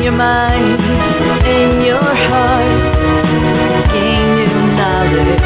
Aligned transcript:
Open 0.00 0.06
your 0.06 0.16
mind 0.16 0.80
and 0.80 1.84
your 1.84 2.00
heart. 2.00 2.72
Gain 3.92 4.34
new 4.34 4.48
knowledge, 4.72 5.44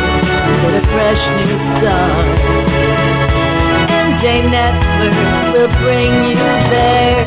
get 0.62 0.74
a 0.78 0.82
fresh 0.94 1.22
new 1.42 1.58
start. 1.74 2.26
MJ 3.90 4.46
Network 4.48 5.16
will 5.54 5.72
bring 5.82 6.12
you 6.30 6.38
there. 6.70 7.26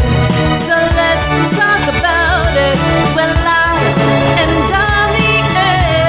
So 0.72 0.76
let's 0.96 1.28
talk 1.60 1.84
about 2.00 2.56
it 2.56 2.80
when 3.18 3.32
live 3.44 3.98
and 4.40 4.72
on 4.72 5.08
the 5.20 5.36
air. 5.60 6.08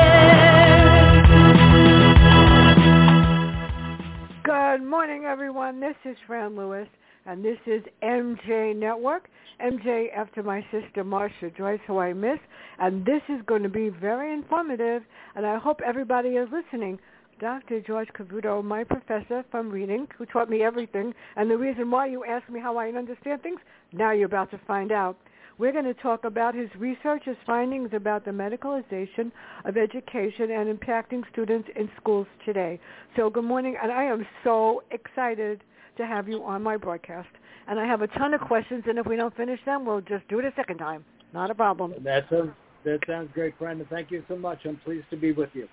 Good 4.44 4.86
morning, 4.88 5.24
everyone. 5.24 5.80
This 5.80 5.96
is 6.05 6.16
Fran 6.28 6.55
Lewis, 6.55 6.86
and 7.27 7.44
this 7.44 7.58
is 7.66 7.82
MJ 8.05 8.77
Network. 8.77 9.28
MJ 9.60 10.06
after 10.14 10.42
my 10.42 10.64
sister 10.70 11.04
Marsha 11.04 11.54
Joyce, 11.56 11.80
who 11.86 11.98
I 11.98 12.12
miss. 12.12 12.38
And 12.78 13.04
this 13.04 13.22
is 13.28 13.40
going 13.46 13.62
to 13.62 13.68
be 13.68 13.88
very 13.88 14.32
informative, 14.32 15.02
and 15.34 15.46
I 15.46 15.58
hope 15.58 15.80
everybody 15.84 16.30
is 16.30 16.48
listening. 16.52 16.98
Dr. 17.41 17.80
George 17.80 18.08
Cavuto, 18.18 18.64
my 18.64 18.83
professor 18.83 19.44
from 19.50 19.70
reading, 19.70 20.08
who 20.16 20.27
taught 20.27 20.50
me 20.50 20.62
everything, 20.62 21.14
and 21.36 21.48
the 21.48 21.56
reason 21.56 21.91
why 21.91 22.06
you 22.06 22.24
asked 22.24 22.50
me 22.50 22.58
how 22.58 22.77
I 22.77 22.88
understand 22.88 23.42
things, 23.42 23.60
now 23.92 24.10
you're 24.10 24.27
about 24.27 24.50
to 24.50 24.60
find 24.66 24.91
out. 24.91 25.16
We're 25.56 25.72
going 25.72 25.84
to 25.84 25.94
talk 25.94 26.24
about 26.24 26.55
his 26.55 26.68
research, 26.78 27.24
his 27.24 27.36
findings 27.44 27.90
about 27.92 28.24
the 28.24 28.30
medicalization 28.30 29.33
of 29.64 29.77
education 29.77 30.52
and 30.52 30.78
impacting 30.78 31.22
students 31.33 31.68
in 31.74 31.90
schools 32.00 32.28
today. 32.44 32.78
So 33.16 33.28
good 33.28 33.44
morning, 33.44 33.77
and 33.83 33.90
I 33.90 34.05
am 34.05 34.27
so 34.44 34.83
excited 34.92 35.62
to 35.98 36.06
have 36.06 36.28
you 36.28 36.42
on 36.44 36.62
my 36.62 36.77
broadcast. 36.77 37.28
And 37.68 37.78
I 37.78 37.86
have 37.86 38.00
a 38.00 38.06
ton 38.06 38.32
of 38.32 38.41
questions, 38.41 38.84
and 38.88 38.98
if 38.98 39.06
we 39.06 39.16
don't 39.16 39.36
finish 39.36 39.60
them, 39.66 39.84
we'll 39.84 40.00
just 40.00 40.27
do 40.28 40.38
it 40.38 40.44
a 40.46 40.52
second 40.56 40.78
time. 40.78 41.05
Not 41.34 41.50
a 41.50 41.55
problem. 41.55 41.94
That 42.02 42.24
sounds 42.30 42.52
that 42.84 43.00
sounds 43.06 43.28
great, 43.34 43.58
Brenda. 43.58 43.84
Thank 43.90 44.10
you 44.10 44.22
so 44.28 44.36
much. 44.36 44.60
I'm 44.64 44.77
pleased 44.78 45.05
to 45.10 45.16
be 45.16 45.32
with 45.32 45.50
you. 45.52 45.68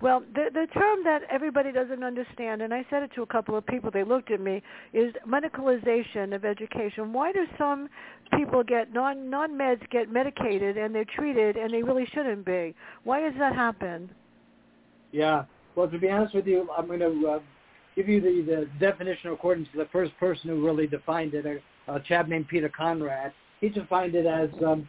Well, 0.00 0.22
the 0.34 0.44
the 0.52 0.66
term 0.72 1.04
that 1.04 1.22
everybody 1.30 1.72
doesn't 1.72 2.02
understand, 2.02 2.62
and 2.62 2.72
I 2.72 2.86
said 2.88 3.02
it 3.02 3.10
to 3.16 3.22
a 3.22 3.26
couple 3.26 3.56
of 3.56 3.66
people, 3.66 3.90
they 3.90 4.04
looked 4.04 4.30
at 4.30 4.40
me, 4.40 4.62
is 4.92 5.12
medicalization 5.28 6.34
of 6.34 6.44
education. 6.44 7.12
Why 7.12 7.32
do 7.32 7.46
some 7.58 7.88
people 8.36 8.62
get 8.62 8.92
non 8.94 9.28
non 9.28 9.50
meds 9.52 9.88
get 9.90 10.10
medicated 10.10 10.78
and 10.78 10.94
they're 10.94 11.04
treated 11.04 11.56
and 11.56 11.72
they 11.74 11.82
really 11.82 12.06
shouldn't 12.14 12.46
be? 12.46 12.74
Why 13.04 13.20
does 13.20 13.34
that 13.38 13.54
happen? 13.54 14.10
Yeah. 15.12 15.44
Well, 15.74 15.88
to 15.88 15.98
be 15.98 16.08
honest 16.08 16.34
with 16.34 16.46
you, 16.46 16.68
I'm 16.76 16.86
going 16.86 17.00
to 17.00 17.28
uh, 17.28 17.38
give 18.00 18.08
you 18.08 18.20
the, 18.20 18.50
the 18.50 18.68
definition 18.78 19.30
according 19.30 19.64
to 19.66 19.76
the 19.76 19.88
first 19.92 20.16
person 20.18 20.48
who 20.48 20.64
really 20.64 20.86
defined 20.86 21.34
it, 21.34 21.44
a, 21.46 21.94
a 21.94 22.00
chap 22.00 22.28
named 22.28 22.48
Peter 22.48 22.70
Conrad. 22.74 23.32
He 23.60 23.68
defined 23.68 24.14
it 24.14 24.26
as 24.26 24.48
um, 24.64 24.88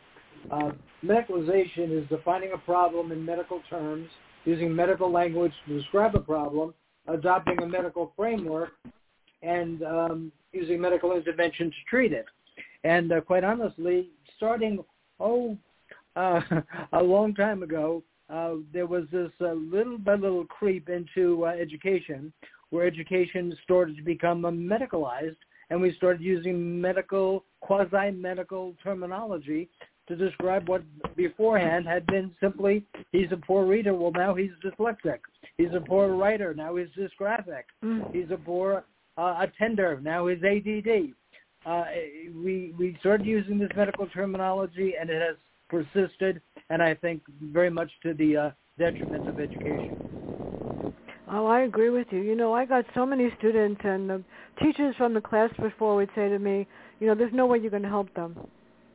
uh, 0.49 0.71
medicalization 1.03 2.01
is 2.01 2.07
defining 2.07 2.53
a 2.53 2.57
problem 2.57 3.11
in 3.11 3.25
medical 3.25 3.61
terms 3.69 4.07
using 4.45 4.73
medical 4.73 5.11
language 5.11 5.51
to 5.67 5.77
describe 5.77 6.15
a 6.15 6.19
problem, 6.19 6.73
adopting 7.07 7.61
a 7.61 7.67
medical 7.67 8.13
framework, 8.15 8.71
and 9.43 9.83
um, 9.83 10.31
using 10.53 10.79
medical 10.79 11.15
intervention 11.15 11.69
to 11.69 11.75
treat 11.89 12.13
it. 12.13 12.25
And 12.83 13.11
uh, 13.11 13.21
quite 13.21 13.43
honestly, 13.43 14.09
starting 14.37 14.83
oh 15.19 15.57
uh, 16.15 16.41
a 16.93 17.03
long 17.03 17.35
time 17.35 17.61
ago, 17.61 18.03
uh, 18.29 18.53
there 18.71 18.87
was 18.87 19.03
this 19.11 19.31
uh, 19.41 19.51
little 19.51 19.97
by 19.97 20.15
little 20.15 20.45
creep 20.45 20.87
into 20.87 21.45
uh, 21.45 21.49
education, 21.49 22.31
where 22.71 22.87
education 22.87 23.55
started 23.63 23.95
to 23.97 24.03
become 24.03 24.41
medicalized, 24.41 25.37
and 25.69 25.79
we 25.79 25.93
started 25.95 26.21
using 26.21 26.81
medical 26.81 27.45
quasi-medical 27.61 28.75
terminology 28.83 29.69
to 30.07 30.15
describe 30.15 30.67
what 30.67 30.83
beforehand 31.15 31.85
had 31.85 32.05
been 32.07 32.31
simply 32.41 32.83
he's 33.11 33.31
a 33.31 33.37
poor 33.37 33.65
reader. 33.65 33.93
Well, 33.93 34.11
now 34.11 34.33
he's 34.33 34.51
dyslexic. 34.63 35.19
He's 35.57 35.73
a 35.73 35.79
poor 35.79 36.09
writer. 36.15 36.53
Now 36.53 36.75
he's 36.75 36.87
dysgraphic. 36.97 37.63
Mm. 37.83 38.13
He's 38.13 38.31
a 38.31 38.37
poor 38.37 38.83
uh, 39.17 39.35
attender. 39.39 39.99
Now 40.01 40.27
he's 40.27 40.43
ADD. 40.43 41.13
Uh, 41.65 41.83
we 42.43 42.73
we 42.77 42.97
started 42.99 43.25
using 43.25 43.59
this 43.59 43.69
medical 43.75 44.07
terminology, 44.07 44.95
and 44.99 45.09
it 45.09 45.21
has 45.21 45.37
persisted, 45.69 46.41
and 46.69 46.81
I 46.81 46.95
think 46.95 47.21
very 47.41 47.69
much 47.69 47.91
to 48.03 48.13
the 48.13 48.35
uh, 48.35 48.51
detriment 48.79 49.29
of 49.29 49.39
education. 49.39 50.10
Oh, 51.33 51.45
I 51.47 51.61
agree 51.61 51.89
with 51.89 52.07
you. 52.11 52.19
You 52.19 52.35
know, 52.35 52.53
I 52.53 52.65
got 52.65 52.85
so 52.93 53.05
many 53.05 53.29
students, 53.39 53.79
and 53.83 54.09
the 54.09 54.23
teachers 54.61 54.95
from 54.97 55.13
the 55.13 55.21
class 55.21 55.49
before 55.59 55.95
would 55.95 56.09
say 56.13 56.27
to 56.27 56.37
me, 56.39 56.67
you 56.99 57.07
know, 57.07 57.15
there's 57.15 57.33
no 57.33 57.45
way 57.45 57.57
you're 57.57 57.71
going 57.71 57.83
to 57.83 57.89
help 57.89 58.13
them. 58.13 58.37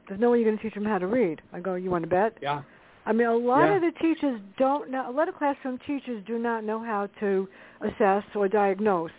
There's 0.07 0.21
no 0.21 0.31
way 0.31 0.39
you're 0.39 0.47
going 0.47 0.59
to 0.59 0.63
teach 0.63 0.75
them 0.75 0.85
how 0.85 0.99
to 0.99 1.07
read. 1.07 1.41
I 1.53 1.61
go, 1.61 1.75
you 1.77 1.91
want 1.91 2.05
to 2.05 2.11
bet? 2.11 2.37
Yeah. 2.43 2.63
I 3.07 3.13
mean, 3.13 3.27
a 3.27 3.35
lot 3.37 3.67
Yeah. 3.67 3.77
of 3.77 3.83
the 3.83 3.93
teachers 4.01 4.41
don't 4.59 4.91
know. 4.91 5.09
A 5.09 5.13
lot 5.13 5.29
of 5.29 5.37
classroom 5.37 5.79
teachers 5.87 6.23
do 6.27 6.39
not 6.39 6.63
know 6.63 6.81
how 6.83 7.09
to 7.21 7.49
assess 7.81 8.25
or 8.35 8.49
diagnose. 8.49 9.13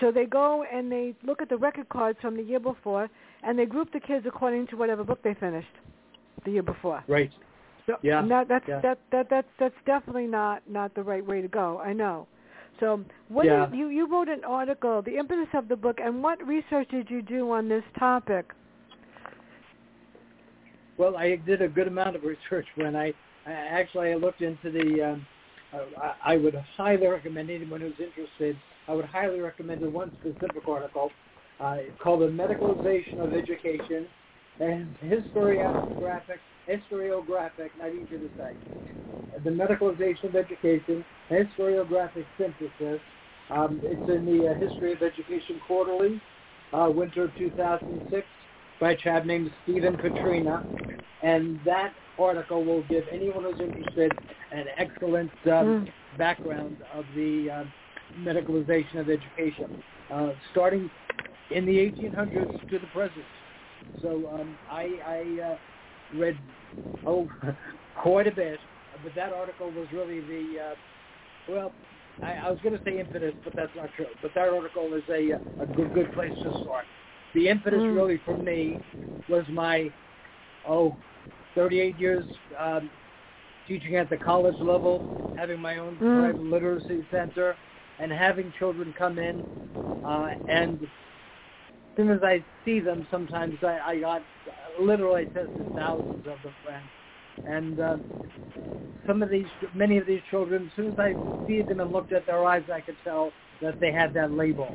So 0.00 0.10
they 0.10 0.24
go 0.26 0.64
and 0.72 0.90
they 0.90 1.14
look 1.24 1.42
at 1.42 1.48
the 1.48 1.56
record 1.56 1.88
cards 1.88 2.18
from 2.22 2.36
the 2.36 2.42
year 2.42 2.60
before, 2.60 3.08
and 3.42 3.58
they 3.58 3.66
group 3.66 3.92
the 3.92 4.00
kids 4.00 4.24
according 4.26 4.68
to 4.68 4.76
whatever 4.76 5.04
book 5.04 5.22
they 5.22 5.34
finished 5.34 5.68
the 6.44 6.52
year 6.52 6.62
before. 6.62 7.02
Right. 7.06 7.32
So, 7.86 7.96
Yeah, 8.02 8.20
and 8.20 8.30
that, 8.30 8.48
that's 8.48 8.66
yeah. 8.68 8.80
that 8.80 8.98
that 9.12 9.28
that's 9.30 9.48
that's 9.58 9.74
definitely 9.84 10.26
not 10.26 10.62
not 10.68 10.94
the 10.94 11.02
right 11.02 11.24
way 11.24 11.40
to 11.42 11.48
go. 11.48 11.80
I 11.80 11.92
know. 11.92 12.26
So 12.80 13.04
what 13.28 13.46
Yeah. 13.46 13.68
is, 13.68 13.74
you 13.74 13.88
you 13.88 14.06
wrote 14.06 14.28
an 14.28 14.44
article, 14.44 15.02
the 15.02 15.16
impetus 15.16 15.48
of 15.54 15.68
the 15.68 15.76
book, 15.76 16.00
and 16.00 16.22
what 16.22 16.44
research 16.46 16.88
did 16.88 17.10
you 17.10 17.22
do 17.22 17.50
on 17.50 17.68
this 17.68 17.84
topic? 17.98 18.52
Well, 20.98 21.16
I 21.16 21.36
did 21.36 21.60
a 21.62 21.68
good 21.68 21.88
amount 21.88 22.16
of 22.16 22.24
research 22.24 22.66
when 22.76 22.96
I, 22.96 23.12
I 23.46 23.52
actually 23.52 24.12
I 24.12 24.14
looked 24.14 24.42
into 24.42 24.70
the. 24.70 25.02
Um, 25.02 25.26
uh, 25.72 26.12
I 26.24 26.34
I 26.34 26.36
would 26.36 26.54
highly 26.76 27.06
recommend 27.06 27.50
anyone 27.50 27.80
who's 27.80 27.98
interested. 27.98 28.56
I 28.88 28.94
would 28.94 29.04
highly 29.04 29.40
recommend 29.40 29.82
the 29.82 29.90
one 29.90 30.12
specific 30.20 30.66
article 30.68 31.10
uh, 31.60 31.78
called 32.02 32.20
"The 32.20 32.28
Medicalization 32.28 33.18
of 33.18 33.34
Education," 33.34 34.06
and 34.60 34.94
historiographic, 35.02 36.38
historiographic, 36.68 37.70
not 37.78 37.90
easy 37.90 38.18
to 38.18 38.30
say. 38.36 38.52
The 39.44 39.50
Medicalization 39.50 40.24
of 40.24 40.36
Education, 40.36 41.04
historiographic 41.30 42.24
synthesis. 42.38 43.00
Um, 43.50 43.80
it's 43.84 44.00
in 44.08 44.24
the 44.24 44.48
uh, 44.50 44.54
History 44.54 44.92
of 44.92 45.02
Education 45.02 45.60
Quarterly, 45.66 46.20
uh, 46.72 46.90
winter 46.94 47.24
of 47.24 47.30
2006 47.36 48.26
by 48.80 48.92
a 48.92 48.96
chap 48.96 49.24
named 49.24 49.50
Stephen 49.62 49.96
Petrina, 49.96 50.64
and 51.22 51.58
that 51.64 51.92
article 52.18 52.64
will 52.64 52.82
give 52.88 53.04
anyone 53.12 53.44
who's 53.44 53.60
interested 53.60 54.12
an 54.52 54.66
excellent 54.78 55.30
um, 55.46 55.52
Mm. 55.52 55.88
background 56.18 56.76
of 56.94 57.04
the 57.14 57.50
uh, 57.50 57.64
medicalization 58.20 59.00
of 59.00 59.10
education, 59.10 59.70
uh, 60.12 60.30
starting 60.52 60.90
in 61.50 61.66
the 61.66 61.78
1800s 61.78 62.48
to 62.70 62.78
the 62.78 62.86
present. 62.88 63.24
So 64.02 64.28
um, 64.34 64.56
I, 64.70 64.98
I 65.06 65.42
uh, 65.42 65.56
read 66.14 66.36
oh 67.06 67.28
quite 68.02 68.26
a 68.26 68.30
bit, 68.30 68.58
but 69.02 69.14
that 69.14 69.32
article 69.32 69.70
was 69.70 69.86
really 69.92 70.20
the 70.20 70.60
uh, 70.60 70.74
well. 71.52 71.72
I, 72.22 72.46
I 72.46 72.50
was 72.50 72.58
going 72.62 72.74
to 72.74 72.80
say 72.84 72.98
impetus, 72.98 73.34
but 73.44 73.54
that's 73.56 73.70
not 73.76 73.90
true. 73.94 74.06
But 74.22 74.34
that 74.34 74.48
article 74.48 74.92
is 74.94 75.02
a, 75.10 75.32
a 75.62 75.66
good 75.74 75.92
good 75.92 76.10
place 76.12 76.32
to 76.42 76.52
start. 76.62 76.84
The 77.34 77.48
impetus 77.48 77.82
Mm. 77.82 77.94
really 77.94 78.20
for 78.24 78.34
me 78.34 78.78
was 79.28 79.44
my 79.52 79.90
oh 80.68 80.96
38 81.54 81.98
years 81.98 82.24
um, 82.58 82.90
teaching 83.68 83.96
at 83.96 84.08
the 84.10 84.16
college 84.16 84.56
level, 84.60 85.02
having 85.36 85.60
my 85.60 85.78
own 85.78 85.96
Mm. 85.96 86.20
private 86.20 86.42
literacy 86.42 87.04
center, 87.10 87.56
and 88.00 88.12
having 88.12 88.52
children 88.58 88.94
come 88.96 89.18
in. 89.18 89.44
Uh, 90.04 90.30
and 90.48 90.82
as 90.82 90.88
soon 91.96 92.10
as 92.10 92.22
I 92.22 92.44
see 92.64 92.80
them, 92.80 93.06
sometimes 93.10 93.56
I, 93.62 93.78
I 93.84 94.00
got 94.00 94.22
literally 94.80 95.26
tested 95.26 95.66
thousands 95.74 96.26
of 96.26 96.42
them, 96.42 96.54
friends. 96.64 96.88
And 97.46 97.80
uh, 97.80 97.96
some 99.06 99.22
of 99.22 99.30
these, 99.30 99.46
many 99.74 99.98
of 99.98 100.06
these 100.06 100.20
children, 100.30 100.66
as 100.66 100.76
soon 100.76 100.88
as 100.88 100.98
I 100.98 101.14
see 101.46 101.62
them 101.62 101.80
and 101.80 101.92
looked 101.92 102.12
at 102.12 102.26
their 102.26 102.44
eyes, 102.44 102.64
I 102.72 102.80
could 102.80 102.96
tell 103.04 103.32
that 103.62 103.76
they 103.80 103.92
had 103.92 104.12
that 104.14 104.32
label. 104.32 104.68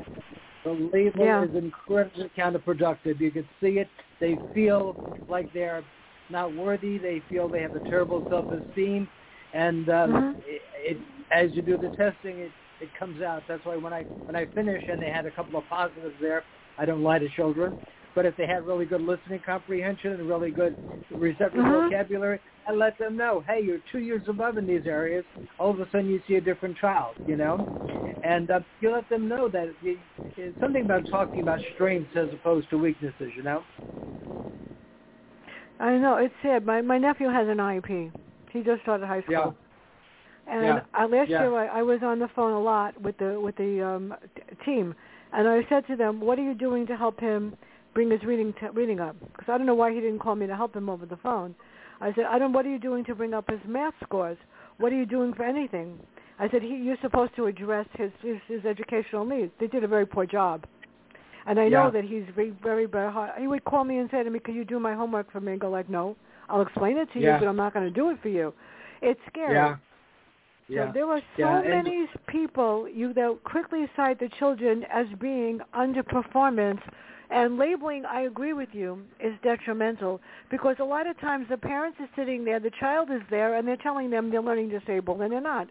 The 0.64 0.72
label 0.72 1.26
Yeah. 1.26 1.44
is 1.44 1.56
incredibly 1.56 2.30
counterproductive. 2.38 3.20
You 3.20 3.32
can 3.32 3.48
see 3.60 3.80
it. 3.80 3.90
They 4.20 4.40
feel 4.54 4.96
like 5.28 5.52
they're 5.54 5.84
not 6.30 6.54
worthy. 6.54 6.98
They 6.98 7.22
feel 7.30 7.50
they 7.50 7.62
have 7.62 7.76
a 7.76 7.80
terrible 7.82 8.24
self-esteem, 8.30 9.08
and 9.54 9.90
um, 9.90 10.12
Mhm. 10.12 10.36
it, 10.48 10.62
it, 10.76 10.98
as 11.32 11.54
you 11.56 11.62
do 11.62 11.78
the 11.78 11.90
testing, 11.90 12.40
it 12.40 12.52
it 12.80 12.94
comes 12.96 13.22
out. 13.22 13.44
That's 13.48 13.64
why 13.66 13.76
when 13.78 13.94
I 13.94 14.06
when 14.26 14.36
I 14.36 14.46
finish 14.48 14.88
and 14.88 15.02
they 15.02 15.10
had 15.10 15.26
a 15.26 15.32
couple 15.32 15.58
of 15.60 15.68
positives 15.68 16.16
there, 16.20 16.44
I 16.78 16.86
don't 16.86 17.04
lie 17.04 17.20
to 17.20 17.30
children. 17.30 17.78
But 18.16 18.26
if 18.26 18.36
they 18.36 18.46
had 18.46 18.66
really 18.66 18.86
good 18.86 19.02
listening 19.02 19.42
comprehension 19.46 20.14
and 20.14 20.28
really 20.28 20.52
good 20.52 20.76
receptive 21.12 21.64
Mhm. 21.64 21.84
vocabulary, 21.84 22.40
and 22.68 22.78
let 22.78 22.98
them 22.98 23.18
know, 23.18 23.44
hey, 23.48 23.62
you're 23.62 23.80
two 23.92 24.00
years 24.00 24.22
above 24.28 24.58
in 24.58 24.66
these 24.66 24.86
areas. 24.86 25.26
All 25.60 25.72
of 25.72 25.80
a 25.80 25.86
sudden, 25.92 26.08
you 26.08 26.22
see 26.28 26.36
a 26.36 26.42
different 26.42 26.78
child, 26.78 27.16
you 27.26 27.36
know, 27.36 27.66
and 28.24 28.50
uh, 28.50 28.62
you 28.80 28.92
let 28.92 29.08
them 29.10 29.28
know 29.28 29.48
that 29.50 29.74
it, 29.84 30.00
it's 30.38 30.60
something 30.60 30.84
about 30.84 31.04
talking 31.10 31.42
about 31.42 31.60
strengths 31.76 32.16
as 32.16 32.30
opposed 32.34 32.70
to 32.70 32.78
weaknesses, 32.78 33.32
you 33.36 33.44
know. 33.44 33.64
I 35.80 35.98
know 35.98 36.18
it's 36.18 36.34
sad. 36.42 36.66
My 36.66 36.82
my 36.82 36.98
nephew 36.98 37.28
has 37.30 37.48
an 37.48 37.58
IEP. 37.58 38.12
He 38.52 38.62
just 38.62 38.82
started 38.84 39.08
high 39.08 39.22
school. 39.24 39.34
Yeah. 39.34 39.52
And 40.48 40.66
Yeah. 40.66 40.82
I, 40.94 41.06
last 41.06 41.30
Yeah. 41.30 41.42
year 41.42 41.56
I, 41.56 41.80
I 41.80 41.82
was 41.82 42.02
on 42.04 42.20
the 42.20 42.28
phone 42.30 42.54
a 42.54 42.60
lot 42.60 43.00
with 43.02 43.18
the 43.18 43.40
with 43.40 43.56
the 43.58 43.82
um, 43.86 44.16
t- 44.36 44.42
team, 44.66 44.96
and 45.34 45.48
I 45.48 45.66
said 45.70 45.86
to 45.88 45.96
them, 45.96 46.20
"What 46.22 46.38
are 46.40 46.44
you 46.44 46.54
doing 46.54 46.86
to 46.88 46.96
help 46.96 47.20
him 47.20 47.54
bring 47.94 48.10
his 48.12 48.24
reading 48.24 48.54
t- 48.54 48.68
reading 48.74 49.00
up?" 49.00 49.16
Because 49.20 49.50
I 49.50 49.58
don't 49.58 49.68
know 49.68 49.76
why 49.76 49.94
he 49.94 50.00
didn't 50.00 50.20
call 50.20 50.36
me 50.36 50.48
to 50.48 50.56
help 50.56 50.76
him 50.76 50.90
over 50.90 51.06
the 51.06 51.18
phone. 51.18 51.56
I 52.00 52.14
said, 52.14 52.26
"I 52.26 52.40
don't. 52.40 52.54
What 52.54 52.66
are 52.66 52.70
you 52.70 52.80
doing 52.80 53.04
to 53.06 53.16
bring 53.16 53.34
up 53.34 53.50
his 53.50 53.60
math 53.68 53.94
scores? 54.04 54.38
What 54.78 54.92
are 54.92 54.96
you 54.96 55.06
doing 55.06 55.34
for 55.34 55.44
anything?" 55.44 56.00
I 56.40 56.50
said, 56.50 56.64
he, 56.64 56.76
"You're 56.76 56.98
supposed 57.02 57.36
to 57.36 57.46
address 57.46 57.88
his, 57.94 58.12
his 58.22 58.38
his 58.48 58.66
educational 58.66 59.26
needs." 59.26 59.52
They 59.60 59.68
did 59.68 59.84
a 59.84 59.88
very 59.88 60.06
poor 60.08 60.26
job. 60.26 60.66
And 61.46 61.60
I 61.60 61.68
know 61.70 61.92
that 61.92 62.04
he's 62.04 62.24
very, 62.36 62.52
very, 62.64 62.86
very 62.86 63.12
hard. 63.12 63.32
He 63.40 63.48
would 63.48 63.64
call 63.64 63.84
me 63.84 63.98
and 63.98 64.10
say 64.12 64.24
to 64.24 64.30
me, 64.30 64.40
"Can 64.40 64.56
you 64.56 64.64
do 64.66 64.80
my 64.80 64.94
homework 64.94 65.32
for 65.32 65.40
me?" 65.42 65.52
And 65.54 65.62
go 65.62 65.70
like, 65.70 65.90
"No, 65.90 66.16
I'll 66.50 66.62
explain 66.62 66.98
it 66.98 67.12
to 67.14 67.20
you, 67.20 67.26
but 67.40 67.48
I'm 67.48 67.56
not 67.56 67.74
going 67.74 67.86
to 67.86 67.92
do 67.92 68.10
it 68.10 68.20
for 68.22 68.30
you." 68.30 68.54
It's 69.02 69.20
scary. 69.28 69.56
Yeah. 69.56 69.78
So 70.76 70.86
Yeah. 70.86 70.92
there 70.94 71.10
are 71.10 71.22
so 71.38 71.62
Yeah, 71.62 71.62
many 71.70 72.08
people 72.28 72.88
you 72.88 73.14
that 73.14 73.44
quickly 73.44 73.90
cite 73.96 74.20
the 74.20 74.30
children 74.40 74.86
as 74.92 75.06
being 75.20 75.60
underperformance 75.76 76.82
and 77.30 77.58
labeling 77.58 78.06
I 78.06 78.22
agree 78.22 78.54
with 78.54 78.70
you 78.74 79.02
is 79.20 79.34
detrimental 79.44 80.22
because 80.50 80.78
a 80.80 80.84
lot 80.86 81.08
of 81.08 81.20
times 81.20 81.48
the 81.50 81.58
parents 81.58 81.98
are 82.00 82.10
sitting 82.16 82.46
there, 82.46 82.60
the 82.60 82.72
child 82.80 83.10
is 83.12 83.22
there 83.30 83.56
and 83.56 83.68
they're 83.68 83.78
telling 83.78 84.10
them 84.10 84.30
they're 84.32 84.42
learning 84.42 84.70
disabled 84.70 85.22
and 85.22 85.32
they're 85.32 85.42
not. 85.42 85.68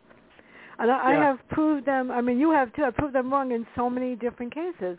And 0.79 0.91
I, 0.91 1.13
I 1.13 1.15
have 1.15 1.39
proved 1.49 1.87
them 1.87 2.11
I 2.11 2.21
mean 2.21 2.39
you 2.39 2.51
have 2.53 2.73
too, 2.75 2.85
I've 2.85 2.97
proved 2.97 3.15
them 3.15 3.33
wrong 3.33 3.53
in 3.53 3.67
so 3.77 3.89
many 3.89 4.17
different 4.17 4.53
cases. 4.55 4.99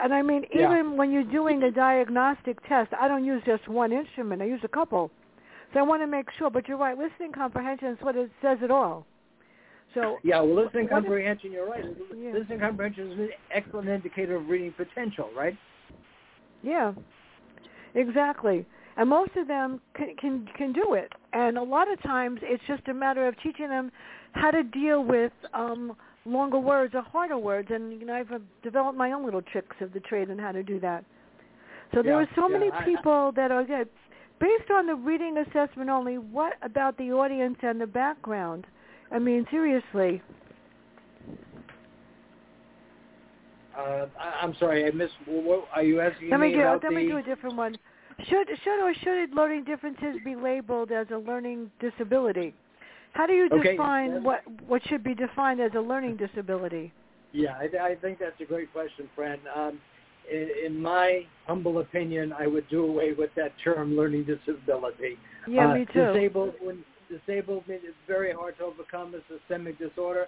And 0.00 0.14
I 0.14 0.22
mean 0.22 0.44
Yeah. 0.52 0.68
even 0.68 0.96
when 0.96 1.10
you're 1.10 1.24
doing 1.24 1.62
a 1.64 1.70
diagnostic 1.72 2.64
test, 2.68 2.92
I 3.00 3.08
don't 3.08 3.24
use 3.24 3.42
just 3.44 3.66
one 3.68 3.92
instrument, 3.92 4.40
I 4.40 4.44
use 4.46 4.60
a 4.62 4.68
couple. 4.68 5.10
So 5.72 5.80
I 5.80 5.82
want 5.82 6.02
to 6.02 6.06
make 6.06 6.26
sure, 6.38 6.50
but 6.50 6.68
you're 6.68 6.76
right, 6.76 6.96
listening 6.96 7.32
comprehension 7.32 7.88
is 7.88 7.98
what 8.02 8.14
it 8.14 8.30
says 8.42 8.58
it 8.62 8.70
all. 8.70 9.06
So 9.94 10.18
Yeah, 10.22 10.40
well, 10.40 10.64
listening 10.64 10.88
comprehension, 10.88 11.52
you're 11.52 11.68
right. 11.68 11.84
Yeah. 12.16 12.32
Listening 12.32 12.60
comprehension 12.60 13.12
is 13.12 13.18
an 13.18 13.30
excellent 13.54 13.88
indicator 13.88 14.36
of 14.36 14.48
reading 14.48 14.72
potential, 14.76 15.30
right? 15.36 15.56
Yeah, 16.62 16.92
exactly. 17.94 18.66
And 18.96 19.08
most 19.08 19.32
of 19.36 19.48
them 19.48 19.80
can, 19.94 20.14
can 20.20 20.48
can 20.56 20.72
do 20.72 20.94
it. 20.94 21.12
And 21.32 21.56
a 21.56 21.62
lot 21.62 21.90
of 21.90 22.00
times 22.02 22.40
it's 22.42 22.62
just 22.66 22.86
a 22.88 22.94
matter 22.94 23.26
of 23.26 23.34
teaching 23.42 23.68
them 23.68 23.90
how 24.32 24.50
to 24.50 24.62
deal 24.62 25.02
with 25.02 25.32
um, 25.54 25.96
longer 26.24 26.58
words 26.58 26.94
or 26.94 27.02
harder 27.02 27.38
words. 27.38 27.68
And 27.70 27.98
you 28.00 28.06
know, 28.06 28.14
I've 28.14 28.30
developed 28.62 28.96
my 28.98 29.12
own 29.12 29.24
little 29.24 29.42
tricks 29.42 29.76
of 29.80 29.92
the 29.92 30.00
trade 30.00 30.30
on 30.30 30.38
how 30.38 30.52
to 30.52 30.62
do 30.62 30.78
that. 30.80 31.04
So 31.94 32.02
there 32.02 32.12
Yeah, 32.12 32.20
are 32.20 32.28
so 32.36 32.48
yeah, 32.48 32.58
many 32.58 32.70
people 32.84 33.32
that 33.34 33.50
are 33.50 33.64
good. 33.64 33.88
Based 34.40 34.70
on 34.72 34.86
the 34.86 34.94
reading 34.94 35.36
assessment 35.38 35.88
only, 35.88 36.18
what 36.18 36.54
about 36.62 36.96
the 36.98 37.12
audience 37.12 37.58
and 37.62 37.80
the 37.80 37.86
background? 37.86 38.66
I 39.12 39.18
mean, 39.18 39.46
seriously. 39.50 40.22
Uh, 43.76 44.06
I, 44.18 44.40
I'm 44.42 44.54
sorry, 44.58 44.86
I 44.86 44.90
missed. 44.90 45.14
What, 45.26 45.66
are 45.74 45.82
you 45.82 46.00
asking 46.00 46.30
Let 46.30 46.40
me 46.40 46.48
me 46.48 46.54
do. 46.54 46.60
about 46.60 46.82
Let 46.82 46.90
the? 46.90 46.96
me 46.96 47.08
do 47.08 47.18
a 47.18 47.22
different 47.22 47.56
one. 47.56 47.78
Should 48.28 48.48
should 48.62 48.80
or 48.82 48.94
should 49.02 49.34
learning 49.34 49.64
differences 49.64 50.16
be 50.24 50.36
labeled 50.36 50.92
as 50.92 51.06
a 51.10 51.16
learning 51.16 51.70
disability? 51.80 52.54
How 53.12 53.26
do 53.26 53.32
you 53.32 53.48
define 53.48 54.22
what 54.22 54.42
what 54.66 54.82
should 54.88 55.02
be 55.02 55.14
defined 55.14 55.60
as 55.60 55.72
a 55.74 55.80
learning 55.80 56.16
disability? 56.16 56.92
Yeah, 57.32 57.54
I, 57.56 57.92
I 57.92 57.94
think 57.96 58.18
that's 58.18 58.38
a 58.40 58.44
great 58.44 58.72
question, 58.72 59.08
Fran. 59.14 59.38
Um, 59.54 59.80
in, 60.30 60.48
in 60.66 60.80
my 60.80 61.26
humble 61.46 61.78
opinion, 61.78 62.32
I 62.38 62.46
would 62.46 62.68
do 62.68 62.84
away 62.84 63.12
with 63.12 63.30
that 63.36 63.52
term, 63.64 63.96
learning 63.96 64.24
disability. 64.24 65.18
Yeah, 65.48 65.70
Uh, 65.70 65.74
me 65.74 65.86
too. 65.86 66.12
Disabled, 66.12 66.54
when 66.60 66.84
disabled, 67.18 67.66
means 67.68 67.82
it's 67.84 67.96
very 68.06 68.32
hard 68.32 68.56
to 68.58 68.64
overcome 68.64 69.14
a 69.14 69.20
systemic 69.32 69.78
disorder. 69.78 70.26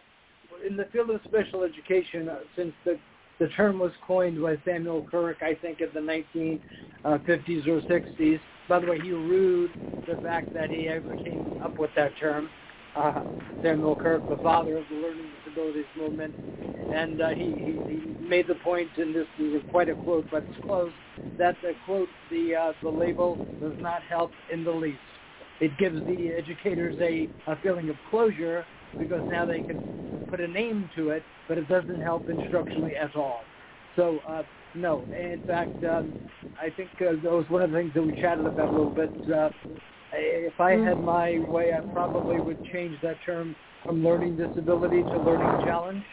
In 0.66 0.76
the 0.76 0.84
field 0.92 1.10
of 1.10 1.20
special 1.28 1.62
education, 1.62 2.28
uh, 2.28 2.40
since 2.56 2.72
the 2.84 2.98
the 3.40 3.48
term 3.48 3.78
was 3.78 3.90
coined 4.06 4.40
by 4.40 4.56
Samuel 4.64 5.04
Kirk, 5.10 5.38
I 5.42 5.54
think 5.54 5.80
in 5.80 5.88
the 5.92 6.00
1950s 6.00 7.66
or 7.66 7.80
60s. 7.82 8.40
By 8.68 8.78
the 8.78 8.86
way, 8.86 9.00
he 9.00 9.10
rued 9.10 9.70
the 10.06 10.16
fact 10.22 10.52
that 10.54 10.70
he 10.70 10.88
ever 10.88 11.16
came 11.16 11.52
up 11.62 11.78
with 11.78 11.90
that 11.96 12.12
term. 12.20 12.48
Uh, 12.94 13.22
Samuel 13.60 13.96
Kirk, 13.96 14.22
the 14.28 14.36
father 14.36 14.76
of 14.76 14.84
the 14.88 14.96
learning 14.96 15.26
disabilities 15.44 15.84
movement, 15.96 16.32
and 16.92 17.20
uh, 17.20 17.30
he, 17.30 17.80
he, 17.86 17.92
he 17.92 18.24
made 18.24 18.46
the 18.46 18.54
point, 18.56 18.88
and 18.96 19.14
this 19.14 19.26
is 19.38 19.62
quite 19.70 19.88
a 19.88 19.94
quote, 19.94 20.26
but 20.30 20.38
it's 20.38 20.64
close, 20.64 20.92
that 21.38 21.56
the 21.62 21.72
quote, 21.86 22.08
the 22.30 22.54
uh, 22.54 22.72
the 22.82 22.88
label 22.88 23.38
does 23.60 23.74
not 23.80 24.02
help 24.02 24.30
in 24.52 24.62
the 24.62 24.70
least. 24.70 24.98
It 25.60 25.70
gives 25.78 26.04
the 26.06 26.30
educators 26.30 26.96
a, 27.00 27.28
a 27.50 27.56
feeling 27.62 27.88
of 27.88 27.96
closure 28.10 28.64
because 28.98 29.22
now 29.28 29.44
they 29.44 29.60
can 29.60 29.82
put 30.30 30.40
a 30.40 30.48
name 30.48 30.88
to 30.96 31.10
it, 31.10 31.22
but 31.48 31.58
it 31.58 31.68
doesn't 31.68 32.00
help 32.00 32.24
instructionally 32.26 32.92
at 33.00 33.14
all. 33.14 33.40
So 33.96 34.18
uh, 34.28 34.42
no, 34.74 35.04
in 35.18 35.40
fact, 35.46 35.82
um, 35.84 36.14
I 36.60 36.70
think 36.70 36.90
uh, 37.00 37.12
that 37.22 37.30
was 37.30 37.44
one 37.48 37.62
of 37.62 37.70
the 37.70 37.76
things 37.76 37.92
that 37.94 38.02
we 38.02 38.14
chatted 38.20 38.46
about 38.46 38.68
a 38.68 38.70
little 38.70 38.90
bit. 38.90 39.10
Uh, 39.32 39.50
if 40.12 40.60
I 40.60 40.72
had 40.72 41.00
my 41.00 41.44
way, 41.48 41.72
I 41.72 41.80
probably 41.92 42.40
would 42.40 42.58
change 42.72 42.96
that 43.02 43.16
term 43.26 43.56
from 43.84 44.02
learning 44.04 44.36
disability 44.36 45.04
to 45.12 45.18
learning 45.18 45.64
challenge. 45.64 46.04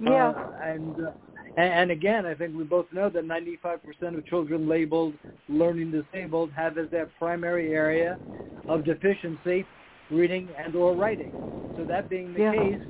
Yeah. 0.00 0.30
Uh, 0.30 0.50
and, 0.64 0.98
uh, 1.00 1.10
and 1.62 1.90
again, 1.90 2.26
I 2.26 2.34
think 2.34 2.56
we 2.56 2.64
both 2.64 2.86
know 2.92 3.08
that 3.10 3.24
95% 3.24 4.16
of 4.16 4.26
children 4.26 4.68
labeled 4.68 5.14
learning 5.48 5.90
disabled 5.90 6.52
have 6.52 6.78
as 6.78 6.88
their 6.90 7.06
primary 7.18 7.74
area 7.74 8.18
of 8.68 8.84
deficiency 8.84 9.66
reading 10.10 10.48
and 10.62 10.74
or 10.74 10.94
writing. 10.94 11.32
So 11.76 11.84
that 11.84 12.08
being 12.08 12.32
the 12.32 12.40
Yeah. 12.40 12.52
case, 12.52 12.80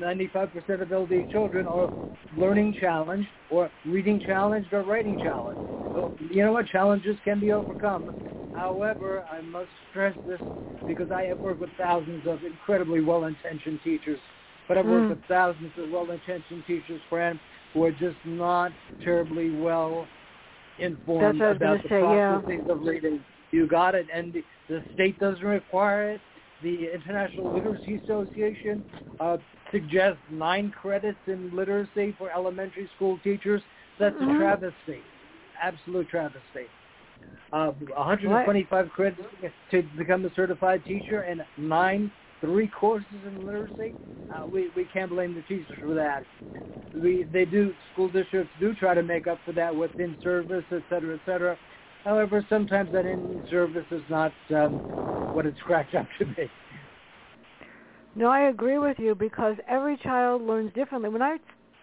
95% 0.00 0.80
of 0.80 0.90
LD 0.92 1.24
children 1.30 1.66
are 1.66 1.90
learning 2.36 2.74
challenged 2.74 3.28
or 3.50 3.70
reading 3.84 4.20
challenged 4.20 4.72
or 4.72 4.82
writing 4.82 5.18
challenged. 5.18 5.60
So, 5.92 6.12
you 6.30 6.42
know 6.42 6.52
what? 6.52 6.66
Challenges 6.68 7.18
can 7.24 7.40
be 7.40 7.52
overcome. 7.52 8.10
However, 8.52 9.24
I 9.30 9.42
must 9.42 9.70
stress 9.90 10.16
this 10.26 10.40
because 10.86 11.10
I 11.10 11.24
have 11.24 11.42
worked 11.42 11.60
with 11.60 11.70
thousands 11.76 12.26
of 12.26 12.42
incredibly 12.44 13.02
well-intentioned 13.02 13.80
teachers, 13.84 14.18
but 14.66 14.78
I've 14.78 14.86
worked 14.86 15.06
Mm. 15.06 15.10
with 15.10 15.22
thousands 15.28 15.76
of 15.78 15.90
well-intentioned 15.90 16.64
teachers, 16.66 17.00
Fran, 17.08 17.38
who 17.72 17.84
are 17.84 17.92
just 17.92 18.16
not 18.24 18.72
terribly 19.02 19.50
well 19.50 20.06
informed 20.78 21.40
That's 21.40 21.60
what 21.62 21.68
I 21.68 21.72
was 21.72 21.80
about 21.80 21.82
the 21.82 21.88
say, 21.88 22.00
yeah. 22.00 22.40
processes 22.40 22.68
of 22.68 22.80
reading. 22.82 23.24
You 23.50 23.66
got 23.66 23.94
it, 23.94 24.06
and 24.12 24.32
the, 24.32 24.42
the 24.68 24.82
state 24.94 25.18
doesn't 25.18 25.44
require 25.44 26.12
it. 26.12 26.20
The 26.62 26.92
International 26.92 27.50
Literacy 27.52 28.00
Association 28.04 28.84
uh, 29.20 29.36
suggests 29.70 30.20
nine 30.30 30.70
credits 30.70 31.18
in 31.26 31.50
literacy 31.54 32.14
for 32.18 32.30
elementary 32.30 32.88
school 32.96 33.18
teachers. 33.22 33.62
That's 33.98 34.16
Mhm. 34.16 34.34
a 34.34 34.36
travesty, 34.36 35.02
absolute 35.60 36.08
travesty. 36.08 36.68
Uh, 37.52 37.72
125 37.94 38.90
credits 38.90 39.20
to 39.70 39.82
become 39.98 40.24
a 40.24 40.32
certified 40.34 40.82
teacher 40.86 41.20
and 41.20 41.44
nine, 41.58 42.10
three 42.42 42.68
courses 42.68 43.06
in 43.26 43.46
literacy. 43.46 43.94
Uh, 44.30 44.46
we 44.52 44.70
we 44.76 44.86
can't 44.92 45.10
blame 45.10 45.34
the 45.34 45.42
teachers 45.42 45.66
for 45.80 45.94
that. 45.94 46.22
We 46.94 47.26
they 47.32 47.46
do 47.46 47.72
school 47.92 48.08
districts 48.10 48.52
do 48.60 48.74
try 48.74 48.92
to 48.94 49.02
make 49.02 49.26
up 49.26 49.38
for 49.46 49.52
that 49.52 49.74
with 49.74 49.92
in 49.98 50.16
service, 50.22 50.64
et 50.70 50.82
cetera, 50.90 51.14
et 51.14 51.20
cetera. 51.24 51.56
However, 52.04 52.44
sometimes 52.50 52.90
that 52.92 53.06
in 53.06 53.42
service 53.48 53.86
is 53.90 54.02
not 54.10 54.32
um, 54.54 54.82
what 55.32 55.46
it's 55.46 55.58
cracked 55.64 55.94
up 55.94 56.06
to 56.18 56.26
be. 56.26 56.50
No, 58.14 58.26
I 58.26 58.48
agree 58.50 58.78
with 58.78 58.98
you 58.98 59.14
because 59.14 59.56
every 59.66 59.96
child 59.96 60.42
learns 60.42 60.72
differently. 60.74 61.08
When 61.08 61.22
I 61.22 61.38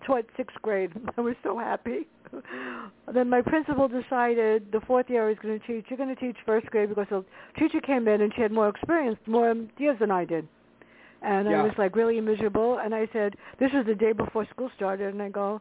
taught 0.05 0.25
sixth 0.37 0.57
grade, 0.61 0.91
I 1.17 1.21
was 1.21 1.35
so 1.43 1.57
happy. 1.57 2.07
then 3.13 3.29
my 3.29 3.41
principal 3.41 3.87
decided 3.87 4.71
the 4.71 4.81
fourth 4.87 5.09
year 5.09 5.25
I 5.25 5.29
was 5.29 5.37
going 5.41 5.59
to 5.59 5.65
teach. 5.67 5.85
You're 5.89 5.97
going 5.97 6.13
to 6.13 6.21
teach 6.21 6.37
first 6.45 6.67
grade 6.67 6.89
because 6.89 7.07
the 7.09 7.23
teacher 7.59 7.79
came 7.81 8.07
in 8.07 8.21
and 8.21 8.31
she 8.35 8.41
had 8.41 8.51
more 8.51 8.69
experience, 8.69 9.17
more 9.25 9.55
years 9.77 9.97
than 9.99 10.11
I 10.11 10.25
did. 10.25 10.47
And 11.21 11.47
I 11.49 11.51
was 11.63 11.73
like 11.77 11.95
really 11.95 12.21
miserable. 12.21 12.79
And 12.83 12.93
I 12.95 13.07
said, 13.11 13.35
this 13.59 13.71
was 13.73 13.85
the 13.85 13.95
day 13.95 14.13
before 14.13 14.45
school 14.51 14.69
started. 14.75 15.13
And 15.13 15.21
I 15.21 15.29
go, 15.29 15.59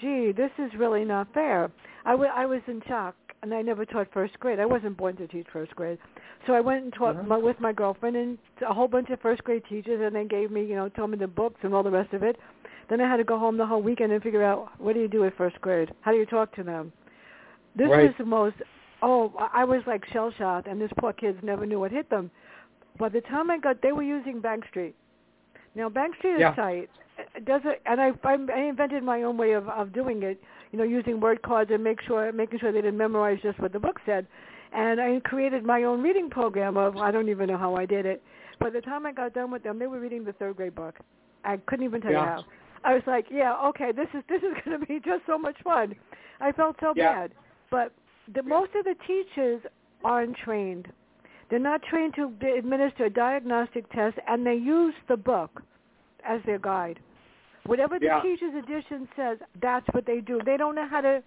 gee, 0.00 0.32
this 0.36 0.50
is 0.58 0.70
really 0.78 1.04
not 1.04 1.32
fair. 1.34 1.70
I, 2.04 2.12
w- 2.12 2.30
I 2.34 2.46
was 2.46 2.60
in 2.68 2.80
shock. 2.86 3.14
and 3.42 3.52
I 3.54 3.62
never 3.62 3.84
taught 3.86 4.06
first 4.12 4.38
grade. 4.38 4.60
I 4.60 4.66
wasn't 4.66 4.96
born 4.98 5.16
to 5.16 5.26
teach 5.26 5.46
first 5.52 5.74
grade. 5.74 5.98
So 6.46 6.52
I 6.52 6.60
went 6.60 6.84
and 6.84 6.92
taught 6.92 7.16
Uh-huh. 7.16 7.26
my, 7.26 7.38
with 7.38 7.58
my 7.58 7.72
girlfriend 7.72 8.14
and 8.16 8.38
a 8.68 8.72
whole 8.74 8.86
bunch 8.88 9.08
of 9.10 9.18
first 9.20 9.42
grade 9.44 9.62
teachers, 9.68 10.00
and 10.04 10.14
they 10.14 10.24
gave 10.26 10.50
me, 10.50 10.62
you 10.64 10.76
know, 10.76 10.88
told 10.90 11.10
me 11.10 11.16
the 11.18 11.26
books 11.26 11.56
and 11.62 11.74
all 11.74 11.82
the 11.82 11.90
rest 11.90 12.12
of 12.12 12.22
it. 12.22 12.36
Then 12.90 13.00
I 13.00 13.08
had 13.08 13.16
to 13.18 13.24
go 13.24 13.38
home 13.38 13.56
the 13.56 13.64
whole 13.64 13.80
weekend 13.80 14.12
and 14.12 14.22
figure 14.22 14.42
out 14.42 14.68
what 14.78 14.94
do 14.94 15.00
you 15.00 15.08
do 15.08 15.24
at 15.24 15.36
first 15.36 15.58
grade? 15.60 15.90
How 16.00 16.10
do 16.10 16.18
you 16.18 16.26
talk 16.26 16.54
to 16.56 16.64
them? 16.64 16.92
This 17.76 17.88
Right. 17.88 18.08
was 18.08 18.16
the 18.18 18.24
most. 18.24 18.56
Oh, 19.00 19.32
I 19.54 19.64
was 19.64 19.80
like 19.86 20.04
shell 20.06 20.30
shocked, 20.32 20.66
and 20.66 20.78
this 20.80 20.90
poor 20.98 21.12
kids 21.12 21.38
never 21.42 21.64
knew 21.64 21.78
what 21.80 21.92
hit 21.92 22.10
them. 22.10 22.30
By 22.98 23.08
the 23.08 23.20
time 23.22 23.50
I 23.50 23.58
got, 23.58 23.80
they 23.80 23.92
were 23.92 24.02
using 24.02 24.40
Bank 24.40 24.66
Street. 24.66 24.94
Now 25.74 25.88
Bank 25.88 26.16
Street 26.16 26.34
is 26.34 26.40
Yeah. 26.40 26.52
tight. 26.54 26.90
It 27.36 27.44
doesn't, 27.44 27.78
and 27.86 28.00
I, 28.00 28.12
I 28.24 28.38
I 28.52 28.60
invented 28.72 29.02
my 29.04 29.22
own 29.22 29.36
way 29.36 29.52
of 29.52 29.68
of 29.68 29.92
doing 29.92 30.22
it. 30.24 30.42
You 30.72 30.78
know, 30.78 30.84
using 30.84 31.20
word 31.20 31.42
cards 31.42 31.70
and 31.70 31.82
make 31.82 32.00
sure 32.02 32.30
making 32.32 32.58
sure 32.58 32.72
they 32.72 32.82
didn't 32.82 32.98
memorize 32.98 33.40
just 33.40 33.58
what 33.60 33.72
the 33.72 33.78
book 33.80 34.00
said. 34.04 34.26
And 34.72 35.00
I 35.00 35.20
created 35.20 35.64
my 35.64 35.84
own 35.84 36.02
reading 36.02 36.28
program 36.28 36.76
of 36.76 36.96
I 36.96 37.10
don't 37.12 37.28
even 37.28 37.48
know 37.48 37.56
how 37.56 37.76
I 37.76 37.86
did 37.86 38.04
it. 38.04 38.22
By 38.58 38.70
the 38.70 38.80
time 38.80 39.06
I 39.06 39.12
got 39.12 39.32
done 39.32 39.50
with 39.50 39.62
them, 39.62 39.78
they 39.78 39.86
were 39.86 40.00
reading 40.00 40.24
the 40.24 40.32
third 40.34 40.56
grade 40.56 40.74
book. 40.74 40.98
I 41.44 41.56
couldn't 41.66 41.84
even 41.84 42.00
tell 42.00 42.12
Yeah. 42.12 42.20
you 42.20 42.26
how. 42.26 42.44
I 42.84 42.94
was 42.94 43.02
like, 43.06 43.26
yeah, 43.30 43.54
okay, 43.66 43.92
this 43.92 44.08
is 44.14 44.22
this 44.28 44.42
is 44.42 44.54
going 44.64 44.78
to 44.80 44.86
be 44.86 45.00
just 45.00 45.22
so 45.26 45.38
much 45.38 45.56
fun. 45.62 45.94
I 46.40 46.52
felt 46.52 46.76
so 46.80 46.92
Yeah. 46.96 47.12
bad, 47.12 47.32
but 47.70 47.92
the 48.34 48.42
most 48.42 48.74
of 48.74 48.84
the 48.84 48.94
teachers 49.06 49.60
aren't 50.04 50.36
trained. 50.36 50.88
They're 51.50 51.58
not 51.58 51.82
trained 51.82 52.14
to 52.14 52.32
administer 52.56 53.06
a 53.06 53.10
diagnostic 53.10 53.90
test, 53.92 54.16
and 54.28 54.46
they 54.46 54.54
use 54.54 54.94
the 55.08 55.16
book 55.16 55.62
as 56.24 56.40
their 56.46 56.58
guide. 56.58 57.00
Whatever 57.66 57.98
the 57.98 58.06
Yeah. 58.06 58.22
teacher's 58.22 58.54
edition 58.54 59.08
says, 59.16 59.38
that's 59.60 59.86
what 59.92 60.06
they 60.06 60.20
do. 60.20 60.40
They 60.44 60.56
don't 60.56 60.74
know 60.76 60.86
how 60.86 61.00
to 61.02 61.22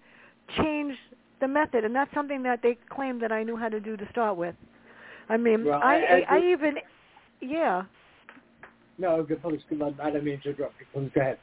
change 0.56 0.98
the 1.40 1.46
method, 1.48 1.84
and 1.84 1.94
that's 1.94 2.12
something 2.14 2.42
that 2.42 2.62
they 2.62 2.76
claim 2.88 3.18
that 3.20 3.30
I 3.32 3.42
knew 3.42 3.56
how 3.56 3.68
to 3.68 3.80
do 3.80 3.96
to 3.96 4.08
start 4.10 4.36
with. 4.36 4.56
I 5.28 5.36
mean, 5.36 5.64
Well, 5.64 5.80
I- 5.82 6.02
I, 6.02 6.24
I 6.28 6.36
I 6.36 6.40
even, 6.40 6.78
yeah. 7.40 7.84
No, 8.98 9.22
good. 9.22 9.42
Come 9.42 9.82
on. 9.82 9.96
I 10.02 10.10
don't 10.10 10.24
mean 10.24 10.40
to 10.42 10.50
interrupt 10.50 10.74
you. 10.80 10.86
Please 10.92 11.10
go 11.14 11.20
ahead. 11.20 11.38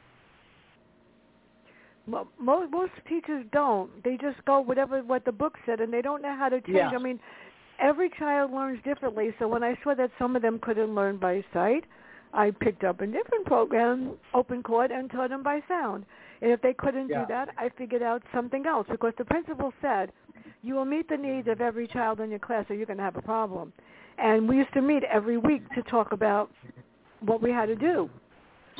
Mo- 2.06 2.28
mo- 2.38 2.66
most 2.68 2.92
teachers 3.08 3.44
don't. 3.52 3.90
They 4.02 4.16
just 4.16 4.44
go 4.44 4.60
whatever 4.60 5.02
what 5.02 5.24
the 5.24 5.32
book 5.32 5.56
said, 5.66 5.80
and 5.80 5.92
they 5.92 6.02
don't 6.02 6.22
know 6.22 6.34
how 6.36 6.48
to 6.48 6.60
change. 6.60 6.76
Yeah. 6.76 6.90
I 6.90 6.98
mean, 6.98 7.20
every 7.78 8.10
child 8.18 8.52
learns 8.52 8.82
differently. 8.82 9.34
So 9.38 9.46
when 9.46 9.62
I 9.62 9.78
saw 9.84 9.94
that 9.94 10.10
some 10.18 10.34
of 10.34 10.42
them 10.42 10.58
couldn't 10.60 10.94
learn 10.94 11.18
by 11.18 11.44
sight, 11.52 11.84
I 12.34 12.50
picked 12.50 12.82
up 12.82 13.00
a 13.02 13.06
different 13.06 13.46
program, 13.46 14.12
Open 14.34 14.62
Court, 14.62 14.90
and 14.90 15.10
taught 15.10 15.28
them 15.28 15.42
by 15.42 15.60
sound. 15.68 16.04
And 16.40 16.50
if 16.50 16.60
they 16.60 16.72
couldn't 16.74 17.08
Yeah. 17.08 17.20
do 17.20 17.26
that, 17.28 17.50
I 17.56 17.68
figured 17.68 18.02
out 18.02 18.22
something 18.32 18.66
else 18.66 18.86
because 18.90 19.14
the 19.16 19.24
principal 19.24 19.72
said, 19.80 20.12
"You 20.62 20.74
will 20.74 20.86
meet 20.86 21.08
the 21.08 21.16
needs 21.16 21.46
of 21.46 21.60
every 21.60 21.86
child 21.86 22.20
in 22.20 22.30
your 22.30 22.40
class, 22.40 22.68
or 22.70 22.74
you're 22.74 22.86
going 22.86 22.96
to 22.96 23.04
have 23.04 23.16
a 23.16 23.22
problem." 23.22 23.72
And 24.18 24.48
we 24.48 24.56
used 24.56 24.72
to 24.72 24.82
meet 24.82 25.04
every 25.04 25.36
week 25.36 25.68
to 25.74 25.82
talk 25.82 26.12
about 26.12 26.50
what 27.24 27.42
we 27.42 27.50
had 27.50 27.66
to 27.66 27.76
do. 27.76 28.08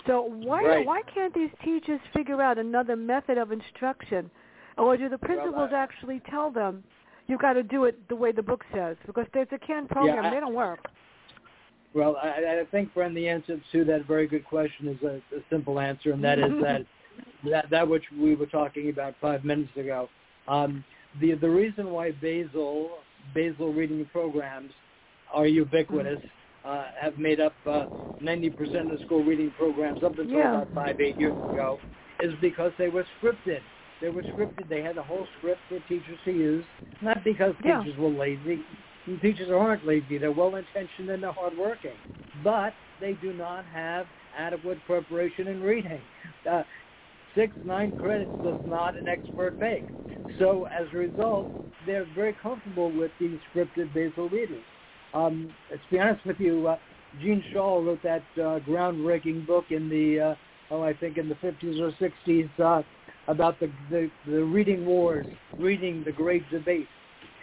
So 0.06 0.22
why 0.22 0.64
Right. 0.64 0.86
why 0.86 1.02
can't 1.02 1.34
these 1.34 1.50
teachers 1.62 2.00
figure 2.12 2.40
out 2.40 2.58
another 2.58 2.96
method 2.96 3.38
of 3.38 3.52
instruction, 3.52 4.30
or 4.78 4.96
do 4.96 5.08
the 5.08 5.18
principals 5.18 5.70
I- 5.72 5.76
actually 5.76 6.20
tell 6.20 6.50
them 6.50 6.82
you've 7.28 7.40
got 7.40 7.54
to 7.54 7.62
do 7.62 7.84
it 7.84 8.08
the 8.08 8.16
way 8.16 8.32
the 8.32 8.42
book 8.42 8.64
says? 8.72 8.96
Because 9.06 9.26
there's 9.32 9.52
a 9.52 9.58
canned 9.58 9.90
program, 9.90 10.24
I- 10.26 10.30
they 10.30 10.40
don't 10.40 10.54
work. 10.54 10.88
Well, 11.94 12.16
I, 12.22 12.60
I 12.60 12.64
think, 12.70 12.92
Fran, 12.94 13.12
the 13.12 13.28
answer 13.28 13.60
to 13.72 13.84
that 13.84 14.06
very 14.06 14.26
good 14.26 14.46
question 14.46 14.88
is 14.88 15.02
a, 15.02 15.16
a 15.36 15.42
simple 15.50 15.78
answer, 15.78 16.12
and 16.12 16.24
that 16.24 16.38
is 16.38 16.50
that 16.62 16.86
that 17.50 17.68
that 17.70 17.86
which 17.86 18.04
we 18.18 18.34
were 18.34 18.46
talking 18.46 18.88
about 18.88 19.14
five 19.20 19.44
minutes 19.44 19.76
ago. 19.76 20.08
Um, 20.48 20.84
the 21.20 21.34
the 21.34 21.50
reason 21.50 21.90
why 21.90 22.12
basal 22.12 22.98
basal 23.34 23.72
reading 23.74 24.04
programs 24.10 24.72
are 25.32 25.46
ubiquitous, 25.46 26.20
uh, 26.64 26.84
have 27.00 27.18
made 27.18 27.40
up 27.40 27.54
uh, 27.66 27.86
90% 28.22 28.92
of 28.92 29.00
school 29.04 29.24
reading 29.24 29.50
programs 29.58 30.02
up 30.02 30.18
until 30.18 30.38
Yeah. 30.38 30.62
about 30.62 30.68
five 30.74 31.00
eight 31.00 31.18
years 31.18 31.34
ago, 31.50 31.78
is 32.20 32.32
because 32.40 32.72
they 32.78 32.88
were 32.88 33.04
scripted. 33.20 33.60
They 34.00 34.08
were 34.10 34.24
scripted. 34.36 34.68
They 34.68 34.82
had 34.82 34.96
a 34.98 35.02
whole 35.02 35.26
script 35.38 35.60
for 35.68 35.78
teachers 35.88 36.18
to 36.24 36.32
use, 36.32 36.64
not 37.00 37.22
because 37.24 37.54
Yeah. 37.64 37.82
teachers 37.82 37.98
were 37.98 38.08
lazy. 38.08 38.64
And 39.06 39.20
Teachers 39.20 39.50
aren't 39.50 39.84
lazy. 39.84 40.18
They're 40.18 40.30
well-intentioned 40.30 41.10
and 41.10 41.22
they're 41.22 41.32
hardworking, 41.32 41.96
but 42.44 42.72
they 43.00 43.14
do 43.14 43.32
not 43.32 43.64
have 43.66 44.06
adequate 44.36 44.78
preparation 44.86 45.48
in 45.48 45.60
reading. 45.62 46.00
Uh, 46.48 46.62
six, 47.34 47.52
nine 47.64 47.92
credits 47.92 48.30
does 48.42 48.56
not 48.64 48.96
an 48.96 49.08
expert 49.08 49.58
make. 49.58 49.84
So 50.38 50.64
as 50.66 50.86
a 50.92 50.96
result, 50.96 51.48
they're 51.84 52.04
very 52.14 52.32
comfortable 52.34 52.90
with 52.92 53.10
these 53.18 53.38
scripted 53.52 53.92
basal 53.92 54.28
readings. 54.28 54.62
Um, 55.14 55.52
to 55.70 55.78
be 55.90 55.98
honest 55.98 56.24
with 56.24 56.40
you, 56.40 56.68
uh, 56.68 56.76
Jeanne 57.20 57.44
Chall 57.52 57.82
wrote 57.82 58.02
that 58.02 58.22
uh, 58.36 58.60
groundbreaking 58.60 59.46
book 59.46 59.66
in 59.70 59.88
the, 59.88 60.20
uh, 60.20 60.34
oh, 60.70 60.82
I 60.82 60.94
think 60.94 61.18
in 61.18 61.28
the 61.28 61.34
50s 61.36 61.80
or 61.80 61.92
60s 62.00 62.50
uh, 62.58 62.82
about 63.28 63.60
the, 63.60 63.70
the 63.90 64.10
the 64.26 64.42
reading 64.42 64.84
wars, 64.86 65.26
reading 65.58 66.02
the 66.04 66.12
great 66.12 66.42
debate. 66.50 66.88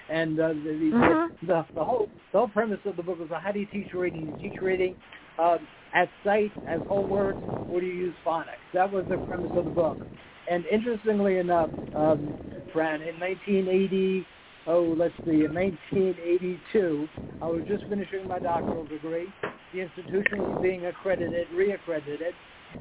And 0.10 0.40
uh, 0.40 0.50
the, 0.50 0.54
the, 0.56 0.92
Mhm. 0.92 1.30
the 1.48 1.66
the 1.76 1.84
whole 1.86 2.08
the 2.32 2.40
whole 2.40 2.48
premise 2.48 2.80
of 2.86 2.96
the 2.98 3.04
book 3.04 3.20
was 3.20 3.30
uh, 3.32 3.40
how 3.40 3.52
do 3.52 3.60
you 3.60 3.68
teach 3.68 3.94
reading? 3.94 4.22
You 4.22 4.34
teach 4.42 4.60
reading 4.62 4.96
um, 5.38 5.60
at 5.94 6.10
sight 6.24 6.52
as 6.68 6.82
whole 6.88 7.06
words, 7.06 7.40
or 7.70 7.80
do 7.80 7.86
you 7.86 7.94
use 7.94 8.16
phonics? 8.26 8.66
That 8.74 8.92
was 8.92 9.06
the 9.08 9.18
premise 9.20 9.52
of 9.56 9.66
the 9.66 9.72
book. 9.72 9.98
And 10.50 10.66
interestingly 10.66 11.38
enough, 11.38 11.70
um, 11.96 12.36
Fran, 12.74 13.02
in 13.02 13.20
1980, 13.20 14.26
oh, 14.70 14.96
let's 14.96 15.14
see, 15.26 15.46
in 15.46 15.54
1982, 15.54 17.10
I 17.42 17.48
was 17.48 17.64
just 17.68 17.84
finishing 17.90 18.28
my 18.28 18.40
doctoral 18.40 18.86
degree. 18.86 19.26
The 19.74 19.82
institution 19.82 20.40
was 20.40 20.60
being 20.62 20.86
accredited, 20.86 21.48
reaccredited, 21.54 22.34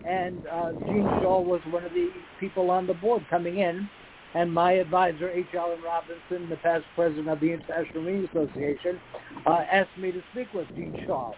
and 0.06 0.46
uh, 0.46 0.72
Jeanne 0.86 1.08
Chall 1.22 1.44
was 1.44 1.60
one 1.70 1.84
of 1.84 1.92
the 1.92 2.10
people 2.38 2.70
on 2.70 2.86
the 2.86 2.94
board 2.94 3.24
coming 3.30 3.58
in. 3.58 3.88
And 4.34 4.52
my 4.52 4.72
advisor, 4.72 5.30
H. 5.30 5.46
Alan 5.56 5.80
Robinson, 5.82 6.50
the 6.50 6.58
past 6.58 6.84
president 6.94 7.30
of 7.30 7.40
the 7.40 7.50
International 7.50 8.02
Reading 8.02 8.28
Association, 8.28 9.00
uh, 9.46 9.64
asked 9.72 9.96
me 9.98 10.12
to 10.12 10.20
speak 10.32 10.52
with 10.52 10.68
Jeanne 10.76 10.94
Chall, 11.06 11.34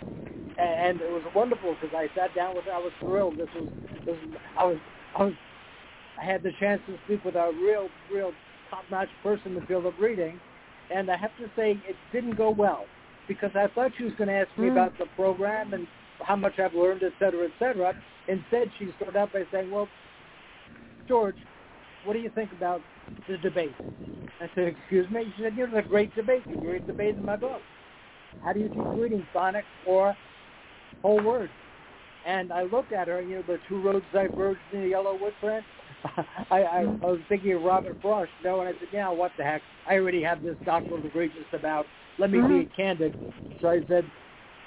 and 0.58 1.00
it 1.00 1.10
was 1.12 1.22
wonderful 1.32 1.76
because 1.80 1.94
I 1.96 2.12
sat 2.16 2.34
down 2.34 2.56
with. 2.56 2.64
I 2.66 2.78
was 2.78 2.90
thrilled. 2.98 3.38
This 3.38 3.48
was, 3.54 3.68
this 4.04 4.16
was 4.26 4.40
I 4.58 4.64
was, 4.64 4.76
I 5.16 5.22
was, 5.22 5.34
I 6.20 6.24
had 6.24 6.42
the 6.42 6.50
chance 6.58 6.82
to 6.88 6.98
speak 7.04 7.24
with 7.24 7.36
a 7.36 7.52
real, 7.62 7.88
real 8.12 8.32
top-notch 8.70 9.08
person 9.22 9.48
in 9.48 9.54
the 9.54 9.62
field 9.62 9.86
of 9.86 9.94
reading, 9.98 10.40
and 10.90 11.10
I 11.10 11.16
have 11.16 11.36
to 11.38 11.50
say 11.56 11.78
it 11.88 11.96
didn't 12.12 12.36
go 12.36 12.50
well 12.50 12.86
because 13.28 13.50
I 13.54 13.66
thought 13.68 13.92
she 13.96 14.04
was 14.04 14.14
going 14.14 14.28
to 14.28 14.34
ask 14.34 14.48
me 14.56 14.68
Mm. 14.68 14.72
about 14.72 14.98
the 14.98 15.06
program 15.16 15.72
and 15.74 15.86
how 16.22 16.36
much 16.36 16.58
I've 16.58 16.74
learned, 16.74 17.02
et 17.02 17.12
cetera, 17.18 17.44
et 17.46 17.52
cetera. 17.58 17.94
Instead, 18.28 18.70
she 18.78 18.92
started 18.96 19.16
out 19.16 19.32
by 19.32 19.44
saying, 19.52 19.70
"Well, 19.70 19.88
George, 21.08 21.36
what 22.04 22.12
do 22.14 22.18
you 22.18 22.30
think 22.30 22.52
about 22.52 22.82
the 23.28 23.38
debate?" 23.38 23.74
I 24.40 24.48
said, 24.54 24.68
"Excuse 24.68 25.08
me." 25.10 25.32
She 25.36 25.42
said, 25.42 25.56
"You 25.56 25.66
know, 25.66 25.78
it's 25.78 25.86
a 25.86 25.88
great 25.88 26.14
debate. 26.14 26.42
You 26.48 26.56
great 26.56 26.86
debate 26.86 27.16
in 27.16 27.24
my 27.24 27.36
book. 27.36 27.62
How 28.42 28.52
do 28.52 28.60
you 28.60 28.68
teach 28.68 28.86
reading 28.96 29.26
phonics 29.34 29.64
or 29.86 30.16
whole 31.02 31.20
words?" 31.20 31.52
And 32.26 32.52
I 32.52 32.62
looked 32.64 32.92
at 32.92 33.08
her, 33.08 33.22
you 33.22 33.36
know, 33.36 33.42
the 33.42 33.58
two 33.68 33.80
roads 33.80 34.04
diverged 34.12 34.60
in 34.72 34.82
the 34.82 34.88
yellow 34.88 35.14
wood 35.14 35.34
print. 35.40 35.64
I, 36.50 36.62
I, 36.62 36.80
I 37.02 37.06
was 37.06 37.20
thinking 37.28 37.52
of 37.52 37.62
Robert 37.62 37.96
Frost, 38.00 38.30
you 38.42 38.48
know, 38.48 38.60
and 38.60 38.68
I 38.68 38.72
said, 38.72 38.88
yeah, 38.92 39.10
what 39.10 39.32
the 39.36 39.44
heck? 39.44 39.62
I 39.88 39.94
already 39.94 40.22
have 40.22 40.42
this 40.42 40.56
doctoral 40.64 41.00
degree 41.02 41.28
just 41.28 41.52
about. 41.52 41.86
Let 42.18 42.30
me 42.30 42.38
be 42.38 42.44
mm-hmm. 42.44 42.74
candid. 42.74 43.14
So 43.60 43.68
I 43.68 43.80
said, 43.88 44.04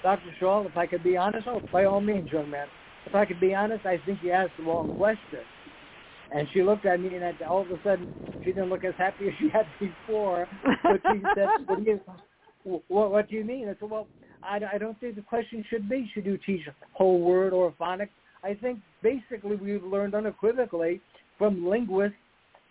Dr. 0.03 0.33
Chall, 0.39 0.67
if 0.67 0.77
I 0.77 0.85
could 0.85 1.03
be 1.03 1.17
honest, 1.17 1.47
oh, 1.47 1.61
by 1.71 1.85
all 1.85 2.01
means, 2.01 2.29
young 2.31 2.49
man. 2.49 2.67
If 3.05 3.15
I 3.15 3.25
could 3.25 3.39
be 3.39 3.53
honest, 3.53 3.85
I 3.85 3.99
think 4.05 4.19
you 4.21 4.31
asked 4.31 4.53
the 4.57 4.63
wrong 4.63 4.89
question. 4.97 5.39
And 6.33 6.47
she 6.53 6.63
looked 6.63 6.85
at 6.85 6.99
me, 6.99 7.15
and 7.15 7.23
at- 7.23 7.41
all 7.41 7.61
of 7.61 7.71
a 7.71 7.79
sudden, 7.83 8.09
she 8.43 8.51
didn't 8.51 8.69
look 8.69 8.83
as 8.83 8.93
happy 8.97 9.27
as 9.29 9.33
she 9.39 9.49
had 9.49 9.65
before. 9.79 10.47
But 10.83 11.01
she 11.11 11.21
said, 11.35 11.47
what 11.65 11.83
do 11.83 11.89
you, 11.89 12.81
what, 12.87 13.11
what 13.11 13.29
do 13.29 13.35
you 13.35 13.43
mean? 13.43 13.69
I 13.69 13.75
said, 13.79 13.89
well, 13.89 14.07
I, 14.43 14.59
I 14.73 14.77
don't 14.77 14.99
think 14.99 15.15
the 15.15 15.21
question 15.21 15.63
should 15.69 15.89
be, 15.89 16.09
should 16.13 16.25
you 16.25 16.37
teach 16.45 16.61
whole 16.93 17.21
word 17.21 17.53
or 17.53 17.73
phonics? 17.79 18.09
I 18.43 18.53
think 18.55 18.79
basically 19.01 19.55
we've 19.55 19.83
learned 19.83 20.15
unequivocally 20.15 20.99
from 21.43 21.67
linguists 21.67 22.15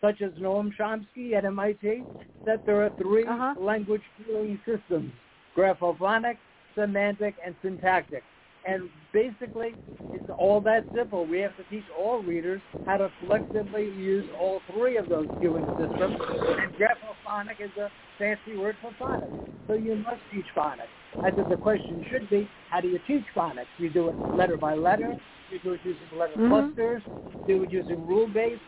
such 0.00 0.23
as 0.23 0.33
Noam 0.41 0.73
Chomsky 0.75 1.35
at 1.35 1.45
MIT 1.45 2.07
that 2.47 2.64
there 2.64 2.83
are 2.83 2.91
3 2.97 3.26
Uh-huh. 3.26 3.55
language 3.61 4.00
cueing 4.19 4.59
systems, 4.64 5.12
graphophonic, 5.55 6.38
semantic, 6.75 7.35
and 7.45 7.55
syntactic. 7.61 8.25
And 8.64 8.88
basically, 9.12 9.75
it's 10.12 10.25
all 10.38 10.61
that 10.62 10.85
simple. 10.95 11.26
We 11.26 11.40
have 11.40 11.57
to 11.57 11.64
teach 11.64 11.85
all 11.97 12.23
readers 12.23 12.61
how 12.87 12.99
to 12.99 13.11
collectively 13.21 13.85
use 13.97 14.25
all 14.38 14.61
three 14.73 14.97
of 14.97 15.09
those 15.09 15.28
cueing 15.40 15.69
systems. 15.76 16.16
And 16.61 16.73
graphophonic 16.75 17.61
is 17.61 17.71
a 17.78 17.90
fancy 18.19 18.57
word 18.57 18.76
for 18.81 18.92
phonics. 19.00 19.31
So 19.66 19.75
you 19.75 19.97
must 19.97 20.21
teach 20.33 20.47
phonics. 20.57 20.90
I 21.23 21.33
said 21.33 21.47
the 21.49 21.57
question 21.57 22.04
should 22.11 22.28
be, 22.28 22.49
how 22.69 22.81
do 22.81 22.88
you 22.88 22.99
teach 23.07 23.25
phonics? 23.35 23.66
You 23.78 23.90
do 23.90 24.09
it 24.09 24.16
letter 24.33 24.57
by 24.57 24.75
letter. 24.75 25.16
You 25.50 25.59
do 25.61 25.73
it 25.73 25.81
using 25.85 26.19
letter 26.19 26.37
Mhm. 26.37 26.49
clusters. 26.49 27.02
You 27.47 27.59
do 27.59 27.62
it 27.62 27.71
using 27.71 28.07
rule-based. 28.07 28.62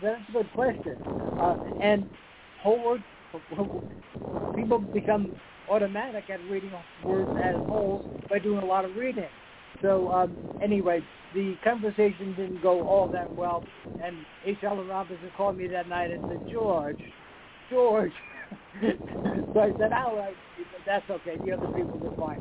That's 0.00 0.28
a 0.28 0.32
good 0.32 0.52
question. 0.54 0.96
Uh, 1.38 1.56
and 1.80 2.08
whole 2.60 2.82
word 2.82 3.04
people 4.54 4.78
become 4.92 5.34
automatic 5.70 6.24
at 6.30 6.40
reading 6.50 6.70
words 7.06 7.30
as 7.40 7.56
wholes 7.66 8.02
by 8.30 8.38
doing 8.38 8.62
a 8.62 8.66
lot 8.66 8.84
of 8.84 8.96
reading. 8.96 9.28
So 9.82 10.08
um, 10.10 10.36
anyway, 10.62 11.00
the 11.34 11.54
conversation 11.64 12.34
didn't 12.36 12.62
go 12.62 12.82
all 12.82 13.08
that 13.08 13.28
well, 13.36 13.62
and 14.02 14.16
H. 14.44 14.58
Alan 14.62 14.86
Robinson 14.88 15.30
called 15.36 15.56
me 15.56 15.66
that 15.68 15.88
night 15.88 16.10
and 16.10 16.20
said, 16.28 16.40
George, 16.50 16.96
George. 17.70 18.12
so 19.52 19.60
I 19.60 19.74
said, 19.78 19.90
all 19.92 20.16
right, 20.16 20.34
that's 20.86 21.08
okay. 21.10 21.36
The 21.44 21.52
other 21.52 21.68
people 21.74 22.00
are 22.04 22.12
fine. 22.18 22.38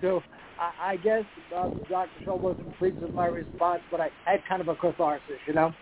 So 0.00 0.20
I, 0.58 0.92
I 0.92 0.96
guess 0.96 1.24
uh, 1.54 1.68
Dr. 1.88 2.10
Chall 2.24 2.38
wasn't 2.38 2.76
pleased 2.78 3.00
with 3.00 3.12
my 3.12 3.26
response, 3.26 3.80
but 3.90 4.00
I 4.00 4.10
had 4.24 4.40
kind 4.48 4.60
of 4.60 4.68
a 4.68 4.76
catharsis, 4.76 5.40
you 5.46 5.54
know. 5.54 5.72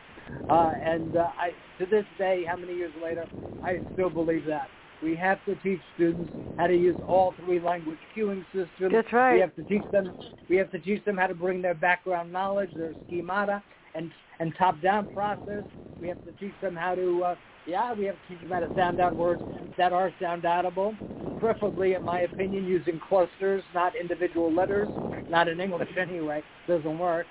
Uh, 0.48 0.72
and 0.84 1.16
uh, 1.16 1.28
I, 1.38 1.50
to 1.78 1.86
this 1.90 2.04
day, 2.18 2.44
how 2.46 2.56
many 2.56 2.74
years 2.74 2.92
later, 3.02 3.26
I 3.64 3.80
still 3.94 4.10
believe 4.10 4.44
that. 4.46 4.68
We 5.02 5.16
have 5.16 5.44
to 5.44 5.54
teach 5.56 5.80
students 5.94 6.30
how 6.56 6.66
to 6.66 6.76
use 6.76 6.96
all 7.06 7.34
three 7.44 7.60
language 7.60 7.98
cueing 8.16 8.44
systems. 8.52 8.92
That's 8.92 9.12
right. 9.12 9.34
We 9.34 9.40
have 9.40 9.54
to 9.56 9.62
teach 9.64 9.84
them. 9.90 10.12
We 10.48 10.56
have 10.56 10.70
to 10.70 10.78
teach 10.78 11.04
them 11.04 11.16
how 11.16 11.26
to 11.26 11.34
bring 11.34 11.62
their 11.62 11.74
background 11.74 12.32
knowledge, 12.32 12.70
their 12.76 12.94
schemata, 13.06 13.62
and 13.94 14.10
and 14.40 14.52
top-down 14.58 15.08
process. 15.12 15.64
We 16.00 16.08
have 16.08 16.22
to 16.24 16.32
teach 16.38 16.54
them 16.60 16.76
how 16.76 16.94
to. 16.94 17.24
Uh, 17.24 17.34
yeah, 17.66 17.92
we 17.94 18.04
have 18.04 18.16
to 18.16 18.28
teach 18.28 18.40
them 18.40 18.50
how 18.50 18.60
to 18.60 18.70
sound 18.74 19.00
out 19.00 19.16
words 19.16 19.42
that 19.78 19.92
are 19.92 20.12
sound 20.20 20.42
outable, 20.42 20.96
preferably, 21.40 21.94
in 21.94 22.02
my 22.02 22.20
opinion, 22.20 22.64
using 22.64 23.00
clusters, 23.08 23.62
not 23.74 23.94
individual 23.96 24.52
letters. 24.52 24.90
Not 25.28 25.48
in 25.48 25.60
English 25.60 25.88
anyway. 25.98 26.42
Doesn't 26.66 26.98
work. 26.98 27.26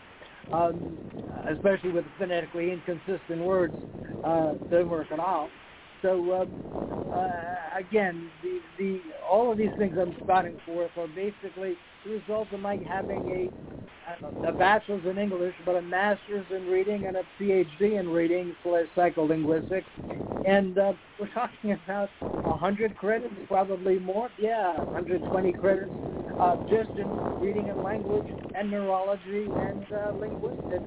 Um, 0.51 0.99
especially 1.49 1.91
with 1.91 2.05
phonetically 2.17 2.71
inconsistent 2.71 3.41
words, 3.41 3.75
uh, 4.23 4.53
doesn't 4.69 4.89
work 4.89 5.07
at 5.11 5.19
all. 5.19 5.49
So 6.03 6.43
um, 6.43 6.63
uh, 7.15 7.29
again, 7.75 8.29
the, 8.43 8.59
the 8.77 9.01
all 9.27 9.51
of 9.51 9.57
these 9.57 9.71
things 9.77 9.97
I'm 9.99 10.15
spouting 10.23 10.57
forth 10.65 10.91
are 10.97 11.07
basically 11.07 11.75
the 12.05 12.11
result 12.11 12.49
of 12.53 12.59
my 12.59 12.77
having 12.87 13.27
a 13.29 13.49
a 14.45 14.51
bachelor's 14.51 15.05
in 15.05 15.17
English, 15.17 15.55
but 15.65 15.75
a 15.75 15.81
master's 15.81 16.45
in 16.51 16.67
reading 16.67 17.05
and 17.05 17.17
a 17.17 17.23
PhD 17.39 17.99
in 17.99 18.09
reading 18.09 18.55
slash 18.63 18.85
psycholinguistics. 18.95 19.85
And 20.45 20.77
uh, 20.77 20.93
we're 21.19 21.33
talking 21.33 21.71
about 21.71 22.09
100 22.43 22.97
credits, 22.97 23.33
probably 23.47 23.99
more. 23.99 24.29
Yeah, 24.37 24.73
120 24.91 25.53
credits 25.53 25.91
uh, 26.39 26.57
just 26.69 26.89
in 26.97 27.17
reading 27.41 27.69
and 27.69 27.81
language 27.81 28.25
and 28.55 28.69
neurology 28.69 29.47
and 29.61 29.85
uh, 29.93 30.11
linguistics. 30.19 30.85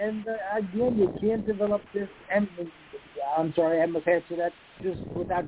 And 0.00 0.26
uh, 0.26 0.58
again, 0.58 0.96
you 0.98 1.10
can't 1.20 1.46
develop 1.46 1.82
this. 1.94 2.08
And 2.34 2.48
I'm 3.36 3.52
sorry, 3.54 3.80
I 3.80 3.86
must 3.86 4.06
answer 4.06 4.36
that 4.36 4.52
just 4.82 5.00
without 5.14 5.44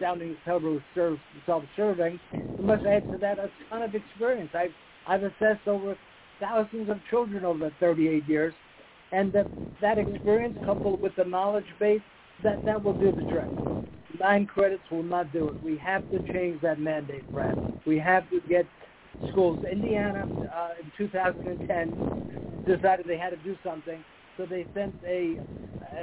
sounding 0.00 0.36
self-serving. 0.44 2.20
I 2.58 2.62
must 2.62 2.82
to 2.82 3.18
that 3.20 3.38
a 3.38 3.50
ton 3.70 3.82
of 3.82 3.94
experience. 3.94 4.50
I've 4.54 4.72
I've 5.06 5.22
assessed 5.24 5.66
over 5.66 5.96
thousands 6.40 6.88
of 6.88 6.98
children 7.10 7.44
over 7.44 7.70
38 7.80 8.28
years, 8.28 8.54
and 9.12 9.32
that 9.32 9.48
that 9.80 9.98
experience 9.98 10.56
coupled 10.64 11.00
with 11.00 11.14
the 11.16 11.24
knowledge 11.24 11.66
base 11.78 12.00
that 12.42 12.60
that 12.64 12.82
will 12.82 12.94
do 12.94 13.12
the 13.12 13.22
trick. 13.24 13.48
Nine 14.20 14.46
credits 14.46 14.82
will 14.90 15.02
not 15.02 15.32
do 15.32 15.48
it. 15.48 15.56
We 15.64 15.76
have 15.78 16.08
to 16.10 16.20
change 16.32 16.60
that 16.60 16.78
mandate, 16.78 17.24
Fran. 17.32 17.58
We 17.86 17.98
have 17.98 18.28
to 18.30 18.40
get 18.48 18.66
schools. 19.30 19.58
Indiana 19.70 20.28
uh, 20.54 20.70
in 20.80 20.92
2010 20.98 21.96
decided 22.66 23.06
they 23.06 23.16
had 23.16 23.30
to 23.30 23.36
do 23.36 23.56
something, 23.64 24.04
so 24.36 24.46
they 24.46 24.66
sent 24.74 24.94
a, 25.06 25.36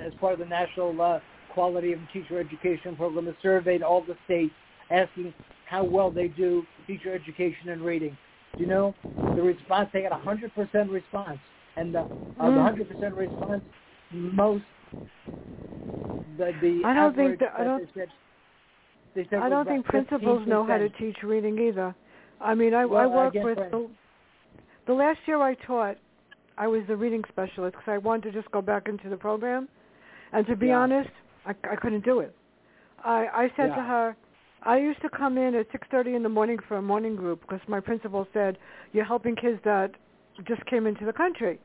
as 0.06 0.14
part 0.20 0.34
of 0.34 0.40
the 0.40 0.46
national 0.46 1.00
uh, 1.02 1.20
quality 1.54 1.94
of 1.94 2.00
teacher 2.14 2.40
education 2.40 2.96
program, 2.96 3.28
a 3.28 3.34
survey 3.42 3.78
to 3.78 3.86
all 3.86 4.02
the 4.02 4.16
states 4.26 4.54
asking 4.92 5.34
how 5.68 5.84
well 5.84 6.10
they 6.12 6.28
do 6.28 6.64
teacher 6.88 7.14
education 7.14 7.70
and 7.70 7.82
reading. 7.82 8.18
You 8.58 8.66
know, 8.66 8.96
the 9.36 9.42
response 9.42 9.90
they 9.94 10.02
got 10.02 10.12
a 10.12 10.16
hundred 10.16 10.54
percent 10.54 10.90
response, 10.90 11.40
and 11.78 11.94
the, 11.94 12.00
uh, 12.00 12.06
the 12.52 12.62
hundred 12.62 12.90
percent 12.90 13.16
response, 13.16 13.62
most 14.12 14.64
the 16.38 16.52
the 16.62 16.82
I 16.86 16.94
don't 16.94 17.16
think 17.16 17.40
that, 17.40 17.54
I 17.58 17.64
don't. 17.64 17.84
they 17.94 18.02
said, 18.02 18.10
they 19.16 19.28
said 19.30 19.40
I 19.40 19.50
don't 19.50 19.68
think 19.68 19.86
principals 19.86 20.48
know 20.48 20.66
how 20.66 20.78
to 20.78 20.90
teach 20.90 21.18
reading 21.24 21.58
either. 21.60 21.96
I 22.42 22.56
mean, 22.56 22.74
I, 22.74 22.86
Well, 22.86 23.02
I 23.02 23.06
work 23.06 23.34
with 23.34 23.58
the, 23.58 23.90
the 24.88 24.94
last 24.94 25.20
year 25.26 25.42
I 25.42 25.56
taught, 25.56 25.98
I 26.60 26.68
was 26.68 26.82
the 26.88 26.96
reading 26.96 27.24
specialist 27.30 27.78
because 27.78 27.88
I 27.88 27.98
wanted 27.98 28.34
to 28.34 28.42
just 28.42 28.52
go 28.52 28.62
back 28.62 28.90
into 28.90 29.10
the 29.10 29.16
program, 29.16 29.70
and 30.34 30.46
to 30.46 30.56
be 30.58 30.68
Yeah. 30.68 30.80
honest, 30.80 31.10
I, 31.46 31.56
I 31.64 31.76
couldn't 31.78 32.04
do 32.04 32.20
it. 32.20 32.36
I, 33.04 33.28
I 33.34 33.52
said 33.56 33.74
to 33.76 33.82
her, 33.82 34.18
I 34.64 34.78
used 34.78 35.02
to 35.02 35.10
come 35.10 35.38
in 35.38 35.56
at 35.56 35.72
6:30 35.72 36.18
in 36.18 36.22
the 36.24 36.30
morning 36.30 36.60
for 36.68 36.76
a 36.76 36.82
morning 36.82 37.16
group 37.16 37.40
because 37.40 37.62
my 37.70 37.80
principal 37.80 38.28
said 38.34 38.58
you're 38.92 39.06
helping 39.06 39.38
kids 39.38 39.58
that 39.64 39.92
just 40.44 40.64
came 40.66 40.86
into 40.86 41.06
the 41.06 41.14
country. 41.14 41.60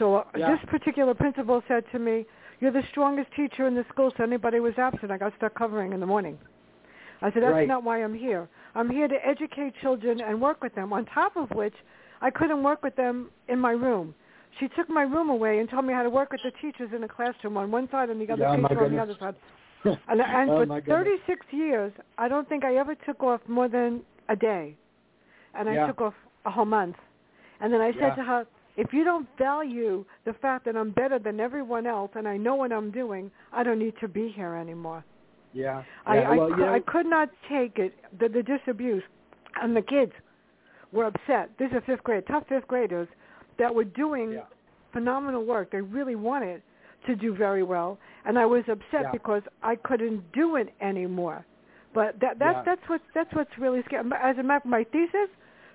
So 0.00 0.16
uh, 0.16 0.24
Yeah. 0.36 0.50
this 0.50 0.58
particular 0.68 1.14
principal 1.14 1.62
said 1.68 1.84
to 1.92 2.00
me, 2.00 2.26
"You're 2.58 2.72
the 2.72 2.82
strongest 2.90 3.30
teacher 3.36 3.68
in 3.68 3.76
the 3.76 3.84
school. 3.84 4.10
So 4.16 4.24
anybody 4.24 4.58
was 4.58 4.76
absent, 4.78 5.12
I 5.12 5.16
got 5.16 5.32
stuck 5.36 5.54
covering 5.54 5.92
in 5.92 6.00
the 6.00 6.06
morning." 6.06 6.36
I 7.22 7.30
said, 7.30 7.44
"That's 7.44 7.54
Right. 7.54 7.68
not 7.68 7.84
why 7.84 8.02
I'm 8.02 8.14
here. 8.14 8.48
I'm 8.74 8.90
here 8.90 9.06
to 9.06 9.18
educate 9.24 9.76
children 9.76 10.20
and 10.20 10.40
work 10.42 10.60
with 10.60 10.74
them. 10.74 10.92
On 10.92 11.04
top 11.04 11.36
of 11.36 11.52
which, 11.52 11.76
I 12.20 12.30
couldn't 12.30 12.64
work 12.64 12.82
with 12.82 12.96
them 12.96 13.30
in 13.46 13.60
my 13.60 13.70
room. 13.70 14.12
She 14.60 14.68
took 14.68 14.88
my 14.88 15.02
room 15.02 15.30
away 15.30 15.58
and 15.58 15.68
told 15.68 15.84
me 15.84 15.92
how 15.92 16.02
to 16.02 16.10
work 16.10 16.32
with 16.32 16.42
the 16.44 16.52
teachers 16.62 16.90
in 16.94 17.00
the 17.00 17.08
classroom 17.08 17.56
on 17.56 17.70
one 17.70 17.88
side 17.90 18.10
and 18.10 18.20
the 18.20 18.32
other 18.32 18.42
Yeah, 18.42 18.56
teacher 18.56 18.84
on 18.84 18.92
the 18.92 19.02
other 19.02 19.16
side. 19.18 19.34
And, 20.08 20.18
and 20.20 20.50
Oh, 20.50 20.64
for 20.64 20.80
36 20.80 21.46
years, 21.50 21.92
I 22.16 22.26
don't 22.26 22.48
think 22.48 22.64
I 22.64 22.76
ever 22.76 22.94
took 22.94 23.22
off 23.22 23.40
more 23.46 23.68
than 23.68 24.00
a 24.30 24.36
day. 24.36 24.76
And 25.54 25.68
I 25.68 25.74
Yeah. 25.74 25.86
took 25.88 26.00
off 26.00 26.14
a 26.46 26.50
whole 26.50 26.64
month. 26.64 26.96
And 27.60 27.70
then 27.72 27.82
I 27.82 27.92
said 27.92 28.00
Yeah. 28.00 28.14
to 28.14 28.24
her, 28.24 28.46
if 28.76 28.94
you 28.94 29.04
don't 29.04 29.28
value 29.36 30.04
the 30.24 30.32
fact 30.32 30.64
that 30.64 30.76
I'm 30.76 30.90
better 30.90 31.18
than 31.18 31.38
everyone 31.38 31.86
else 31.86 32.10
and 32.14 32.26
I 32.26 32.38
know 32.38 32.54
what 32.54 32.72
I'm 32.72 32.90
doing, 32.90 33.30
I 33.52 33.62
don't 33.62 33.78
need 33.78 33.96
to 33.98 34.08
be 34.08 34.28
here 34.28 34.54
anymore. 34.54 35.04
Yeah. 35.52 35.82
I, 36.06 36.16
yeah. 36.16 36.30
I, 36.30 36.36
well, 36.36 36.50
know, 36.50 36.72
I 36.72 36.80
could 36.80 37.06
not 37.06 37.28
take 37.48 37.78
it, 37.78 37.92
the, 38.18 38.28
the 38.28 38.42
disabuse. 38.42 39.04
And 39.60 39.76
the 39.76 39.82
kids 39.82 40.12
were 40.92 41.04
upset. 41.04 41.50
These 41.58 41.72
are 41.72 41.82
fifth 41.82 42.04
grade, 42.04 42.26
tough 42.26 42.44
fifth 42.48 42.66
graders 42.68 43.08
that 43.58 43.74
were 43.74 43.84
doing 43.84 44.32
Yeah. 44.32 44.40
phenomenal 44.92 45.44
work. 45.44 45.70
They 45.70 45.80
really 45.80 46.14
wanted 46.16 46.62
to 47.06 47.14
do 47.16 47.34
very 47.34 47.62
well. 47.62 47.98
And 48.24 48.38
I 48.38 48.46
was 48.46 48.62
upset 48.68 49.02
Yeah. 49.02 49.10
because 49.12 49.42
I 49.62 49.76
couldn't 49.76 50.32
do 50.32 50.56
it 50.56 50.72
anymore. 50.80 51.44
But 51.92 52.18
that, 52.20 52.38
that 52.38 52.56
Yeah. 52.56 52.62
that's 52.64 52.88
what 52.88 53.00
that's 53.14 53.32
what's 53.34 53.56
really 53.58 53.82
scary. 53.84 54.04
As 54.20 54.38
a 54.38 54.42
matter 54.42 54.62
of 54.64 54.70
my 54.70 54.84
thesis 54.84 55.28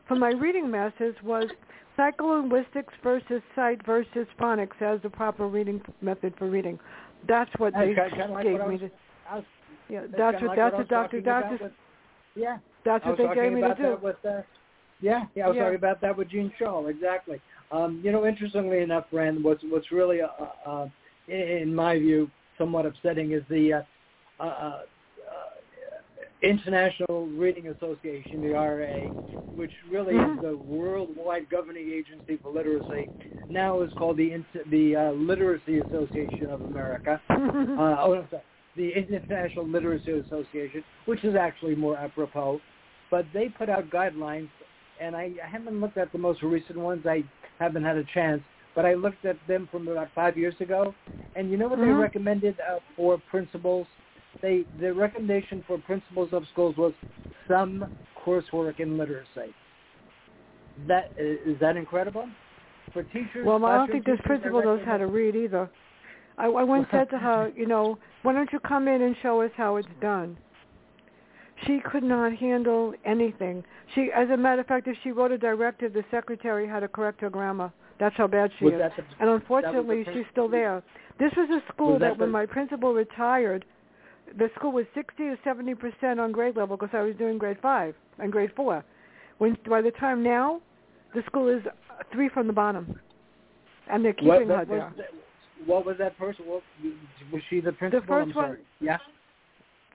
for 0.07 0.15
my 0.15 0.31
reading 0.31 0.69
masters 0.71 1.15
was 1.23 1.49
psycholinguistics 1.97 2.93
versus 3.03 3.41
sight 3.55 3.83
versus 3.85 4.27
phonics 4.39 4.81
as 4.81 5.01
the 5.01 5.09
proper 5.09 5.47
reading 5.47 5.81
method 6.01 6.33
for 6.37 6.47
reading. 6.47 6.79
That's 7.27 7.51
what 7.57 7.73
That's 7.73 7.85
they 7.87 7.93
kinda- 7.95 8.09
kinda 8.15 8.33
like 8.33 8.43
gave 8.45 8.59
what 8.59 8.69
me. 8.69 8.77
To, 8.79 8.91
was- 9.33 9.43
yeah, 9.89 9.99
that's 10.01 10.11
that's 10.17 10.41
what 10.41 10.47
like 10.49 10.57
that's 10.57 10.75
what 10.75 10.87
Dr. 10.87 11.21
Dr. 11.21 11.57
with- 11.63 11.73
yeah. 12.35 12.57
That's 12.83 13.05
what 13.05 13.17
they 13.17 13.27
gave 13.35 13.51
me 13.51 13.61
to 13.61 13.75
do. 13.75 13.83
that 13.83 14.01
with 14.01 14.25
uh, 14.25 14.41
yeah, 15.01 15.25
yeah. 15.35 15.45
I 15.45 15.47
was 15.49 15.55
Yeah. 15.57 15.63
talking 15.63 15.75
about 15.75 16.01
that 16.01 16.15
with 16.15 16.29
Jeanne 16.29 16.51
Chall. 16.57 16.87
Exactly. 16.87 17.41
Um, 17.71 18.01
you 18.03 18.11
know, 18.11 18.25
interestingly 18.25 18.79
enough, 18.79 19.05
Fran, 19.11 19.43
what's 19.43 19.63
what's 19.69 19.91
really, 19.91 20.21
uh, 20.21 20.27
uh, 20.65 20.87
in 21.27 21.73
my 21.73 21.99
view, 21.99 22.29
somewhat 22.57 22.85
upsetting 22.85 23.31
is 23.31 23.43
the 23.49 23.73
uh, 23.73 23.81
uh, 24.39 24.43
uh, 24.43 24.81
International 26.41 27.27
Reading 27.27 27.67
Association, 27.67 28.41
the 28.41 28.53
RA, 28.53 29.09
which 29.55 29.71
really 29.91 30.15
is 30.15 30.41
the 30.41 30.57
worldwide 30.57 31.49
governing 31.49 31.89
agency 31.89 32.39
for 32.41 32.51
literacy, 32.51 33.09
now 33.49 33.81
is 33.81 33.91
called 33.97 34.17
the 34.17 34.43
the 34.71 34.95
uh, 34.95 35.11
Literacy 35.11 35.79
Association 35.79 36.49
of 36.49 36.61
America. 36.63 37.21
uh, 37.29 37.35
oh, 37.35 38.25
sorry, 38.29 38.43
the 38.77 38.91
International 38.91 39.67
Literacy 39.67 40.11
Association, 40.11 40.83
which 41.05 41.23
is 41.23 41.35
actually 41.35 41.75
more 41.75 41.97
apropos. 41.97 42.61
But 43.11 43.25
they 43.33 43.49
put 43.49 43.69
out 43.69 43.89
guidelines, 43.89 44.49
and 45.01 45.15
I, 45.15 45.31
I 45.43 45.49
haven't 45.49 45.81
looked 45.81 45.97
at 45.97 46.11
the 46.11 46.19
most 46.19 46.43
recent 46.43 46.77
ones. 46.77 47.05
I 47.05 47.23
haven't 47.59 47.83
had 47.83 47.97
a 47.97 48.03
chance, 48.13 48.41
but 48.75 48.85
I 48.85 48.93
looked 48.93 49.25
at 49.25 49.35
them 49.47 49.67
from 49.71 49.87
about 49.87 50.09
five 50.15 50.37
years 50.37 50.55
ago. 50.59 50.95
And 51.35 51.51
you 51.51 51.57
know 51.57 51.67
what 51.67 51.79
they 51.79 51.85
Mhm. 51.85 51.99
recommended 51.99 52.59
uh, 52.61 52.79
for 52.95 53.17
principals? 53.29 53.87
They 54.41 54.65
the 54.79 54.93
recommendation 54.93 55.61
for 55.67 55.77
principals 55.77 56.33
of 56.33 56.47
schools 56.47 56.75
was 56.77 56.93
some 57.47 57.87
coursework 58.15 58.79
in 58.79 58.97
literacy. 58.97 59.53
That 60.87 61.11
is 61.17 61.59
that 61.59 61.77
incredible? 61.77 62.27
For 62.93 63.03
teachers, 63.03 63.45
Well, 63.45 63.63
I 63.65 63.77
don't 63.77 63.91
think 63.91 64.05
this 64.05 64.19
principal 64.21 64.61
knows 64.63 64.83
how 64.85 64.97
to 64.97 65.05
read 65.05 65.35
either. 65.35 65.69
I, 66.37 66.45
I 66.47 66.63
once 66.63 66.87
said 66.89 67.09
to 67.11 67.19
her, 67.19 67.49
you 67.55 67.67
know, 67.67 67.99
why 68.23 68.33
don't 68.33 68.51
you 68.51 68.59
come 68.59 68.87
in 68.87 69.01
and 69.01 69.15
show 69.21 69.41
us 69.41 69.51
how 69.55 69.75
it's 69.75 69.87
done? 70.01 70.37
She 71.65 71.79
could 71.79 72.03
not 72.03 72.33
handle 72.35 72.93
anything. 73.05 73.63
She, 73.93 74.09
as 74.15 74.29
a 74.29 74.37
matter 74.37 74.61
of 74.61 74.67
fact, 74.67 74.87
if 74.87 74.95
she 75.03 75.11
wrote 75.11 75.31
a 75.31 75.37
directive, 75.37 75.93
the 75.93 76.03
secretary 76.09 76.67
had 76.67 76.81
to 76.81 76.87
correct 76.87 77.21
her 77.21 77.29
grammar. 77.29 77.71
That's 77.99 78.15
how 78.15 78.27
bad 78.27 78.51
she 78.57 78.65
Was 78.65 78.75
is. 78.75 78.79
the- 78.95 79.03
And 79.19 79.29
unfortunately, 79.29 80.05
she's 80.13 80.25
still 80.31 80.47
there. 80.47 80.81
This 81.19 81.33
was 81.35 81.49
a 81.49 81.61
school 81.73 81.93
Was 81.93 81.99
that, 82.01 82.09
that 82.11 82.17
when 82.19 82.29
my 82.31 82.45
principal 82.45 82.93
retired, 82.93 83.65
the 84.37 84.49
school 84.55 84.71
was 84.71 84.85
60 84.93 85.23
or 85.23 85.37
70 85.43 85.75
percent 85.75 86.19
on 86.19 86.31
grade 86.31 86.55
level 86.55 86.77
because 86.77 86.93
I 86.95 87.01
was 87.01 87.15
doing 87.17 87.37
grade 87.37 87.57
five 87.61 87.95
and 88.19 88.31
grade 88.31 88.51
four. 88.55 88.85
When 89.39 89.57
by 89.67 89.81
the 89.81 89.91
time 89.91 90.23
now, 90.23 90.61
the 91.13 91.23
school 91.25 91.49
is 91.49 91.61
three 92.13 92.29
from 92.29 92.47
the 92.47 92.53
bottom, 92.53 92.99
and 93.91 94.05
they're 94.05 94.13
keeping 94.13 94.27
what, 94.27 94.47
her 94.47 94.65
there. 94.65 94.93
that, 94.97 95.07
what 95.65 95.85
was 95.85 95.97
that 95.97 96.17
person? 96.17 96.45
What, 96.45 96.61
was 97.33 97.41
she 97.49 97.59
the 97.59 97.71
principal? 97.73 98.01
The 98.01 98.07
first 98.07 98.37
I'm 98.37 98.43
one- 98.43 98.57
Yeah. 98.79 98.97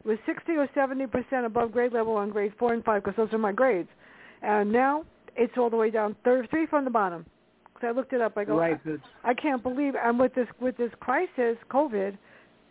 Was 0.05 0.19
60 0.27 0.53
or 0.53 0.69
70 0.75 1.07
percent 1.07 1.47
above 1.47 1.73
grade 1.73 1.93
level 1.93 2.15
on 2.17 2.31
grade 2.31 2.53
four 2.59 2.73
and 2.73 2.85
five 2.85 3.03
because 3.03 3.17
those 3.17 3.33
are 3.33 3.39
my 3.39 3.53
grades, 3.53 3.89
and 4.43 4.71
now 4.71 5.05
it's 5.37 5.55
all 5.57 5.71
the 5.71 5.77
way 5.77 5.91
down 5.91 6.15
third, 6.25 6.49
three 6.51 6.67
from 6.67 6.85
the 6.85 6.91
bottom. 6.91 7.25
So 7.81 7.89
I 7.89 7.91
looked 7.91 8.13
it 8.13 8.21
up. 8.21 8.37
I 8.39 8.45
go, 8.45 8.57
Right. 8.57 8.79
but- 8.85 9.01
I 9.25 9.35
can't 9.35 9.63
believe, 9.63 9.95
and 9.97 10.19
with 10.19 10.35
this 10.35 10.49
with 10.61 10.77
this 10.77 10.93
crisis, 11.01 11.57
COVID, 11.71 12.17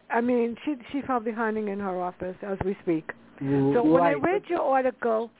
I 0.09 0.21
mean, 0.21 0.57
she 0.63 0.77
she's 0.91 1.03
probably 1.05 1.31
hiding 1.31 1.67
in 1.67 1.79
her 1.79 1.99
office 1.99 2.37
as 2.41 2.57
we 2.63 2.75
speak. 2.81 3.11
Mm, 3.41 3.73
so 3.73 3.83
when 3.83 4.03
I 4.03 4.13
read 4.13 4.43
your 4.47 4.61
article, 4.61 5.31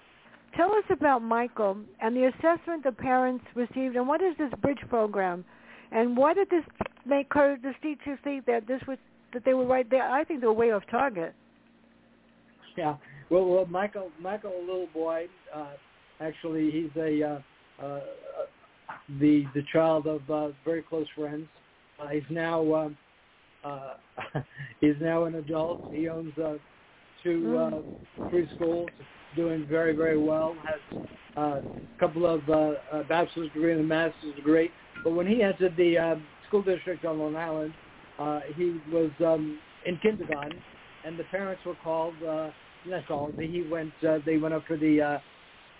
tell 0.56 0.74
us 0.76 0.84
about 0.90 1.22
Michael 1.22 1.78
and 2.02 2.16
the 2.16 2.26
assessment 2.26 2.84
the 2.84 2.92
parents 2.92 3.46
received, 3.56 3.96
and 3.96 4.08
what 4.08 4.22
is 4.22 4.36
this 4.38 4.52
bridge 4.62 4.82
program, 4.90 5.46
and 5.92 6.18
why 6.18 6.34
did 6.34 6.50
this 6.50 6.66
make 7.06 7.34
her, 7.34 7.56
this 7.58 7.76
teacher 7.82 8.18
think 8.24 8.46
that 8.46 8.66
this 8.68 8.82
was 8.88 8.98
that 9.32 9.44
they 9.46 9.54
were 9.54 9.66
right 9.66 9.90
there? 9.90 10.04
I 10.04 10.24
think 10.24 10.42
they 10.42 10.48
were 10.48 10.54
way 10.54 10.72
off 10.72 10.86
target. 10.88 11.34
Yeah. 12.76 12.96
Well, 13.30 13.46
well, 13.46 13.66
Michael, 13.66 14.12
Michael, 14.20 14.54
a 14.58 14.60
little 14.60 14.88
boy. 14.94 15.28
Uh, 15.54 15.74
actually, 16.20 16.72
he's 16.72 16.90
a 16.98 17.24
uh, 17.24 17.84
uh, 17.84 18.00
the 19.20 19.46
the 19.54 19.64
child 19.72 20.08
of 20.08 20.30
uh, 20.30 20.50
very 20.66 20.82
close 20.82 21.08
friends. 21.16 21.48
Uh, 22.02 22.08
he's 22.08 22.24
now 22.30 22.74
um, 22.74 22.98
uh, 23.64 23.94
he's 24.82 24.96
now 25.02 25.26
an 25.26 25.36
adult. 25.36 25.80
He 25.90 26.10
owns 26.10 26.38
uh, 26.38 26.56
two 27.24 27.58
uh, 27.58 28.28
preschools, 28.30 28.90
doing 29.36 29.66
very 29.68 29.96
very 29.96 30.18
well. 30.18 30.56
Has 30.64 31.00
uh, 31.38 31.42
a 31.42 32.00
couple 32.00 32.26
of 32.26 32.48
uh, 32.50 32.74
a 32.92 33.04
bachelor's 33.04 33.52
degree 33.54 33.72
and 33.72 33.82
a 33.82 33.84
master's 33.84 34.36
degree. 34.36 34.70
But 35.04 35.14
when 35.14 35.28
he 35.28 35.42
entered 35.42 35.76
the 35.78 35.98
uh, 35.98 36.16
school 36.48 36.62
district 36.62 37.06
on 37.06 37.20
Long 37.20 37.36
Island, 37.36 37.74
uh, 38.20 38.42
he 38.56 38.80
was 38.92 39.12
um, 39.26 39.60
in 39.86 39.98
kindergarten, 39.98 40.60
and 41.06 41.18
the 41.18 41.24
parents 41.26 41.62
were 41.66 41.78
called. 41.84 42.16
Uh, 42.24 42.50
not 42.86 43.08
called. 43.08 43.34
He 43.38 43.64
went. 43.70 43.94
Uh, 44.08 44.20
they 44.26 44.38
went 44.38 44.54
up 44.54 44.66
for 44.68 44.78
the 44.78 45.02
uh, 45.02 45.20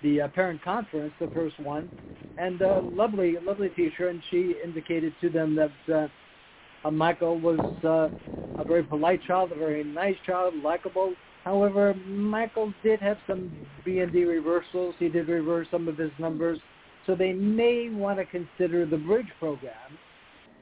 the 0.02 0.22
uh, 0.22 0.28
parent 0.30 0.62
conference, 0.64 1.14
the 1.20 1.30
first 1.30 1.60
one, 1.60 1.92
and 2.38 2.62
uh, 2.62 2.82
lovely, 2.84 3.36
lovely 3.42 3.70
teacher, 3.70 4.10
and 4.10 4.22
she 4.30 4.56
indicated 4.64 5.14
to 5.22 5.30
them 5.30 5.56
that 5.56 5.94
uh, 5.94 6.88
uh, 6.88 6.92
Michael 6.92 7.40
was 7.40 7.60
uh, 7.84 8.10
a 8.62 8.66
very 8.66 8.84
polite 8.84 9.22
child, 9.24 9.52
a 9.52 9.56
very 9.56 9.84
nice 9.84 10.16
child, 10.26 10.54
likable. 10.64 11.14
However, 11.44 11.94
Michael 11.94 12.74
did 12.84 13.00
have 13.02 13.18
some 13.28 13.54
B 13.84 14.00
and 14.00 14.12
D 14.12 14.24
reversals. 14.24 14.96
He 15.00 15.10
did 15.10 15.28
reverse 15.28 15.68
some 15.72 15.88
of 15.88 15.98
his 15.98 16.12
numbers, 16.20 16.60
so 17.06 17.16
they 17.16 17.34
may 17.34 17.90
want 17.90 18.20
to 18.20 18.26
consider 18.26 18.86
the 18.86 18.98
bridge 18.98 19.32
program. 19.40 19.98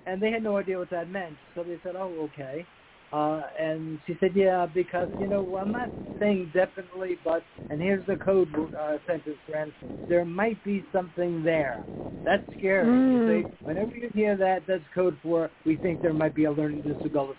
And 0.08 0.21
they 0.21 0.32
had 0.32 0.41
no 0.41 0.58
idea 0.58 0.80
what 0.80 0.89
that 0.89 1.10
meant, 1.10 1.36
so 1.54 1.63
they 1.63 1.80
said, 1.84 1.95
"Oh, 1.95 2.30
okay." 2.34 2.65
Uh, 3.12 3.41
and 3.60 4.00
she 4.06 4.15
said, 4.19 4.32
"Yeah, 4.36 4.65
because 4.65 5.10
you 5.17 5.28
know 5.28 5.58
I'm 5.58 5.71
not 5.71 5.89
saying 6.19 6.52
definitely, 6.54 7.17
but 7.24 7.43
and 7.69 7.82
here's 7.82 8.06
the 8.06 8.15
code 8.17 8.50
uh, 8.80 8.97
sentence, 9.08 9.38
friend. 9.50 9.71
There 10.08 10.26
might 10.26 10.62
be 10.63 10.84
something 10.91 11.43
there. 11.43 11.80
That's 12.26 12.43
scary. 12.58 12.88
Mm. 12.88 13.28
You 13.28 13.43
see, 13.43 13.50
whenever 13.63 13.95
you 13.95 14.10
hear 14.13 14.38
that, 14.38 14.63
that's 14.67 14.84
code 14.93 15.17
for 15.24 15.50
we 15.65 15.78
think 15.78 16.02
there 16.02 16.13
might 16.13 16.36
be 16.36 16.45
a 16.45 16.52
learning 16.52 16.82
disability. 16.82 17.36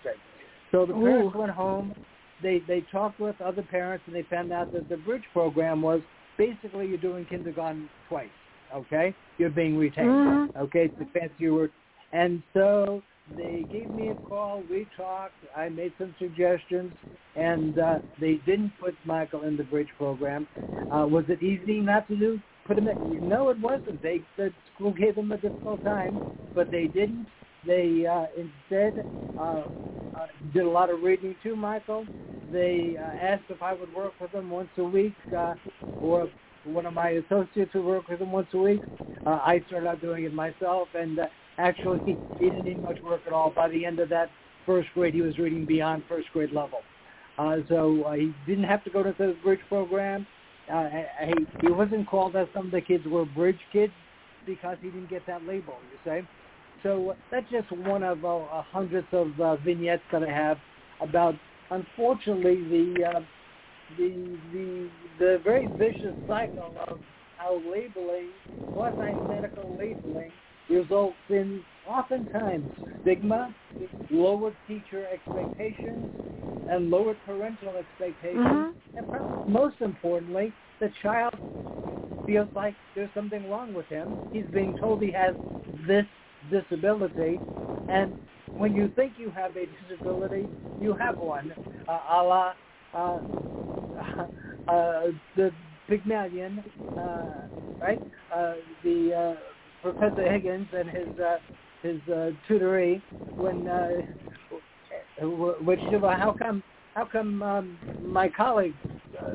So 0.71 0.85
the 0.85 0.93
parents 0.93 1.35
Ooh. 1.35 1.39
went 1.39 1.51
home. 1.51 1.95
They 2.41 2.61
they 2.67 2.83
talked 2.91 3.19
with 3.19 3.39
other 3.41 3.63
parents, 3.63 4.03
and 4.07 4.15
they 4.15 4.23
found 4.23 4.51
out 4.51 4.71
that 4.73 4.89
the 4.89 4.97
bridge 4.97 5.23
program 5.33 5.81
was 5.81 6.01
basically 6.37 6.87
you're 6.87 6.97
doing 6.97 7.25
kindergarten 7.25 7.89
twice. 8.09 8.27
Okay, 8.73 9.15
you're 9.37 9.51
being 9.51 9.77
retained. 9.77 10.09
Mhm. 10.09 10.49
Okay, 10.57 10.85
it's 10.85 10.99
a 10.99 11.05
fancy 11.17 11.49
word. 11.49 11.71
And 12.11 12.41
so 12.53 13.01
they 13.35 13.65
gave 13.71 13.91
me 13.91 14.09
a 14.09 14.17
call. 14.27 14.63
We 14.69 14.87
talked. 14.97 15.33
I 15.55 15.69
made 15.69 15.93
some 15.97 16.15
suggestions, 16.19 16.91
and 17.35 17.77
uh, 17.79 17.99
they 18.19 18.39
didn't 18.45 18.73
put 18.79 18.95
Michael 19.05 19.43
in 19.43 19.57
the 19.57 19.63
bridge 19.63 19.89
program. 19.97 20.47
Uh, 20.89 21.07
was 21.09 21.25
it 21.29 21.41
easy 21.41 21.79
not 21.79 22.07
to 22.09 22.15
do? 22.15 22.39
Put 22.67 22.77
him 22.77 22.87
in? 22.87 23.27
No, 23.27 23.49
it 23.49 23.59
wasn't. 23.59 24.01
They 24.01 24.21
the 24.37 24.51
school 24.75 24.93
gave 24.93 25.15
them 25.15 25.31
a 25.31 25.37
difficult 25.37 25.83
time, 25.83 26.21
but 26.55 26.69
they 26.71 26.87
didn't. 26.87 27.27
They 27.65 28.05
uh, 28.05 28.25
instead 28.37 29.05
uh, 29.37 29.63
uh, 30.15 30.27
did 30.53 30.63
a 30.63 30.69
lot 30.69 30.89
of 30.89 31.01
reading 31.01 31.35
to 31.43 31.55
Michael. 31.55 32.05
They 32.51 32.97
uh, 32.99 33.25
asked 33.25 33.45
if 33.49 33.61
I 33.61 33.73
would 33.73 33.93
work 33.93 34.13
with 34.19 34.31
him 34.31 34.49
once 34.49 34.69
a 34.77 34.83
week, 34.83 35.13
uh, 35.35 35.55
or 36.01 36.27
one 36.65 36.85
of 36.85 36.93
my 36.93 37.09
associates 37.09 37.73
would 37.73 37.85
work 37.85 38.07
with 38.07 38.19
him 38.19 38.31
once 38.31 38.47
a 38.53 38.57
week. 38.57 38.81
Uh, 39.25 39.39
I 39.43 39.63
started 39.67 39.87
out 39.87 40.01
doing 40.01 40.25
it 40.25 40.33
myself, 40.33 40.89
and 40.93 41.19
uh, 41.19 41.27
actually 41.57 42.01
he, 42.05 42.17
didn't 42.39 42.65
need 42.65 42.81
much 42.81 43.01
work 43.03 43.21
at 43.27 43.33
all. 43.33 43.51
By 43.51 43.69
the 43.69 43.85
end 43.85 43.99
of 43.99 44.09
that 44.09 44.29
first 44.65 44.89
grade, 44.93 45.13
he 45.13 45.21
was 45.21 45.37
reading 45.37 45.65
beyond 45.65 46.03
first 46.07 46.27
grade 46.33 46.51
level. 46.51 46.79
Uh, 47.37 47.57
so 47.67 48.03
uh, 48.03 48.13
he 48.13 48.33
didn't 48.45 48.63
have 48.65 48.83
to 48.83 48.89
go 48.89 49.03
to 49.03 49.13
the 49.17 49.35
bridge 49.43 49.59
program. 49.67 50.27
Uh, 50.71 50.87
he, 51.25 51.33
he 51.61 51.71
wasn't 51.71 52.07
called 52.07 52.35
as 52.35 52.47
some 52.53 52.67
of 52.67 52.71
the 52.71 52.81
kids 52.81 53.05
were 53.05 53.25
bridge 53.25 53.59
kids 53.71 53.93
because 54.45 54.77
he 54.81 54.89
didn't 54.89 55.09
get 55.09 55.25
that 55.27 55.43
label, 55.45 55.75
you 55.91 55.99
say. 56.05 56.27
So 56.83 57.11
uh, 57.11 57.13
that's 57.31 57.49
just 57.49 57.71
one 57.71 58.03
of 58.03 58.23
uh, 58.23 58.61
hundreds 58.71 59.07
of 59.11 59.39
uh, 59.39 59.55
vignettes 59.57 60.03
that 60.11 60.23
I 60.23 60.29
have 60.29 60.57
about, 61.01 61.35
unfortunately, 61.69 62.63
the 62.69 63.05
uh, 63.05 63.19
the 63.97 64.37
the 64.51 64.89
the 65.19 65.41
very 65.43 65.67
vicious 65.77 66.15
cycle 66.27 66.73
of 66.87 66.99
how 67.37 67.61
labeling, 67.69 68.29
quasi-medical 68.73 69.75
labeling, 69.77 70.31
results 70.69 71.17
in 71.29 71.63
oftentimes 71.85 72.67
stigma, 73.01 73.53
lowered 74.09 74.55
teacher 74.67 75.07
expectations, 75.11 76.07
and 76.69 76.89
lowered 76.89 77.17
parental 77.25 77.75
expectations, 77.75 78.37
Mhm. 78.45 78.73
and 78.95 79.09
perhaps 79.09 79.27
most 79.45 79.81
importantly, 79.81 80.53
the 80.79 80.89
child 81.01 81.33
feels 82.25 82.47
like 82.55 82.75
there's 82.95 83.11
something 83.13 83.49
wrong 83.49 83.73
with 83.73 83.87
him. 83.87 84.19
He's 84.31 84.45
being 84.47 84.73
told 84.75 85.01
he 85.01 85.11
has 85.11 85.35
this 85.85 86.05
disability, 86.49 87.41
and 87.89 88.15
when 88.55 88.73
you 88.73 88.87
think 88.89 89.19
you 89.19 89.29
have 89.31 89.57
a 89.57 89.65
disability, 89.65 90.49
you 90.79 90.93
have 90.93 91.19
one, 91.19 91.53
uh, 91.87 91.99
a 92.09 92.23
la 92.23 92.53
uh, 92.93 93.19
uh, 94.67 95.11
the 95.35 95.51
Pygmalion, 95.87 96.63
uh, 96.97 97.47
right? 97.81 98.01
Uh, 98.31 98.55
the 98.83 99.13
uh, 99.13 99.35
Professor 99.83 100.31
Higgins 100.31 100.67
and 100.73 100.89
his 100.89 101.09
uh, 101.19 101.37
his 101.83 101.99
uh, 102.11 102.31
tutoree 102.47 103.03
when 103.35 103.67
uh, 103.67 103.89
which 105.21 105.79
how 105.91 106.35
come 106.37 106.63
how 106.95 107.05
come 107.05 107.43
um, 107.43 107.77
my 108.01 108.29
colleague 108.29 108.73
uh, 109.15 109.33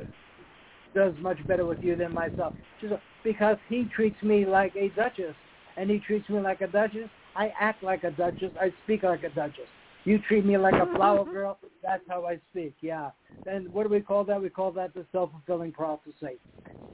does 0.94 1.14
much 1.20 1.38
better 1.46 1.66
with 1.66 1.78
you 1.82 1.94
than 1.94 2.12
myself? 2.12 2.54
She 2.80 2.88
said, 2.88 3.00
because 3.22 3.58
he 3.68 3.86
treats 3.94 4.20
me 4.22 4.46
like 4.46 4.74
a 4.74 4.88
duchess, 4.96 5.34
and 5.76 5.90
he 5.90 5.98
treats 5.98 6.28
me 6.28 6.40
like 6.40 6.62
a 6.62 6.66
duchess. 6.66 7.10
I 7.36 7.52
act 7.60 7.82
like 7.82 8.04
a 8.04 8.10
duchess. 8.10 8.50
I 8.60 8.72
speak 8.84 9.02
like 9.02 9.22
a 9.22 9.28
duchess. 9.28 9.68
You 10.04 10.18
treat 10.26 10.46
me 10.46 10.56
like 10.56 10.74
a 10.74 10.86
flower 10.96 11.24
girl. 11.30 11.58
That's 11.82 12.02
how 12.08 12.24
I 12.24 12.40
speak. 12.50 12.74
Yeah. 12.80 13.10
And 13.46 13.72
what 13.72 13.84
do 13.84 13.90
we 13.90 14.00
call 14.00 14.24
that? 14.24 14.40
We 14.40 14.48
call 14.48 14.72
that 14.72 14.94
the 14.94 15.04
self-fulfilling 15.12 15.72
prophecy. 15.72 16.38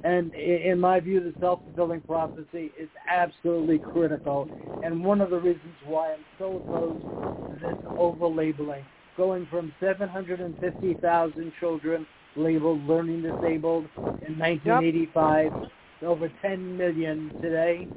And 0.05 0.35
in 0.35 0.79
my 0.79 1.01
view, 1.01 1.21
the 1.21 1.35
self-fulfilling 1.41 2.03
prophecy 2.03 2.71
is 2.79 2.91
absolutely 3.11 3.79
critical. 3.79 4.47
And 4.83 5.03
one 5.03 5.23
of 5.23 5.31
the 5.31 5.39
reasons 5.39 5.75
why 5.87 6.13
I'm 6.13 6.25
so 6.39 6.57
opposed 6.57 7.05
to 7.49 7.57
this 7.57 7.77
over-labeling, 7.97 8.85
going 9.17 9.47
from 9.51 9.73
750,000 9.81 11.53
children 11.59 12.07
labeled 12.37 12.83
learning 12.83 13.23
disabled 13.23 13.87
in 14.27 14.39
1985 14.39 15.53
to 16.01 16.07
over 16.07 16.31
10 16.43 16.77
million 16.77 17.33
today. 17.41 17.89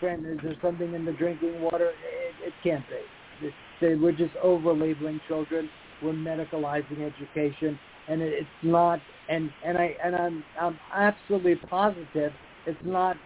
Friend, 0.00 0.26
is 0.26 0.38
there 0.42 0.56
something 0.60 0.92
in 0.92 1.06
the 1.06 1.12
drinking 1.12 1.62
water? 1.62 1.90
It, 1.90 2.48
it 2.48 2.52
can't 2.62 2.84
be. 2.88 3.50
They, 3.80 3.94
we're 3.94 4.12
just 4.12 4.34
over-labeling 4.42 5.20
children. 5.28 5.70
We're 6.02 6.12
medicalizing 6.12 7.10
education, 7.10 7.78
and 8.08 8.20
it, 8.22 8.32
it's 8.34 8.48
not. 8.62 9.00
And 9.28 9.50
and 9.64 9.78
I 9.78 9.96
and 10.04 10.14
I'm 10.14 10.44
I'm 10.60 10.78
absolutely 10.92 11.56
positive 11.70 12.32
it's 12.66 12.78
not 12.84 13.16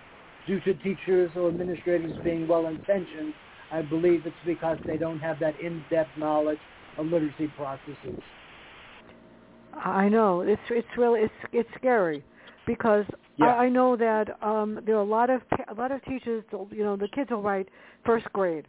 due 0.47 0.61
to 0.61 0.75
teachers 0.75 1.31
or 1.37 1.49
administrators 1.49 2.15
being 2.25 2.49
well-intentioned. 2.49 3.35
I 3.71 3.83
believe 3.83 4.23
it's 4.25 4.35
because 4.47 4.79
they 4.87 4.97
don't 4.97 5.19
have 5.21 5.39
that 5.41 5.61
in-depth 5.61 6.11
knowledge 6.17 6.59
of 6.97 7.07
literacy 7.07 7.53
processes. 7.57 8.17
I 9.75 10.09
know 10.09 10.41
it's 10.41 10.61
it's 10.71 10.89
really 10.97 11.21
it's 11.21 11.35
it's 11.53 11.69
scary 11.77 12.25
because 12.67 13.05
Yeah. 13.37 13.55
I, 13.55 13.65
I 13.65 13.69
know 13.69 13.97
that 13.97 14.43
um 14.43 14.81
there 14.87 14.97
are 14.97 15.01
a 15.03 15.05
lot 15.05 15.31
of 15.31 15.43
a 15.69 15.75
lot 15.75 15.93
of 15.93 16.03
teachers 16.05 16.43
you 16.71 16.85
know 16.85 16.97
the 16.97 17.09
kids 17.09 17.31
will 17.31 17.43
write 17.43 17.69
first 18.05 18.27
grade. 18.33 18.67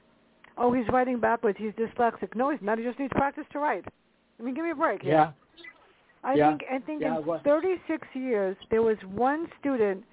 Oh, 0.57 0.73
he's 0.73 0.87
writing 0.89 1.19
backwards. 1.19 1.57
He's 1.57 1.71
dyslexic. 1.73 2.35
No, 2.35 2.49
he's 2.49 2.59
not. 2.61 2.77
He 2.77 2.83
just 2.83 2.99
needs 2.99 3.13
practice 3.13 3.45
to 3.53 3.59
write. 3.59 3.85
I 4.39 4.43
mean, 4.43 4.53
give 4.53 4.65
me 4.65 4.71
a 4.71 4.75
break. 4.75 5.01
Yeah. 5.03 5.31
I 6.23 6.33
Yeah. 6.33 6.49
think 6.49 6.65
I 6.69 6.79
think 6.79 7.01
Yeah, 7.01 7.17
in 7.17 7.25
well- 7.25 7.39
36 7.39 8.07
years 8.13 8.57
there 8.69 8.81
was 8.81 8.97
one 9.05 9.49
student 9.59 10.03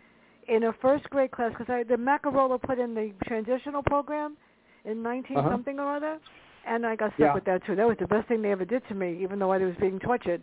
in 0.48 0.64
a 0.64 0.72
first 0.74 1.08
grade 1.10 1.30
class 1.32 1.52
because 1.56 1.86
the 1.88 1.96
Macarola 1.96 2.58
put 2.60 2.78
in 2.78 2.94
the 2.94 3.12
transitional 3.24 3.82
program 3.82 4.36
in 4.84 5.02
19 5.02 5.36
Uh-huh. 5.38 5.50
something 5.50 5.80
or 5.80 5.88
other, 5.92 6.18
and 6.64 6.86
I 6.86 6.94
got 6.94 7.08
stuck 7.14 7.18
Yeah. 7.18 7.34
with 7.34 7.44
that 7.44 7.64
too. 7.64 7.74
That 7.74 7.88
was 7.88 7.98
the 7.98 8.06
best 8.06 8.28
thing 8.28 8.42
they 8.42 8.52
ever 8.52 8.64
did 8.64 8.86
to 8.86 8.94
me, 8.94 9.14
even 9.22 9.38
though 9.38 9.50
I 9.52 9.58
was 9.58 9.74
being 9.76 9.98
tortured. 9.98 10.42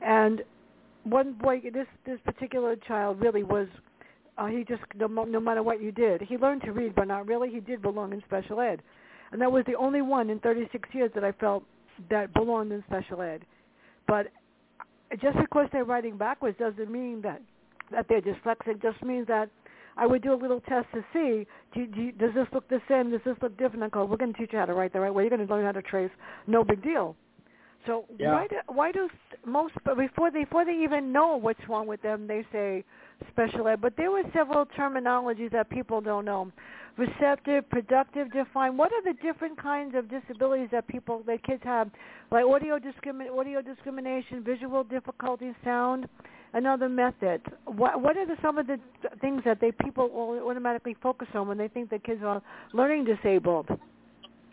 And 0.00 0.42
one 1.04 1.32
boy, 1.34 1.60
this 1.60 1.86
this 2.04 2.20
particular 2.22 2.76
child 2.76 3.20
really 3.20 3.44
was. 3.44 3.68
Uh, 4.36 4.46
he 4.46 4.64
just 4.64 4.82
no, 4.96 5.06
no 5.06 5.38
matter 5.38 5.62
what 5.62 5.80
you 5.80 5.92
did, 5.92 6.20
he 6.22 6.36
learned 6.36 6.62
to 6.62 6.72
read, 6.72 6.94
but 6.96 7.06
not 7.06 7.28
really. 7.28 7.50
He 7.50 7.60
did 7.60 7.80
belong 7.82 8.12
in 8.12 8.20
special 8.22 8.58
ed, 8.60 8.82
and 9.30 9.40
that 9.40 9.52
was 9.52 9.64
the 9.66 9.76
only 9.76 10.02
one 10.02 10.28
in 10.28 10.40
36 10.40 10.92
years 10.92 11.12
that 11.12 11.22
I 11.22 11.30
felt 11.30 11.64
that 12.08 12.32
belonged 12.34 12.72
in 12.72 12.82
special 12.84 13.22
ed. 13.22 13.46
But 14.08 14.32
just 15.20 15.38
because 15.38 15.66
they're 15.72 15.84
writing 15.84 16.16
backwards 16.16 16.58
doesn't 16.58 16.90
mean 16.90 17.20
that 17.22 17.40
that 17.90 18.06
they're 18.08 18.22
dyslexic. 18.22 18.80
Just 18.82 19.02
means 19.02 19.26
that 19.28 19.50
I 19.96 20.06
would 20.06 20.22
do 20.22 20.32
a 20.32 20.36
little 20.36 20.60
test 20.60 20.86
to 20.94 21.04
see 21.12 21.46
do, 21.74 21.86
do, 21.86 22.12
does 22.12 22.34
this 22.34 22.46
look 22.52 22.68
the 22.68 22.80
same? 22.88 23.10
Does 23.10 23.20
this 23.24 23.36
look 23.42 23.56
different? 23.56 23.92
Go, 23.92 24.04
we're 24.04 24.16
going 24.16 24.32
to 24.32 24.38
teach 24.38 24.52
you 24.52 24.58
how 24.58 24.66
to 24.66 24.74
write 24.74 24.92
the 24.92 25.00
right 25.00 25.12
way. 25.12 25.24
You're 25.24 25.30
going 25.36 25.46
to 25.46 25.52
learn 25.54 25.64
how 25.64 25.72
to 25.72 25.82
trace. 25.82 26.10
No 26.46 26.64
big 26.64 26.82
deal. 26.82 27.16
So 27.86 28.06
Yeah. 28.18 28.32
why 28.32 28.46
do 28.48 28.56
why 28.68 28.92
do 28.92 29.08
most 29.44 29.74
before 29.96 30.30
they 30.30 30.44
before 30.44 30.64
they 30.64 30.82
even 30.82 31.12
know 31.12 31.36
what's 31.36 31.60
wrong 31.68 31.86
with 31.86 32.00
them, 32.02 32.26
they 32.26 32.44
say 32.50 32.84
special 33.30 33.68
ed. 33.68 33.80
But 33.80 33.96
there 33.96 34.10
were 34.10 34.22
several 34.32 34.66
terminologies 34.66 35.52
that 35.52 35.68
people 35.68 36.00
don't 36.00 36.24
know. 36.24 36.50
Receptive, 36.96 37.68
productive, 37.70 38.32
defined. 38.32 38.78
What 38.78 38.92
are 38.92 39.02
the 39.02 39.18
different 39.20 39.60
kinds 39.60 39.96
of 39.96 40.08
disabilities 40.08 40.68
that 40.70 40.86
people 40.86 41.24
that 41.26 41.42
kids 41.42 41.62
have? 41.64 41.90
Like 42.30 42.44
audio 42.44 42.78
discrimin 42.78 43.36
audio 43.36 43.60
discrimination, 43.62 44.44
visual 44.44 44.84
difficulties, 44.84 45.54
sound, 45.64 46.06
and 46.52 46.68
other 46.68 46.88
methods. 46.88 47.42
What 47.66 48.00
what 48.00 48.16
are 48.16 48.26
the, 48.26 48.36
some 48.40 48.58
of 48.58 48.68
the 48.68 48.78
things 49.20 49.42
that 49.44 49.60
they 49.60 49.72
people 49.72 50.08
will 50.08 50.48
automatically 50.48 50.96
focus 51.02 51.26
on 51.34 51.48
when 51.48 51.58
they 51.58 51.66
think 51.66 51.90
the 51.90 51.98
kids 51.98 52.22
are 52.24 52.40
learning 52.72 53.06
disabled? 53.06 53.68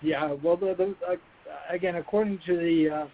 Yeah, 0.01 0.33
well, 0.43 0.57
the, 0.57 0.73
the, 0.75 0.95
uh, 1.07 1.15
again, 1.69 1.97
according 1.97 2.39
to 2.47 2.57
the 2.57 2.89
uh, 2.89 3.07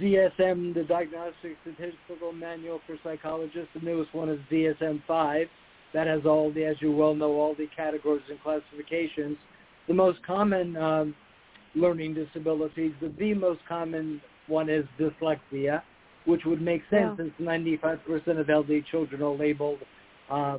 DSM, 0.00 0.72
the 0.72 0.84
Diagnostic 0.88 1.56
Statistical 1.62 2.32
Manual 2.32 2.80
for 2.86 2.96
Psychologists, 3.04 3.68
the 3.74 3.80
newest 3.80 4.14
one 4.14 4.30
is 4.30 4.40
DSM-5. 4.50 5.46
That 5.94 6.06
has 6.06 6.22
all 6.24 6.50
the, 6.52 6.64
as 6.64 6.76
you 6.80 6.92
well 6.92 7.14
know, 7.14 7.32
all 7.32 7.54
the 7.54 7.68
categories 7.74 8.22
and 8.30 8.40
classifications. 8.42 9.36
The 9.88 9.94
most 9.94 10.22
common 10.26 10.76
um, 10.76 11.14
learning 11.74 12.14
disabilities, 12.14 12.92
the, 13.00 13.12
the 13.18 13.34
most 13.34 13.60
common 13.68 14.20
one 14.46 14.68
is 14.68 14.84
dyslexia, 14.98 15.82
which 16.24 16.44
would 16.44 16.62
make 16.62 16.82
sense 16.90 17.18
Yeah. 17.18 17.24
since 17.24 17.32
95% 17.40 18.40
of 18.40 18.48
LD 18.48 18.86
children 18.90 19.22
are 19.22 19.34
labeled 19.34 19.78
uh, 20.30 20.34
uh, 20.34 20.58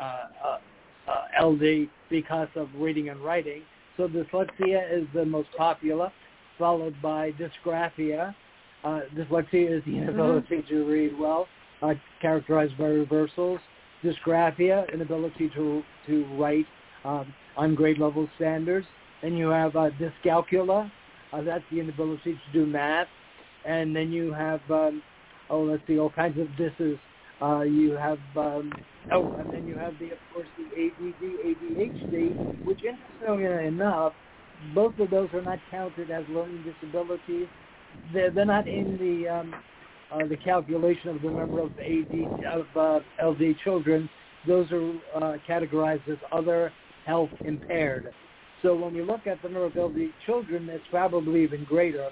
uh, 0.00 0.58
uh, 1.08 1.44
LD 1.44 1.88
because 2.10 2.48
of 2.54 2.68
reading 2.76 3.08
and 3.08 3.20
writing. 3.20 3.62
So 3.96 4.06
dyslexia 4.06 4.92
is 4.92 5.06
the 5.14 5.24
most 5.24 5.48
popular, 5.56 6.12
followed 6.58 6.94
by 7.02 7.32
dysgraphia. 7.32 8.34
Uh, 8.84 9.00
dyslexia 9.16 9.76
is 9.78 9.84
the 9.84 9.98
inability 9.98 10.62
to 10.68 10.84
read 10.84 11.18
well, 11.18 11.48
uh, 11.82 11.94
characterized 12.22 12.78
by 12.78 12.84
reversals. 12.84 13.58
Dysgraphia, 14.02 14.92
inability 14.92 15.50
to 15.54 15.82
to 16.06 16.24
write 16.36 16.66
um, 17.04 17.32
on 17.56 17.74
grade 17.74 17.98
level 17.98 18.28
standards. 18.36 18.86
Then 19.22 19.36
you 19.36 19.48
have 19.48 19.74
uh, 19.74 19.90
dyscalculia, 20.00 20.90
uh, 21.32 21.42
that's 21.42 21.64
the 21.70 21.80
inability 21.80 22.34
to 22.34 22.52
do 22.52 22.66
math. 22.66 23.08
And 23.66 23.94
then 23.94 24.12
you 24.12 24.32
have, 24.32 24.60
um, 24.70 25.02
oh, 25.50 25.62
let's 25.62 25.82
see, 25.86 25.98
all 25.98 26.10
kinds 26.10 26.38
of 26.38 26.48
disses. 26.56 26.98
Uh, 27.42 27.62
you 27.62 27.92
have, 27.92 28.18
um, 28.36 28.72
oh, 29.12 29.28
and 29.38 29.52
then 29.52 29.66
you 29.66 29.76
have 29.76 29.94
the, 29.98 30.12
of 30.12 30.18
course, 30.32 30.48
the 30.56 30.64
ADD, 30.64 31.22
ADHD, 31.44 32.36
which 32.64 32.80
interestingly 32.84 33.66
enough, 33.66 34.12
both 34.74 34.98
of 34.98 35.10
those 35.10 35.28
are 35.34 35.42
not 35.42 35.58
counted 35.70 36.10
as 36.10 36.24
learning 36.30 36.64
disabilities. 36.64 37.46
They're, 38.12 38.30
they're 38.30 38.44
not 38.44 38.66
in 38.66 38.96
the 38.98 39.28
um, 39.28 39.54
uh, 40.12 40.26
the 40.26 40.36
calculation 40.36 41.10
of 41.10 41.22
the 41.22 41.30
number 41.30 41.60
of 41.60 41.70
AD 41.78 42.28
of 42.52 42.66
uh, 42.76 43.00
LD 43.24 43.56
children. 43.64 44.08
Those 44.46 44.70
are 44.72 44.92
uh, 45.14 45.36
categorized 45.48 46.08
as 46.08 46.18
other 46.32 46.72
health 47.06 47.30
impaired. 47.44 48.12
So 48.62 48.74
when 48.74 48.94
we 48.94 49.02
look 49.02 49.26
at 49.26 49.40
the 49.42 49.48
number 49.48 49.66
of 49.66 49.76
LD 49.76 50.10
children, 50.26 50.68
it's 50.68 50.84
probably 50.90 51.42
even 51.44 51.64
greater. 51.64 52.10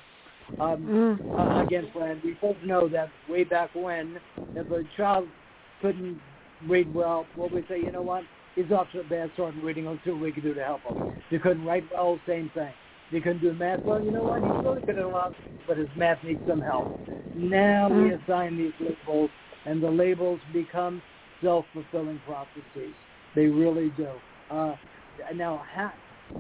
Um, 0.59 0.89
Mm. 0.89 1.21
uh, 1.39 1.61
again, 1.61 1.89
Fran, 1.93 2.21
we 2.25 2.33
both 2.41 2.57
know 2.65 2.89
that 2.89 3.11
way 3.29 3.45
back 3.45 3.71
when, 3.75 4.19
if 4.55 4.71
a 4.71 4.83
child 4.97 5.29
couldn't 5.83 6.21
read 6.67 6.93
well, 6.95 7.27
well, 7.37 7.51
we 7.53 7.63
say, 7.69 7.79
you 7.81 7.93
know 7.93 8.03
what, 8.03 8.25
he's 8.55 8.71
off 8.73 8.91
to 8.93 9.01
a 9.01 9.05
bad 9.05 9.31
start 9.35 9.55
in 9.55 9.63
reading. 9.63 9.85
Let's 9.87 10.03
see 10.05 10.11
what 10.11 10.21
we 10.21 10.33
can 10.33 10.43
do 10.43 10.55
to 10.55 10.65
help 10.65 10.83
him. 10.83 10.95
If 11.27 11.31
he 11.31 11.39
couldn't 11.39 11.65
write 11.65 11.85
well, 11.93 12.19
same 12.27 12.51
thing. 12.55 12.73
He 13.11 13.21
couldn't 13.21 13.41
do 13.41 13.53
math 13.53 13.85
well, 13.85 14.01
you 14.01 14.11
know 14.11 14.25
what, 14.25 14.43
he's 14.43 14.53
really 14.65 14.83
good 14.83 14.99
at 14.99 15.05
a 15.05 15.09
lot, 15.09 15.33
but 15.67 15.77
his 15.77 15.89
math 15.97 16.23
needs 16.25 16.41
some 16.47 16.61
help. 16.61 16.89
Now 17.35 17.89
we 17.89 18.11
Mm. 18.11 18.23
assign 18.23 18.57
these 18.57 18.73
labels, 18.81 19.31
and 19.65 19.83
the 19.83 19.91
labels 19.91 20.41
become 20.53 21.03
self-fulfilling 21.43 22.21
prophecies. 22.27 22.95
They 23.35 23.47
really 23.47 23.91
do. 23.91 24.11
Uh, 24.51 24.77
now, 25.35 25.65
ha- 25.73 25.95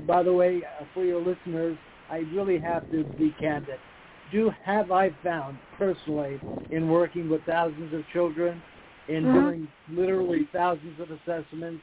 by 0.06 0.22
the 0.22 0.32
way, 0.32 0.64
uh, 0.64 0.84
for 0.94 1.04
your 1.04 1.20
listeners, 1.20 1.76
I 2.10 2.18
really 2.32 2.58
have 2.58 2.88
to 2.90 3.04
be 3.18 3.30
candid. 3.40 3.78
Do 4.32 4.50
have 4.64 4.90
I 4.90 5.10
found 5.22 5.58
personally 5.78 6.40
in 6.70 6.88
working 6.88 7.28
with 7.28 7.44
thousands 7.44 7.92
of 7.94 8.06
children, 8.08 8.62
in 9.08 9.24
Mhm. 9.24 9.32
doing 9.32 9.68
literally 9.88 10.44
thousands 10.52 10.98
of 11.00 11.10
assessments, 11.10 11.82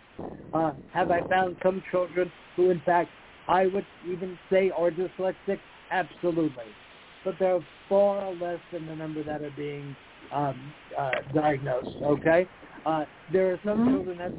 uh, 0.53 0.73
have 0.91 1.09
I 1.11 1.21
found 1.21 1.57
some 1.63 1.81
children 1.89 2.31
who, 2.55 2.69
in 2.69 2.79
fact, 2.81 3.09
I 3.47 3.67
would 3.67 3.85
even 4.05 4.37
say 4.51 4.71
are 4.71 4.91
dyslexic? 4.91 5.59
Absolutely. 5.91 6.75
But 7.23 7.39
they're 7.39 7.61
far 7.87 8.31
less 8.31 8.59
than 8.71 8.85
the 8.85 8.95
number 8.95 9.23
that 9.23 9.41
are 9.41 9.51
being 9.51 9.95
um, 10.31 10.73
uh, 10.97 11.11
diagnosed, 11.33 11.89
okay? 12.01 12.47
Uh, 12.85 13.05
there 13.29 13.51
are 13.51 13.59
some 13.63 13.79
Mhm. 13.79 13.91
children 13.91 14.17
that, 14.17 14.33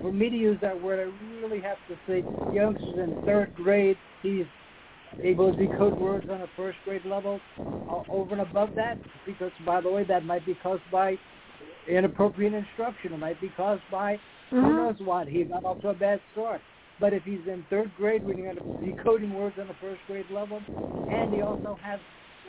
for 0.00 0.12
me 0.12 0.28
to 0.30 0.36
use 0.36 0.58
that 0.60 0.78
word, 0.78 0.98
I 0.98 1.12
really 1.24 1.60
have 1.60 1.78
to 1.88 1.98
say 2.06 2.24
youngsters 2.50 2.98
in 2.98 3.16
third 3.24 3.54
grade, 3.54 3.98
he's 4.22 4.46
able 5.22 5.52
to 5.52 5.58
decode 5.58 5.96
words 5.98 6.28
on 6.28 6.42
a 6.42 6.48
first 6.48 6.78
grade 6.84 7.04
level. 7.04 7.40
Uh, 7.88 8.00
over 8.08 8.32
and 8.32 8.40
above 8.40 8.74
that, 8.74 8.98
because, 9.26 9.52
by 9.60 9.80
the 9.80 9.90
way, 9.90 10.04
that 10.04 10.24
might 10.24 10.44
be 10.46 10.54
caused 10.54 10.90
by 10.90 11.18
inappropriate 11.86 12.54
instruction. 12.54 13.12
It 13.12 13.18
might 13.18 13.40
be 13.40 13.50
caused 13.50 13.88
by 13.90 14.18
who 14.50 14.62
Mhm. 14.62 14.76
knows 14.76 14.98
what. 15.00 15.28
He 15.28 15.44
got 15.44 15.64
off 15.64 15.80
to 15.80 15.90
a 15.90 15.94
bad 15.94 16.22
start. 16.32 16.62
But 17.00 17.12
if 17.12 17.24
he's 17.24 17.40
in 17.46 17.64
third 17.70 17.90
grade 17.96 18.24
reading 18.24 18.48
on 18.48 18.58
a, 18.58 18.84
decoding 18.84 19.34
words 19.34 19.56
on 19.60 19.68
the 19.68 19.74
first 19.80 20.00
grade 20.06 20.26
level, 20.30 20.60
and 21.10 21.32
he 21.32 21.42
also 21.42 21.76
has 21.82 22.00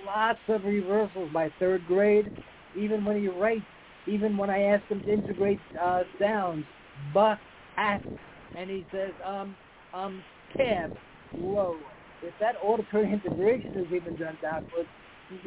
lots 0.05 0.39
of 0.47 0.63
reversals 0.63 1.31
by 1.33 1.51
third 1.59 1.85
grade, 1.87 2.31
even 2.77 3.03
when 3.03 3.19
he 3.19 3.27
writes, 3.27 3.65
even 4.07 4.37
when 4.37 4.49
I 4.49 4.61
ask 4.63 4.83
him 4.85 5.01
to 5.01 5.11
integrate 5.11 5.59
uh, 5.81 6.03
sounds, 6.19 6.65
but, 7.13 7.39
at, 7.77 8.01
and 8.55 8.69
he 8.69 8.85
says, 8.91 9.11
um, 9.25 9.55
um, 9.93 10.23
cab, 10.55 10.91
low. 11.37 11.75
If 12.21 12.33
that 12.39 12.55
auditory 12.63 13.11
integration 13.11 13.75
is 13.75 13.87
even 13.93 14.15
done 14.15 14.37
backwards, 14.41 14.89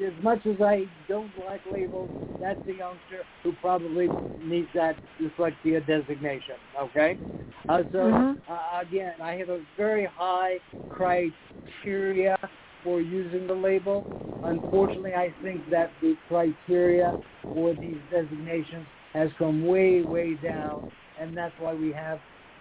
as 0.04 0.22
much 0.22 0.44
as 0.44 0.60
I 0.60 0.86
don't 1.08 1.30
like 1.46 1.60
labels, 1.70 2.10
that's 2.40 2.58
a 2.66 2.72
youngster 2.72 3.24
who 3.42 3.52
probably 3.60 4.08
needs 4.42 4.68
that 4.74 4.96
dyslexia 5.20 5.86
designation. 5.86 6.56
Okay, 6.80 7.18
uh, 7.68 7.82
so 7.92 7.98
Mhm. 7.98 8.38
uh, 8.48 8.80
again, 8.80 9.14
I 9.20 9.34
have 9.36 9.48
a 9.48 9.60
very 9.76 10.04
high 10.04 10.60
criteria 10.88 12.36
for 12.82 13.00
using 13.00 13.46
the 13.46 13.54
label. 13.54 14.04
Unfortunately, 14.42 15.14
I 15.14 15.32
think 15.42 15.68
that 15.70 15.90
the 16.00 16.16
criteria 16.28 17.16
for 17.52 17.74
these 17.74 17.98
designations 18.10 18.86
has 19.12 19.30
come 19.38 19.66
way, 19.66 20.02
way 20.02 20.34
down, 20.34 20.84
and 21.18 21.36
that's 21.36 21.54
why 21.58 21.74
we 21.74 21.92
have 21.92 22.20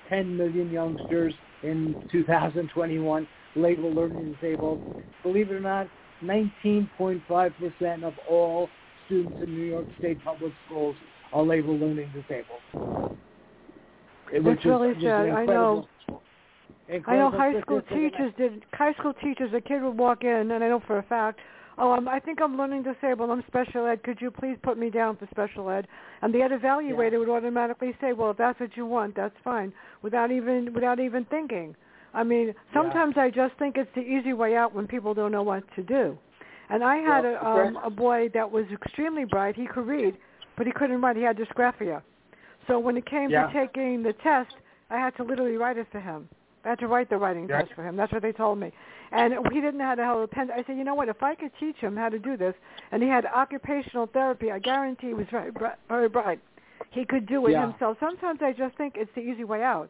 10 0.10 0.36
million 0.36 0.72
youngsters 0.72 1.34
in 1.64 1.96
2021 2.12 3.28
labeled 3.56 3.96
learning 3.96 4.34
disabled. 4.34 4.80
Believe 5.24 5.52
it 5.52 5.56
or 5.56 5.60
not, 5.60 5.88
19.5% 6.24 8.04
of 8.04 8.14
all 8.30 8.70
students 9.06 9.40
in 9.42 9.54
New 9.54 9.66
York 9.66 9.88
State 9.98 10.18
public 10.24 10.54
schools 10.66 10.96
are 11.34 11.44
labeled 11.44 11.82
learning 11.82 12.12
disabled. 12.14 12.62
Which 14.32 14.44
That's 14.44 14.60
is 14.60 14.66
really 14.66 14.94
just 14.94 15.06
sad. 15.06 15.30
I 15.30 15.46
know. 15.46 15.88
incredible- 16.90 17.12
I 17.14 17.16
know 17.18 17.30
high 17.38 17.62
school 17.62 17.82
statistic, 17.82 17.92
and 17.92 18.06
I- 18.06 18.10
teachers 18.10 18.34
did. 18.38 18.66
High 18.74 18.94
school 18.94 19.14
teachers, 19.14 19.54
a 19.54 19.62
kid 19.62 19.82
would 19.82 19.98
walk 19.98 20.24
in, 20.24 20.52
and 20.52 20.64
I 20.64 20.68
know 20.70 20.80
for 20.82 20.98
a 20.98 21.04
fact, 21.04 21.40
oh, 21.78 21.92
I'm, 21.92 22.08
I 22.08 22.20
think 22.20 22.42
I'm 22.42 22.58
learning 22.58 22.84
disabled. 22.84 23.30
I'm 23.30 23.44
special 23.48 23.86
ed. 23.88 24.04
Could 24.04 24.20
you 24.22 24.32
please 24.32 24.58
put 24.64 24.78
me 24.78 24.90
down 24.90 25.16
for 25.18 25.28
special 25.32 25.70
ed? 25.70 25.88
And 26.22 26.34
the 26.34 26.42
ed 26.42 26.52
evaluator 26.52 27.12
Yeah. 27.14 27.18
would 27.20 27.30
automatically 27.30 27.96
say, 28.02 28.14
well, 28.14 28.32
if 28.32 28.38
that's 28.38 28.60
what 28.60 28.76
you 28.76 28.86
want, 28.86 29.16
that's 29.16 29.38
fine, 29.44 29.74
without 30.02 30.32
even 30.32 30.74
without 30.74 31.00
even 31.00 31.26
thinking. 31.26 31.76
I 32.14 32.24
mean, 32.24 32.56
sometimes 32.74 33.18
I 33.18 33.30
just 33.30 33.56
think 33.58 33.78
it's 33.78 33.94
the 33.94 34.02
easy 34.02 34.34
way 34.34 34.56
out 34.56 34.74
when 34.74 34.88
people 34.88 35.14
don't 35.14 35.32
know 35.32 35.44
what 35.44 35.64
to 35.76 35.84
do. 35.84 36.18
And 36.70 36.84
I 36.84 36.98
had 36.98 37.24
Well, 37.24 37.36
a 37.42 37.68
um, 37.68 37.80
a 37.84 37.90
boy 37.90 38.30
that 38.34 38.50
was 38.52 38.66
extremely 38.72 39.24
bright. 39.26 39.56
He 39.56 39.68
could 39.68 39.86
read, 39.88 40.18
but 40.58 40.66
he 40.66 40.74
couldn't 40.74 41.00
write. 41.02 41.16
He 41.16 41.24
had 41.24 41.38
dysgraphia. 41.38 42.02
So 42.68 42.80
when 42.80 42.98
it 42.98 43.06
came 43.06 43.30
Yeah. 43.30 43.48
to 43.48 43.54
taking 43.54 44.04
the 44.04 44.14
test, 44.14 44.54
I 44.90 44.98
had 44.98 45.16
to 45.16 45.24
literally 45.24 45.58
write 45.58 45.78
it 45.78 45.88
for 45.92 46.00
him. 46.00 46.30
I 46.64 46.70
had 46.70 46.80
to 46.80 46.88
write 46.88 47.10
the 47.10 47.18
writing 47.18 47.48
Yeah. 47.48 47.62
test 47.62 47.74
for 47.74 47.84
him. 47.84 47.96
That's 47.96 48.12
what 48.12 48.22
they 48.22 48.34
told 48.34 48.60
me. 48.60 48.72
And 49.12 49.34
he 49.54 49.62
didn't 49.62 49.78
know 49.78 49.86
how 49.86 49.96
to 49.96 50.06
hold 50.06 50.24
a 50.24 50.28
pen. 50.28 50.52
I 50.52 50.64
said, 50.64 50.78
you 50.78 50.84
know 50.84 50.96
what? 50.96 51.08
If 51.08 51.24
I 51.24 51.34
could 51.34 51.52
teach 51.60 51.78
him 51.78 51.96
how 51.96 52.10
to 52.10 52.20
do 52.20 52.36
this, 52.36 52.56
and 52.92 53.02
he 53.02 53.08
had 53.08 53.26
occupational 53.26 54.08
therapy, 54.08 54.52
I 54.52 54.60
guarantee 54.60 55.08
he 55.08 55.14
was 55.14 55.28
very, 55.30 55.52
very 55.88 56.10
bright. 56.10 56.40
He 56.92 57.06
could 57.06 57.26
do 57.26 57.48
it 57.48 57.52
Yeah. 57.52 57.62
himself. 57.62 57.98
Sometimes 58.00 58.42
I 58.42 58.52
just 58.52 58.76
think 58.76 58.98
it's 58.98 59.14
the 59.14 59.22
easy 59.22 59.46
way 59.46 59.64
out. 59.64 59.90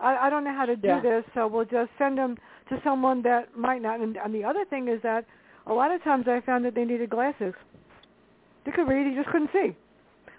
I, 0.00 0.26
I 0.26 0.30
don't 0.30 0.44
know 0.44 0.52
how 0.52 0.66
to 0.66 0.76
do 0.76 0.88
Yeah. 0.88 1.00
this, 1.00 1.24
so 1.34 1.46
we'll 1.46 1.64
just 1.64 1.90
send 1.96 2.18
him 2.18 2.36
to 2.68 2.80
someone 2.82 3.22
that 3.22 3.56
might 3.56 3.80
not. 3.80 4.00
And, 4.00 4.16
and 4.18 4.34
the 4.34 4.44
other 4.44 4.64
thing 4.66 4.88
is 4.88 5.00
that 5.02 5.24
a 5.66 5.72
lot 5.72 5.90
of 5.90 6.02
times 6.04 6.28
I 6.28 6.40
found 6.40 6.64
that 6.66 6.74
they 6.74 6.84
needed 6.84 7.10
glasses. 7.10 7.54
They 8.64 8.72
could 8.72 8.86
read, 8.86 9.06
he 9.06 9.14
just 9.14 9.28
couldn't 9.30 9.50
see, 9.52 9.74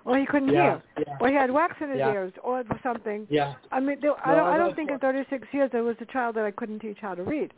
or 0.06 0.18
he 0.18 0.26
couldn't 0.26 0.50
Yeah, 0.50 0.80
hear, 0.98 1.06
yeah. 1.08 1.18
or 1.20 1.28
he 1.30 1.36
had 1.36 1.52
wax 1.52 1.76
in 1.82 1.90
his 1.90 2.00
Yeah. 2.00 2.14
ears, 2.14 2.34
or 2.44 2.64
something. 2.84 3.28
Yeah. 3.30 3.54
I 3.72 3.80
mean, 3.80 3.98
there, 4.02 4.14
I 4.26 4.36
don't. 4.36 4.48
I 4.48 4.58
don't 4.58 4.76
think 4.76 4.90
in 4.92 5.00
36 5.00 5.48
years 5.54 5.70
there 5.72 5.84
was 5.84 5.96
a 6.02 6.06
child 6.06 6.36
that 6.36 6.46
I 6.46 6.52
couldn't 6.52 6.80
teach 6.80 6.98
how 7.00 7.16
to 7.16 7.24
read. 7.24 7.54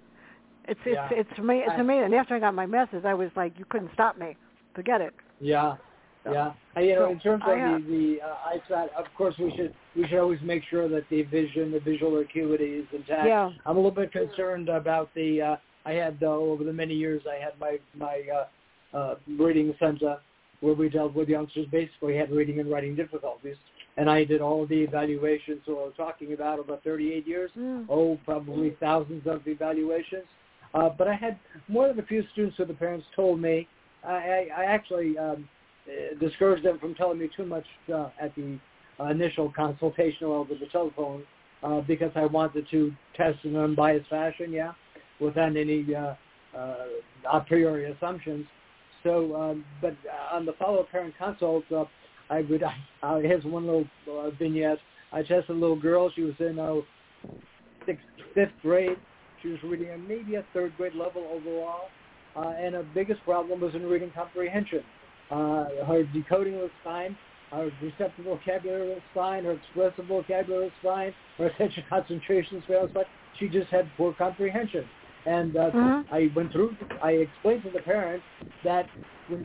It's 0.68 0.80
it's 0.86 0.96
Yeah. 0.96 1.10
it's 1.12 1.30
ama- 1.40 1.56
it's 1.68 1.80
amazing. 1.80 2.06
And 2.06 2.16
after 2.16 2.36
I 2.36 2.40
got 2.40 2.54
my 2.54 2.66
message, 2.66 3.06
I 3.06 3.14
was 3.14 3.30
like, 3.36 3.58
you 3.58 3.66
couldn't 3.66 3.92
stop 3.94 4.18
me. 4.18 4.36
Forget 4.74 5.02
it. 5.02 5.14
Yeah, 5.40 5.76
So- 6.24 6.32
yeah. 6.34 6.54
And, 6.76 6.86
you 6.86 6.96
know, 6.96 7.06
so 7.08 7.12
in 7.12 7.20
terms 7.20 7.44
I 7.46 7.52
of 7.54 7.60
have- 7.60 7.86
the 7.86 8.18
the 8.20 8.22
uh, 8.22 8.36
eyesight, 8.46 8.94
of 8.94 9.06
course, 9.16 9.38
we 9.38 9.52
should 9.56 9.74
we 9.96 10.08
should 10.08 10.20
always 10.20 10.42
make 10.42 10.64
sure 10.66 10.88
that 10.88 11.08
the 11.10 11.24
vision, 11.24 11.72
the 11.72 11.80
visual 11.80 12.18
acuity 12.20 12.76
is 12.80 12.88
intact. 12.94 13.28
Yeah. 13.28 13.52
I'm 13.66 13.76
a 13.76 13.80
little 13.80 13.92
bit 13.92 14.12
concerned 14.12 14.70
about 14.70 15.14
the. 15.14 15.42
Uh, 15.42 15.56
I 15.86 15.94
had 15.94 16.18
uh, 16.22 16.28
over 16.28 16.64
the 16.64 16.74
many 16.74 16.94
years, 16.94 17.24
I 17.28 17.36
had 17.44 17.54
my 17.60 17.80
my 17.96 18.22
uh, 18.34 18.98
uh, 18.98 19.16
reading 19.28 19.74
center 19.80 20.20
where 20.62 20.74
we 20.74 20.90
dealt 20.90 21.14
with 21.14 21.30
youngsters. 21.30 21.68
Basically, 21.72 22.16
had 22.16 22.32
reading 22.32 22.60
and 22.60 22.72
writing 22.72 22.96
difficulties, 22.96 23.58
and 23.98 24.10
I 24.10 24.24
did 24.24 24.42
all 24.42 24.64
of 24.64 24.70
the 24.70 24.82
evaluations. 24.82 25.60
So 25.66 25.74
I 25.74 25.86
was 25.86 25.94
talking 25.98 26.34
about 26.34 26.60
over 26.60 26.78
38 26.84 27.28
years. 27.28 27.52
Mm. 27.58 27.86
oh, 27.90 28.18
probably 28.26 28.76
thousands 28.80 29.28
of 29.28 29.48
evaluations. 29.48 30.26
Uh, 30.74 30.90
but 30.90 31.08
I 31.08 31.14
had 31.14 31.38
more 31.68 31.88
than 31.90 32.00
a 32.00 32.06
few 32.06 32.24
students 32.32 32.58
who 32.58 32.66
the 32.66 32.74
parents 32.74 33.06
told 33.16 33.42
me. 33.42 33.68
I, 34.04 34.14
I, 34.14 34.48
I 34.58 34.64
actually 34.66 35.18
um, 35.18 35.48
uh, 35.88 36.18
discouraged 36.20 36.64
them 36.64 36.80
from 36.80 36.96
telling 36.96 37.20
me 37.20 37.30
too 37.36 37.46
much 37.46 37.66
uh, 37.94 38.10
at 38.20 38.34
the 38.36 38.58
uh, 39.00 39.06
initial 39.06 39.52
consultation 39.56 40.28
or 40.28 40.38
over 40.38 40.56
the 40.56 40.68
telephone 40.68 41.24
uh, 41.64 41.82
because 41.82 42.12
I 42.16 42.26
wanted 42.26 42.68
to 42.72 42.94
test 43.16 43.40
in 43.44 43.56
an 43.56 43.64
unbiased 43.64 44.10
fashion, 44.10 44.52
yeah, 44.52 44.74
without 45.20 45.56
any 45.56 45.86
uh, 45.94 46.16
uh, 46.58 46.76
a 47.32 47.40
priori 47.42 47.92
assumptions. 47.92 48.46
So, 49.04 49.36
um, 49.36 49.66
but 49.82 49.96
uh, 50.06 50.36
on 50.36 50.46
the 50.46 50.54
follow-up 50.54 50.90
parent 50.92 51.14
consult, 51.18 51.64
uh, 51.72 51.86
I 52.30 52.42
would, 52.42 52.64
uh, 53.04 53.18
here's 53.20 53.44
one 53.44 53.66
little 53.66 53.86
uh, 54.10 54.30
vignette. 54.32 54.78
I 55.12 55.22
tested 55.22 55.50
a 55.50 55.54
little 55.54 55.80
girl. 55.80 56.12
She 56.16 56.22
was 56.22 56.36
in 56.40 56.60
uh, 56.60 56.76
sixth, 57.86 58.04
fifth 58.34 58.52
grade. 58.62 58.98
She 59.42 59.50
was 59.50 59.58
reading 59.64 59.90
at 59.90 60.00
maybe 60.00 60.36
a 60.36 60.46
third 60.54 60.76
grade 60.78 60.96
level 60.96 61.28
overall, 61.32 61.90
uh, 62.36 62.54
and 62.58 62.76
her 62.76 62.86
biggest 62.94 63.24
problem 63.24 63.60
was 63.60 63.74
in 63.74 63.84
reading 63.84 64.12
comprehension. 64.14 64.84
Uh, 65.32 65.66
her 65.88 66.04
decoding 66.14 66.56
was 66.56 66.70
fine. 66.84 67.18
Her 67.52 67.70
receptive 67.82 68.26
vocabulary 68.26 68.90
was 68.90 69.02
fine. 69.14 69.44
Her 69.44 69.54
expressive 69.54 70.06
vocabulary 70.06 70.66
was 70.66 70.74
fine. 70.82 71.14
Her 71.38 71.48
attention 71.48 71.84
concentration 71.90 72.64
was 72.70 72.90
fine. 72.94 73.04
She 73.40 73.48
just 73.48 73.70
had 73.70 73.90
poor 73.98 74.14
comprehension. 74.14 74.86
And 75.26 75.56
uh, 75.56 75.72
Mhm. 75.72 76.06
I 76.12 76.32
went 76.36 76.52
through. 76.52 76.76
I 77.02 77.12
explained 77.12 77.64
to 77.64 77.70
the 77.70 77.82
parents 77.82 78.26
that 78.64 78.88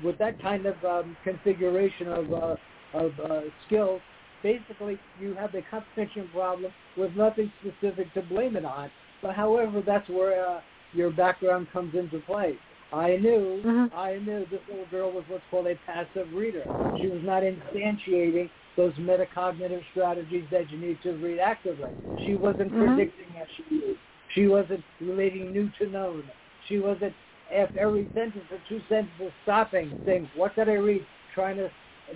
with, 0.03 0.19
that 0.19 0.39
kind 0.41 0.67
of 0.67 0.83
um, 0.85 1.17
configuration 1.23 2.09
of 2.09 2.33
uh, 2.33 2.57
of 2.95 3.21
uh, 3.21 3.43
skills, 3.67 4.01
basically 4.43 4.99
you 5.21 5.35
have 5.35 5.55
a 5.55 5.63
comprehension 5.63 6.29
problem 6.33 6.73
with 6.97 7.15
nothing 7.15 7.53
specific 7.61 8.13
to 8.15 8.23
blame 8.23 8.57
it 8.57 8.65
on. 8.65 8.91
But 9.23 9.35
however, 9.35 9.83
that's 9.83 10.09
where 10.09 10.47
uh, 10.49 10.61
your 10.93 11.11
background 11.11 11.69
comes 11.73 11.95
into 11.95 12.21
play. 12.21 12.57
I 12.93 13.17
knew, 13.17 13.63
Mhm. 13.65 13.93
I 13.93 14.19
knew 14.19 14.47
this 14.47 14.61
little 14.69 14.87
girl 14.87 15.11
was 15.11 15.25
what's 15.29 15.45
called 15.51 15.67
a 15.67 15.75
passive 15.87 16.33
reader. 16.33 16.67
She 17.01 17.09
was 17.09 17.23
not 17.23 17.43
instantiating 17.43 18.49
those 18.77 18.95
metacognitive 18.95 19.83
strategies 19.91 20.45
that 20.51 20.71
you 20.71 20.79
need 20.79 21.03
to 21.03 21.13
read 21.15 21.39
actively. 21.39 21.91
She 22.25 22.35
wasn't 22.35 22.73
Mhm. 22.73 22.79
predicting 22.79 23.37
as 23.39 23.49
she 23.51 23.65
used. 23.75 24.01
She 24.37 24.47
wasn't 24.47 24.85
relating 25.01 25.51
new 25.51 25.71
to 25.79 25.89
known. 25.89 26.23
She 26.69 26.79
wasn't 26.79 27.15
after 27.53 27.79
every 27.81 28.09
sentence 28.13 28.45
or 28.51 28.59
two 28.69 28.81
sentences 28.89 29.33
stopping, 29.45 29.97
saying, 30.05 30.31
"What 30.37 30.55
did 30.55 30.69
I 30.69 30.75
read?" 30.75 31.07
Trying 31.35 31.57
to 31.57 31.71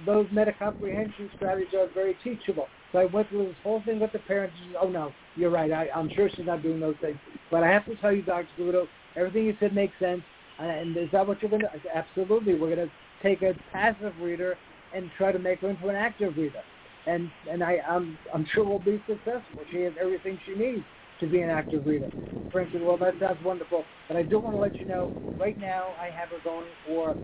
those 0.05 0.27
metacomprehension 0.27 1.33
strategies 1.35 1.75
are 1.75 1.89
very 1.95 2.15
teachable. 2.23 2.69
So 2.93 2.99
I 2.99 3.07
went 3.07 3.29
through 3.29 3.47
this 3.47 3.57
whole 3.63 3.83
thing 3.83 4.01
with 4.01 4.13
the 4.13 4.19
parents. 4.21 4.55
Oh 4.81 4.89
no, 4.89 5.13
you're 5.35 5.51
right. 5.51 5.73
I, 5.73 5.89
I'm 5.95 6.11
sure 6.11 6.29
she's 6.29 6.47
not 6.47 6.63
doing 6.63 6.79
those 6.79 6.97
things. 7.01 7.19
But 7.51 7.63
I 7.63 7.69
have 7.69 7.87
to 7.87 7.97
tell 7.97 8.13
you, 8.13 8.23
Dr. 8.23 8.49
Guido, 8.57 8.87
everything 9.17 9.47
you 9.47 9.57
said 9.59 9.75
makes 9.75 9.99
sense. 9.99 10.23
And 10.59 10.97
is 10.97 11.09
that 11.13 11.27
what 11.27 11.41
you're 11.41 11.51
going 11.51 11.63
to? 11.63 11.71
Absolutely. 11.95 12.55
We're 12.55 12.77
going 12.77 12.89
to 12.89 12.93
take 13.23 13.41
a 13.41 13.55
passive 13.73 14.13
reader 14.21 14.59
and 14.95 15.11
try 15.17 15.33
to 15.33 15.39
make 15.39 15.61
her 15.61 15.71
into 15.71 15.89
an 15.89 15.97
active 15.97 16.37
reader. 16.37 16.63
And 17.07 17.31
and 17.51 17.65
I, 17.65 17.79
I'm 17.89 18.19
I'm 18.35 18.45
sure 18.53 18.65
we'll 18.65 18.79
be 18.79 19.03
successful. 19.07 19.65
She 19.71 19.81
has 19.83 19.95
everything 19.99 20.39
she 20.45 20.55
needs 20.55 20.85
to 21.21 21.27
be 21.27 21.41
an 21.41 21.51
active 21.51 21.87
reader. 21.87 22.09
Frank 22.51 22.71
said, 22.73 22.83
well, 22.83 22.97
that 22.97 23.15
sounds 23.21 23.43
wonderful. 23.45 23.85
But 24.09 24.17
I 24.17 24.23
do 24.23 24.39
want 24.41 24.57
to 24.57 24.61
let 24.61 24.73
you 24.81 24.87
know, 24.87 25.11
right 25.39 25.59
now 25.61 25.95
I 26.01 26.07
have 26.07 26.31
her 26.31 26.39
going 26.43 26.67
for 26.87 27.17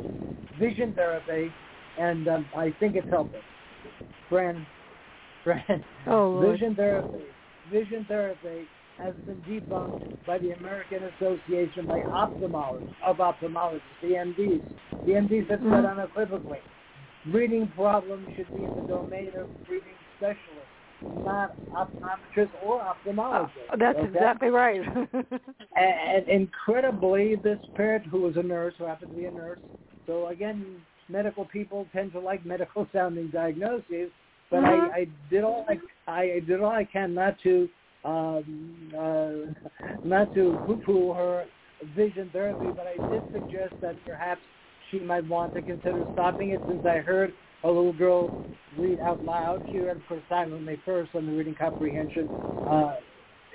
vision 0.58 0.92
therapy, 0.94 1.50
and 1.98 2.28
um, 2.28 2.46
I 2.56 2.72
think 2.78 2.94
it's 2.94 3.08
helping. 3.10 3.40
Fran, 4.28 4.66
Fran, 5.44 5.84
Oh, 6.06 6.40
vision 6.40 6.74
therapy, 6.74 7.24
vision 7.70 8.04
therapy 8.08 8.66
has 8.98 9.14
been 9.26 9.42
debunked 9.48 9.92
by 10.26 10.38
the 10.38 10.52
American 10.52 11.04
Association 11.04 11.86
by 11.86 12.00
ophthalmologists, 12.12 12.82
of 13.04 13.18
ophthalmologists, 13.18 13.80
the 14.02 14.08
MDs. 14.08 14.62
The 15.04 15.12
MDs 15.12 15.48
have 15.50 15.60
said 15.60 15.84
Mhm. 15.84 15.92
unequivocally, 15.92 16.58
reading 17.26 17.68
problems 17.68 18.28
should 18.34 18.52
be 18.52 18.64
in 18.64 18.74
the 18.74 18.82
domain 18.82 19.28
of 19.36 19.48
reading 19.68 19.94
specialists, 20.16 20.75
not 21.24 21.56
optometrist 21.76 22.50
or 22.62 22.80
ophthalmologist. 22.80 23.50
Oh, 23.72 23.76
that's 23.78 23.98
okay? 23.98 24.08
exactly 24.08 24.48
right. 24.48 24.80
And, 25.78 26.26
and 26.26 26.28
incredibly, 26.28 27.36
this 27.36 27.58
parent 27.74 28.06
who 28.06 28.22
was 28.22 28.36
a 28.36 28.42
nurse, 28.42 28.72
who 28.78 28.84
happened 28.84 29.10
to 29.10 29.16
be 29.16 29.26
a 29.26 29.30
nurse, 29.30 29.58
so 30.06 30.28
again, 30.28 30.80
medical 31.08 31.44
people 31.44 31.86
tend 31.92 32.12
to 32.12 32.20
like 32.20 32.46
medical 32.46 32.88
sounding 32.94 33.28
diagnoses, 33.28 34.10
but 34.50 34.62
Mhm. 34.62 34.90
I, 34.94 35.00
I 35.00 35.06
did 35.28 35.44
all 35.44 35.66
I, 35.68 35.78
I 36.10 36.40
did 36.46 36.60
all 36.60 36.70
I 36.70 36.84
can 36.84 37.14
not 37.14 37.38
to 37.42 37.68
um, 38.04 38.92
uh, 38.96 39.30
not 40.04 40.32
to 40.34 40.58
poo-poo 40.64 41.12
her 41.12 41.44
vision 41.94 42.30
therapy, 42.32 42.70
but 42.70 42.86
I 42.86 42.98
did 43.10 43.24
suggest 43.32 43.74
that 43.82 43.96
perhaps 44.06 44.40
she 44.90 45.00
might 45.00 45.26
want 45.28 45.52
to 45.54 45.62
consider 45.62 46.06
stopping 46.12 46.50
it 46.50 46.62
since 46.66 46.84
I 46.86 46.98
heard 46.98 47.32
a 47.66 47.72
little 47.72 47.92
girl 47.92 48.30
read 48.78 49.00
out 49.00 49.22
loud. 49.22 49.62
She 49.70 49.78
read, 49.80 49.96
of 49.96 50.02
course, 50.08 50.22
silently 50.28 50.80
first 50.84 51.14
on 51.14 51.26
the 51.26 51.32
reading 51.32 51.54
comprehension 51.54 52.30
uh, 52.66 52.96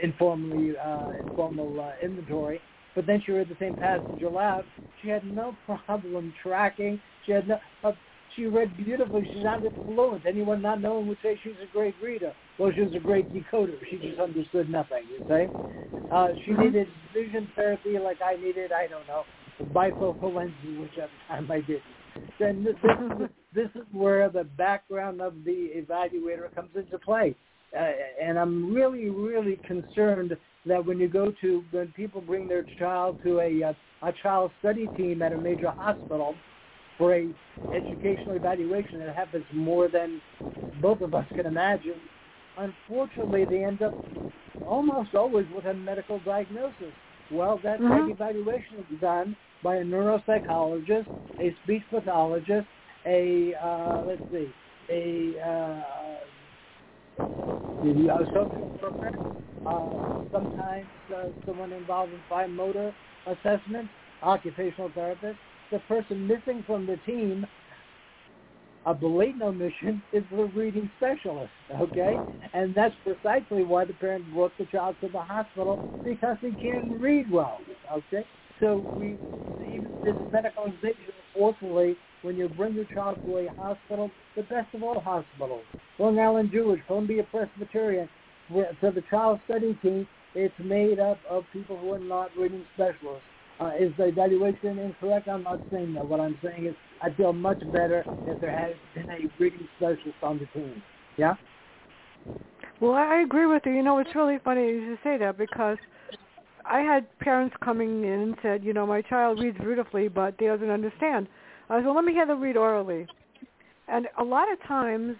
informally 0.01 0.73
uh, 0.77 1.09
informal 1.19 1.79
uh, 1.79 1.91
inventory, 2.03 2.61
but 2.95 3.05
then 3.05 3.21
she 3.25 3.31
read 3.31 3.49
the 3.49 3.57
same 3.59 3.75
passage 3.75 4.21
aloud. 4.25 4.65
She 5.01 5.07
had 5.07 5.23
no 5.25 5.55
problem 5.85 6.33
tracking. 6.43 7.01
She 7.25 7.31
had 7.31 7.47
no. 7.47 7.59
Uh, 7.83 7.93
she 8.35 8.45
read 8.45 8.77
beautifully. 8.77 9.27
She 9.31 9.41
sounded 9.43 9.73
fluent. 9.85 10.25
Anyone 10.25 10.61
not 10.61 10.81
knowing 10.81 11.07
would 11.07 11.17
say 11.21 11.37
she's 11.43 11.53
a 11.61 11.71
great 11.71 11.95
reader. 12.01 12.33
Well, 12.57 12.71
she 12.73 12.81
was 12.81 12.95
a 12.95 12.99
great 12.99 13.33
decoder. 13.33 13.75
She 13.89 13.97
just 13.97 14.19
understood 14.19 14.69
nothing. 14.69 15.03
You 15.09 15.21
say? 15.27 15.51
Uh, 16.09 16.29
she 16.45 16.51
Mhm. 16.51 16.59
needed 16.59 16.87
vision 17.13 17.47
therapy 17.55 17.99
like 17.99 18.21
I 18.21 18.35
needed. 18.35 18.71
I 18.71 18.87
don't 18.87 19.07
know 19.07 19.25
bifocal 19.73 20.33
lenses, 20.33 20.77
whichever 20.79 21.11
time 21.27 21.49
I 21.51 21.61
didn't. 21.61 21.83
Then 22.39 22.63
this, 22.63 22.75
this, 23.19 23.29
this 23.53 23.69
is 23.75 23.87
where 23.91 24.29
the 24.29 24.43
background 24.43 25.21
of 25.21 25.33
the 25.45 25.71
evaluator 25.75 26.53
comes 26.55 26.69
into 26.75 26.97
play. 26.97 27.35
Uh, 27.77 27.91
and 28.21 28.37
I'm 28.37 28.73
really, 28.73 29.09
really 29.09 29.59
concerned 29.65 30.35
that 30.65 30.85
when 30.85 30.99
you 30.99 31.07
go 31.07 31.33
to, 31.41 31.63
when 31.71 31.87
people 31.89 32.21
bring 32.21 32.47
their 32.47 32.65
child 32.77 33.17
to 33.23 33.39
a, 33.39 33.63
uh, 33.63 33.73
a 34.07 34.13
child 34.23 34.51
study 34.59 34.89
team 34.97 35.21
at 35.21 35.33
a 35.33 35.37
major 35.37 35.71
hospital 35.71 36.35
for 36.97 37.15
a 37.15 37.29
educational 37.73 38.35
evaluation 38.35 38.99
that 38.99 39.15
happens 39.15 39.45
more 39.53 39.87
than 39.87 40.21
both 40.81 41.01
of 41.01 41.13
us 41.13 41.25
can 41.35 41.45
imagine, 41.45 41.95
unfortunately 42.57 43.45
they 43.45 43.63
end 43.63 43.81
up 43.81 43.95
almost 44.67 45.15
always 45.15 45.45
with 45.55 45.65
a 45.65 45.73
medical 45.73 46.19
diagnosis. 46.19 46.93
Well, 47.31 47.57
that 47.63 47.79
Mhm. 47.79 47.89
type 47.89 48.09
evaluation 48.09 48.79
is 48.79 48.99
done 48.99 49.35
by 49.63 49.77
a 49.77 49.83
neuropsychologist, 49.83 51.07
a 51.39 51.55
speech 51.63 51.83
pathologist, 51.89 52.67
a 53.05 53.53
uh, 53.55 54.03
let's 54.05 54.21
see, 54.31 54.49
a 54.89 55.39
uh, 55.39 55.83
uh, 57.83 58.25
social 58.25 58.69
worker, 58.81 59.11
uh, 59.65 59.89
sometimes 60.31 60.87
uh, 61.15 61.25
someone 61.45 61.71
involved 61.71 62.13
in 62.13 62.19
fine 62.29 62.55
motor 62.55 62.93
assessment, 63.27 63.87
occupational 64.23 64.91
therapist, 64.93 65.37
the 65.71 65.79
person 65.87 66.27
missing 66.27 66.63
from 66.67 66.85
the 66.85 66.97
team 67.05 67.45
a 68.85 68.93
blatant 68.93 69.43
omission 69.43 70.01
is 70.11 70.23
the 70.31 70.45
reading 70.55 70.89
specialist, 70.97 71.51
okay? 71.79 72.19
And 72.53 72.73
that's 72.73 72.95
precisely 73.03 73.63
why 73.63 73.85
the 73.85 73.93
parent 73.93 74.31
brought 74.33 74.51
the 74.57 74.65
child 74.65 74.95
to 75.01 75.07
the 75.07 75.21
hospital 75.21 75.79
because 76.03 76.37
he 76.41 76.55
can't 76.59 76.99
read 76.99 77.31
well, 77.31 77.59
okay? 77.91 78.25
So 78.61 78.85
we, 78.97 79.17
even 79.67 79.91
this 80.03 80.15
medicalization, 80.31 81.11
unfortunately, 81.35 81.97
when 82.21 82.37
you 82.37 82.47
bring 82.47 82.75
your 82.75 82.85
child 82.93 83.17
to 83.25 83.37
a 83.39 83.47
hospital, 83.57 84.11
the 84.35 84.43
best 84.43 84.73
of 84.73 84.83
all 84.83 84.99
hospitals, 84.99 85.63
Long 85.97 86.19
Island 86.19 86.51
Jewish, 86.53 86.79
Columbia 86.87 87.23
Presbyterian, 87.31 88.07
for 88.49 88.91
the 88.91 89.03
child 89.09 89.39
study 89.45 89.77
team, 89.81 90.07
it's 90.35 90.53
made 90.63 90.99
up 90.99 91.17
of 91.29 91.43
people 91.51 91.77
who 91.77 91.91
are 91.93 91.99
not 91.99 92.29
reading 92.37 92.63
specialists. 92.75 93.23
Uh, 93.59 93.71
is 93.79 93.91
the 93.97 94.05
evaluation 94.05 94.79
incorrect? 94.79 95.27
I'm 95.27 95.43
not 95.43 95.59
saying 95.71 95.93
that. 95.93 96.07
What 96.07 96.19
I'm 96.19 96.37
saying 96.43 96.65
is 96.65 96.75
I 97.01 97.11
feel 97.11 97.33
much 97.33 97.59
better 97.71 98.05
if 98.25 98.39
there 98.39 98.51
has 98.51 98.73
been 98.95 99.09
a 99.09 99.19
reading 99.41 99.67
specialist 99.77 100.17
on 100.23 100.39
the 100.39 100.45
team. 100.59 100.81
Yeah? 101.17 101.35
Well, 102.79 102.93
I 102.93 103.21
agree 103.21 103.45
with 103.45 103.63
you. 103.65 103.73
You 103.73 103.83
know, 103.83 103.99
it's 103.99 104.15
really 104.15 104.39
funny 104.43 104.61
you 104.61 104.97
say 105.03 105.17
that 105.17 105.37
because 105.37 105.77
I 106.65 106.81
had 106.81 107.07
parents 107.19 107.55
coming 107.63 108.03
in 108.03 108.11
and 108.11 108.35
said, 108.41 108.63
you 108.63 108.73
know, 108.73 108.85
my 108.85 109.01
child 109.01 109.39
reads 109.39 109.57
beautifully, 109.57 110.07
but 110.07 110.35
he 110.39 110.45
doesn't 110.47 110.69
understand. 110.69 111.27
I 111.69 111.79
said, 111.79 111.85
well, 111.85 111.95
let 111.95 112.05
me 112.05 112.15
have 112.15 112.27
them 112.27 112.41
read 112.41 112.57
orally. 112.57 113.07
And 113.87 114.07
a 114.17 114.23
lot 114.23 114.51
of 114.51 114.61
times 114.67 115.15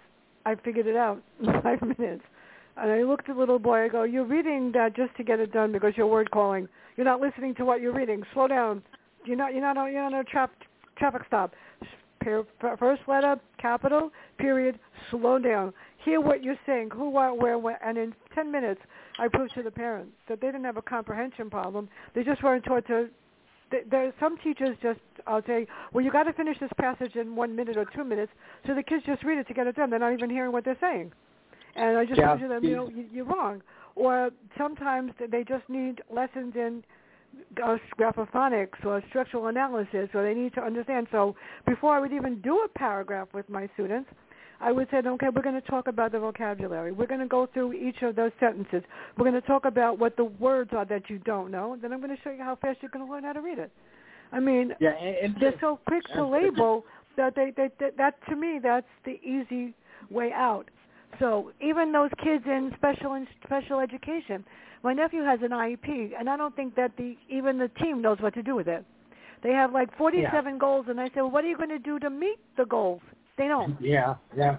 I 0.46 0.56
figured 0.56 0.88
it 0.88 0.96
out 0.96 1.22
in 1.40 1.62
five 1.62 1.82
minutes. 1.82 2.24
And 2.78 2.92
I 2.92 3.04
looked 3.04 3.30
at 3.30 3.36
the 3.36 3.40
little 3.40 3.60
boy. 3.60 3.86
I 3.86 3.88
go, 3.90 4.04
"You're 4.04 4.26
reading 4.26 4.72
that 4.74 4.96
just 4.96 5.16
to 5.18 5.24
get 5.24 5.40
it 5.40 5.52
done 5.52 5.72
because 5.72 5.94
you're 5.98 6.08
word 6.08 6.32
calling. 6.32 6.70
You're 6.96 7.06
not 7.06 7.20
listening 7.20 7.54
to 7.56 7.66
what 7.66 7.82
you're 7.82 7.94
reading. 7.94 8.24
Slow 8.34 8.48
down. 8.48 8.82
You're 9.26 9.38
not. 9.38 9.54
You're 9.54 9.62
not. 9.62 9.86
You're 9.88 10.04
on 10.04 10.14
a 10.14 10.24
trap, 10.24 10.52
traffic 10.98 11.24
stop. 11.28 11.54
First 12.24 13.02
letter, 13.08 13.36
capital, 13.60 14.12
period. 14.38 14.80
Slow 15.10 15.38
down. 15.38 15.74
Hear 16.06 16.22
what 16.22 16.44
you're 16.44 16.60
saying. 16.66 16.92
Who, 16.94 17.10
what, 17.10 17.38
where, 17.40 17.58
when. 17.58 17.76
And 17.84 17.98
in 17.98 18.14
ten 18.34 18.52
minutes, 18.52 18.82
I 19.20 19.28
proved 19.28 19.54
to 19.56 19.64
the 19.64 19.72
parents 19.72 20.14
that 20.28 20.42
they 20.42 20.48
didn't 20.48 20.64
have 20.64 20.78
a 20.78 20.82
comprehension 20.82 21.50
problem. 21.50 21.90
They 22.16 22.24
just 22.24 22.44
weren't 22.44 22.64
taught 22.64 22.88
to 22.88 23.10
there 23.90 24.06
are 24.08 24.14
some 24.20 24.38
teachers 24.40 24.78
just 24.82 25.00
I'll 25.28 25.44
say, 25.46 25.68
well, 25.94 26.04
you 26.04 26.12
got 26.12 26.24
to 26.24 26.34
finish 26.34 26.58
this 26.60 26.72
passage 26.78 27.16
in 27.16 27.36
one 27.36 27.56
minute 27.56 27.78
or 27.78 27.86
two 27.86 28.04
minutes, 28.04 28.32
so 28.68 28.74
the 28.74 28.84
kids 28.84 29.04
just 29.06 29.24
read 29.24 29.38
it 29.38 29.48
to 29.48 29.54
get 29.54 29.68
it 29.68 29.76
done. 29.76 29.90
They're 29.90 30.00
not 30.00 30.14
even 30.14 30.30
hearing 30.30 30.52
what 30.52 30.66
they're 30.66 30.78
saying. 30.82 31.12
And 31.76 31.98
I 31.98 32.06
just 32.06 32.20
yeah. 32.20 32.36
to 32.36 32.48
them, 32.48 32.64
you 32.64 32.76
know, 32.76 32.92
you're 33.12 33.26
wrong. 33.26 33.62
Or 33.96 34.32
sometimes 34.58 35.12
they 35.30 35.44
just 35.44 35.68
need 35.70 36.02
lessons 36.10 36.54
in 36.56 36.84
uh, 37.64 37.78
graphophonics 38.00 38.84
or 38.86 39.02
structural 39.10 39.48
analysis, 39.48 40.10
or 40.14 40.24
they 40.24 40.34
need 40.34 40.54
to 40.56 40.62
understand. 40.62 41.08
So 41.12 41.36
before 41.66 41.96
I 41.96 42.00
would 42.00 42.12
even 42.12 42.42
do 42.42 42.64
a 42.66 42.68
paragraph 42.68 43.30
with 43.34 43.50
my 43.50 43.70
students, 43.74 44.10
I 44.62 44.72
would 44.72 44.88
say, 44.92 44.98
okay, 44.98 45.28
we're 45.36 45.42
going 45.42 45.60
to 45.60 45.68
talk 45.68 45.88
about 45.88 46.12
the 46.12 46.20
vocabulary. 46.20 46.92
We're 46.92 47.08
going 47.08 47.20
to 47.20 47.28
go 47.28 47.48
through 47.52 47.74
each 47.74 48.02
of 48.04 48.16
those 48.16 48.32
sentences. 48.40 48.84
We're 49.18 49.30
going 49.30 49.42
to 49.42 49.48
talk 49.48 49.66
about 49.66 49.98
what 49.98 50.16
the 50.18 50.26
words 50.26 50.72
are 50.74 50.86
that 50.86 51.10
you 51.10 51.18
don't 51.20 51.50
know. 51.50 51.78
Then 51.82 51.92
I'm 51.92 52.00
going 52.00 52.16
to 52.16 52.22
show 52.24 52.30
you 52.32 52.44
how 52.44 52.56
fast 52.56 52.78
you're 52.82 52.92
going 52.92 53.06
to 53.06 53.12
learn 53.12 53.24
how 53.24 53.34
to 53.34 53.42
read 53.42 53.58
it. 53.58 53.72
I 54.32 54.40
mean, 54.40 54.74
yeah, 54.80 54.92
and, 54.92 55.36
they're 55.40 55.60
so 55.60 55.80
quick 55.88 56.04
to 56.14 56.26
label 56.26 56.86
that 57.18 57.36
they, 57.36 57.52
they, 57.58 57.70
they 57.80 57.90
that 57.98 58.16
to 58.30 58.36
me 58.36 58.60
that's 58.64 58.88
the 59.04 59.20
easy 59.24 59.74
way 60.10 60.32
out. 60.34 60.70
So 61.20 61.52
even 61.60 61.92
those 61.92 62.12
kids 62.24 62.44
in 62.46 62.72
special 62.78 63.16
in 63.16 63.28
special 63.44 63.80
education, 63.80 64.46
my 64.84 64.94
nephew 64.94 65.24
has 65.24 65.40
an 65.44 65.50
IEP, 65.50 66.12
and 66.18 66.30
I 66.30 66.38
don't 66.38 66.56
think 66.56 66.76
that 66.76 66.96
the 66.98 67.18
even 67.30 67.58
the 67.58 67.70
team 67.84 68.02
knows 68.02 68.20
what 68.22 68.34
to 68.36 68.44
do 68.44 68.56
with 68.56 68.70
it. 68.70 68.86
They 69.44 69.52
have 69.52 69.74
like 69.74 69.96
47 69.98 70.32
yeah. 70.54 70.60
goals, 70.60 70.86
and 70.88 71.00
I 71.02 71.10
said, 71.10 71.18
well, 71.18 71.32
what 71.32 71.44
are 71.44 71.50
you 71.50 71.58
going 71.58 71.70
to 71.70 71.80
do 71.80 72.00
to 72.00 72.10
meet 72.10 72.38
the 72.58 72.66
goals? 72.66 73.02
They 73.38 73.48
don't. 73.48 73.80
Yeah, 73.82 74.16
yeah. 74.36 74.58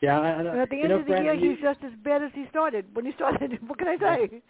Yeah, 0.00 0.40
and 0.40 0.48
at 0.48 0.68
the 0.68 0.80
end 0.80 0.88
know, 0.88 0.98
of 0.98 1.06
the 1.06 1.12
year, 1.12 1.36
he's 1.36 1.60
just 1.62 1.78
as 1.84 1.92
bad 2.02 2.24
as 2.24 2.32
he 2.34 2.44
started. 2.50 2.86
When 2.92 3.06
he 3.06 3.12
started, 3.12 3.58
what 3.68 3.78
can 3.78 3.86
I 3.86 3.98
say? 3.98 4.42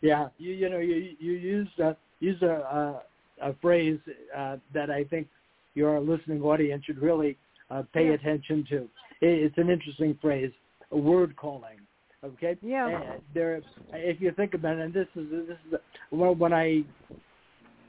Yeah, 0.00 0.28
you 0.38 0.52
you 0.52 0.68
know 0.68 0.78
you 0.78 1.14
you 1.20 1.32
used 1.32 1.80
uh, 1.80 1.94
used 2.18 2.42
a 2.42 3.02
a, 3.40 3.50
a 3.50 3.54
phrase 3.62 4.00
uh, 4.36 4.56
that 4.74 4.90
I 4.90 5.04
think 5.04 5.28
your 5.74 6.00
listening 6.00 6.42
audience 6.42 6.84
should 6.84 7.00
really 7.00 7.38
uh, 7.70 7.84
pay 7.94 8.08
yeah. 8.08 8.14
attention 8.14 8.66
to. 8.70 8.76
It, 9.20 9.44
it's 9.44 9.58
an 9.58 9.70
interesting 9.70 10.18
phrase 10.20 10.50
word 10.90 11.36
calling. 11.36 11.78
Okay. 12.24 12.56
Yeah. 12.60 12.88
And 12.88 13.22
there, 13.34 13.62
if 13.92 14.20
you 14.20 14.32
think 14.32 14.54
about 14.54 14.78
it, 14.78 14.80
and 14.80 14.94
this 14.94 15.06
is 15.14 15.30
this 15.30 15.56
is 15.70 15.78
when 16.10 16.52
I 16.52 16.82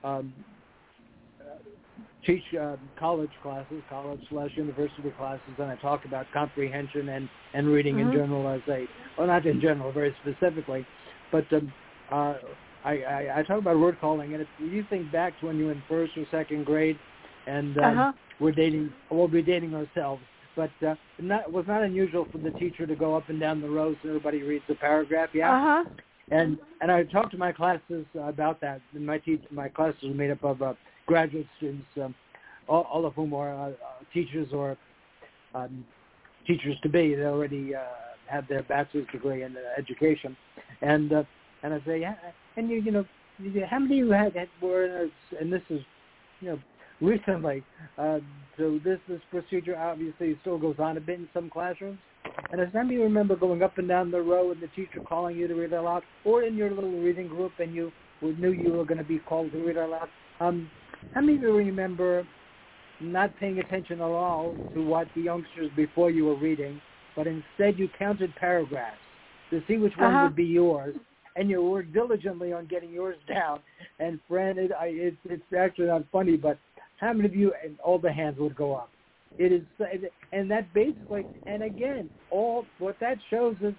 um, 0.04 0.34
teach 2.26 2.44
uh, 2.60 2.76
college 3.00 3.32
classes, 3.42 3.82
college 3.90 4.20
slash 4.30 4.52
university 4.56 5.12
classes, 5.18 5.42
and 5.58 5.72
I 5.72 5.76
talk 5.78 6.06
about 6.06 6.26
comprehension 6.34 7.10
and 7.10 7.30
and 7.54 7.68
reading 7.68 7.96
mm-hmm. 7.96 8.10
in 8.10 8.14
general 8.14 8.48
as 8.48 8.62
a 8.68 8.86
well, 9.18 9.28
not 9.28 9.46
in 9.46 9.62
general, 9.62 9.92
very 9.92 10.16
specifically, 10.22 10.86
but 11.32 11.46
um, 11.54 11.74
uh, 12.12 12.36
I, 12.86 12.98
I 13.02 13.40
I 13.40 13.44
talk 13.44 13.60
about 13.60 13.80
word 13.80 13.98
calling, 14.00 14.34
and 14.34 14.42
if 14.42 14.48
you 14.60 14.86
think 14.90 15.12
back 15.12 15.40
to 15.40 15.48
when 15.48 15.58
you 15.58 15.66
were 15.66 15.72
in 15.72 15.84
first 15.88 16.14
or 16.18 16.26
second 16.32 16.66
grade, 16.66 16.98
and 17.48 17.78
um, 17.78 17.84
uh-huh. 17.84 18.12
we're 18.40 18.52
dating, 18.52 18.92
we'll 19.10 19.28
be 19.28 19.42
dating 19.42 19.74
ourselves 19.74 20.22
but 20.56 20.72
uh, 20.86 20.96
not, 21.20 21.42
it 21.48 21.52
was 21.52 21.66
not 21.68 21.84
unusual 21.84 22.28
for 22.32 22.38
the 22.38 22.52
teacher 22.52 22.86
to 22.86 22.96
go 22.96 23.16
up 23.16 23.30
and 23.30 23.40
down 23.40 23.62
the 23.62 23.70
rows 23.70 23.96
and 24.04 24.10
everybody 24.10 24.44
reads 24.44 24.64
the 24.68 24.76
paragraph. 24.76 25.30
Yeah. 25.34 25.52
Uh 25.52 25.84
huh. 25.84 25.90
And 26.32 26.58
and 26.82 26.92
I 26.92 27.04
talked 27.04 27.32
to 27.32 27.38
my 27.38 27.52
classes 27.52 28.06
about 28.16 28.62
that. 28.62 28.82
And 28.94 29.06
my 29.06 29.18
teach 29.18 29.42
my 29.52 29.68
classes 29.68 30.04
are 30.04 30.14
made 30.14 30.32
up 30.32 30.44
of 30.44 30.62
uh, 30.62 30.74
graduate 31.06 31.48
students, 31.58 31.88
um, 32.02 32.16
all, 32.68 32.84
all 32.84 33.06
of 33.06 33.14
whom 33.14 33.34
are 33.34 33.54
uh, 33.54 33.70
uh, 33.70 33.74
teachers 34.14 34.48
or 34.54 34.78
um, 35.54 35.86
teachers 36.48 36.76
to 36.84 36.90
be. 36.90 37.16
They 37.16 37.24
already 37.24 37.76
uh, 37.76 37.82
have 38.28 38.48
their 38.48 38.64
bachelor's 38.64 39.08
degree 39.12 39.44
in 39.44 39.56
uh, 39.56 39.60
education, 39.78 40.36
and 40.82 41.12
uh, 41.14 41.24
and 41.64 41.74
I 41.74 41.82
say, 41.86 42.02
yeah, 42.02 42.16
and 42.58 42.70
you 42.70 42.78
you 42.78 42.92
know, 42.92 43.06
how 43.70 43.80
many 43.80 44.02
of 44.02 44.08
you 44.08 44.12
had, 44.14 44.36
had 44.36 44.50
were 44.62 45.10
and 45.40 45.52
this 45.52 45.62
is 45.70 45.82
you 46.40 46.50
know 46.52 46.60
recently. 47.02 47.64
Uh, 47.98 48.20
so 48.58 48.80
this 48.84 49.00
this 49.08 49.22
procedure 49.30 49.78
obviously 49.78 50.38
still 50.42 50.58
goes 50.58 50.76
on 50.80 50.98
a 50.98 51.02
bit 51.02 51.20
in 51.20 51.28
some 51.34 51.50
classrooms. 51.50 52.00
And 52.52 52.60
does 52.60 52.70
anybody 52.74 52.98
remember 52.98 53.36
going 53.36 53.62
up 53.64 53.78
and 53.78 53.88
down 53.88 54.10
the 54.10 54.22
row 54.22 54.52
and 54.52 54.62
the 54.62 54.68
teacher 54.68 55.02
calling 55.08 55.36
you 55.36 55.48
to 55.48 55.56
read 55.56 55.74
aloud, 55.74 56.04
or 56.24 56.44
in 56.44 56.56
your 56.56 56.70
little 56.70 57.02
reading 57.02 57.28
group 57.28 57.52
and 57.60 57.76
you 57.76 57.92
knew 58.22 58.52
you 58.52 58.72
were 58.72 58.86
going 58.86 58.98
to 58.98 59.04
be 59.04 59.20
called 59.20 59.52
to 59.52 59.58
read 59.58 59.78
aloud? 59.78 60.08
Um, 60.40 60.70
how 61.14 61.22
many 61.22 61.38
of 61.38 61.42
you 61.44 61.56
remember 61.56 62.26
not 63.00 63.38
paying 63.40 63.60
attention 63.60 64.00
at 64.00 64.06
all 64.06 64.56
to 64.74 64.84
what 64.84 65.08
the 65.16 65.22
youngsters 65.22 65.70
before 65.76 66.10
you 66.10 66.26
were 66.26 66.38
reading, 66.38 66.82
but 67.16 67.28
instead 67.28 67.78
you 67.78 67.90
counted 67.98 68.34
paragraphs 68.36 68.98
to 69.50 69.62
see 69.68 69.78
which 69.78 69.94
one 69.98 70.14
uh-huh. 70.14 70.24
would 70.26 70.36
be 70.36 70.44
yours, 70.44 70.96
and 71.36 71.50
you 71.50 71.62
worked 71.62 71.94
diligently 71.94 72.54
on 72.54 72.66
getting 72.66 72.92
yours 72.92 73.18
down. 73.28 73.60
And 74.00 74.20
friend, 74.28 74.58
it, 74.58 74.72
I, 74.72 74.88
it's 74.88 75.18
it's 75.26 75.44
actually 75.58 75.88
not 75.88 76.04
funny, 76.12 76.38
but 76.38 76.58
how 77.00 77.14
many 77.14 77.28
of 77.28 77.36
you 77.36 77.54
and 77.64 77.80
all 77.80 78.00
the 78.00 78.12
hands 78.12 78.38
would 78.40 78.56
go 78.56 78.76
up? 78.76 78.90
It 79.38 79.52
is, 79.52 79.64
and 80.32 80.50
that 80.52 80.72
basically, 80.74 81.26
and 81.48 81.64
again, 81.64 82.10
all 82.30 82.66
what 82.80 82.96
that 83.02 83.18
shows 83.30 83.56
is 83.62 83.74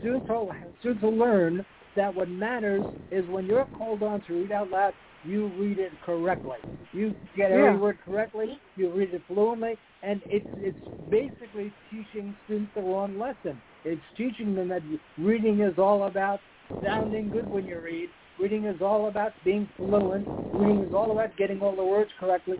students 0.00 0.28
will, 0.28 0.52
students 0.80 1.02
will 1.02 1.16
learn 1.16 1.64
that 1.96 2.14
what 2.14 2.28
matters 2.28 2.84
is 3.10 3.24
when 3.28 3.46
you're 3.46 3.68
called 3.76 4.02
on 4.02 4.22
to 4.26 4.34
read 4.42 4.52
out 4.52 4.70
loud, 4.70 4.94
you 5.24 5.50
read 5.58 5.78
it 5.78 5.92
correctly. 6.04 6.58
You 6.92 7.14
get 7.36 7.50
every 7.50 7.76
word 7.78 7.98
correctly. 8.04 8.58
You 8.76 8.92
read 8.92 9.12
it 9.14 9.22
fluently, 9.26 9.76
and 10.02 10.22
it's 10.30 10.46
it's 10.58 10.76
basically 11.10 11.72
teaching 11.90 12.36
students 12.44 12.70
the 12.74 12.82
wrong 12.82 13.18
lesson. 13.18 13.60
It's 13.84 14.00
teaching 14.16 14.54
them 14.54 14.68
that 14.68 14.82
reading 15.18 15.60
is 15.60 15.78
all 15.78 16.04
about 16.04 16.40
sounding 16.82 17.30
good 17.30 17.50
when 17.50 17.64
you 17.66 17.80
read, 17.80 18.08
Reading 18.38 18.64
is 18.64 18.80
all 18.80 19.08
about 19.08 19.32
being 19.44 19.68
fluent. 19.76 20.26
Reading 20.52 20.82
is 20.82 20.92
all 20.92 21.12
about 21.12 21.36
getting 21.36 21.60
all 21.60 21.76
the 21.76 21.84
words 21.84 22.10
correctly. 22.18 22.58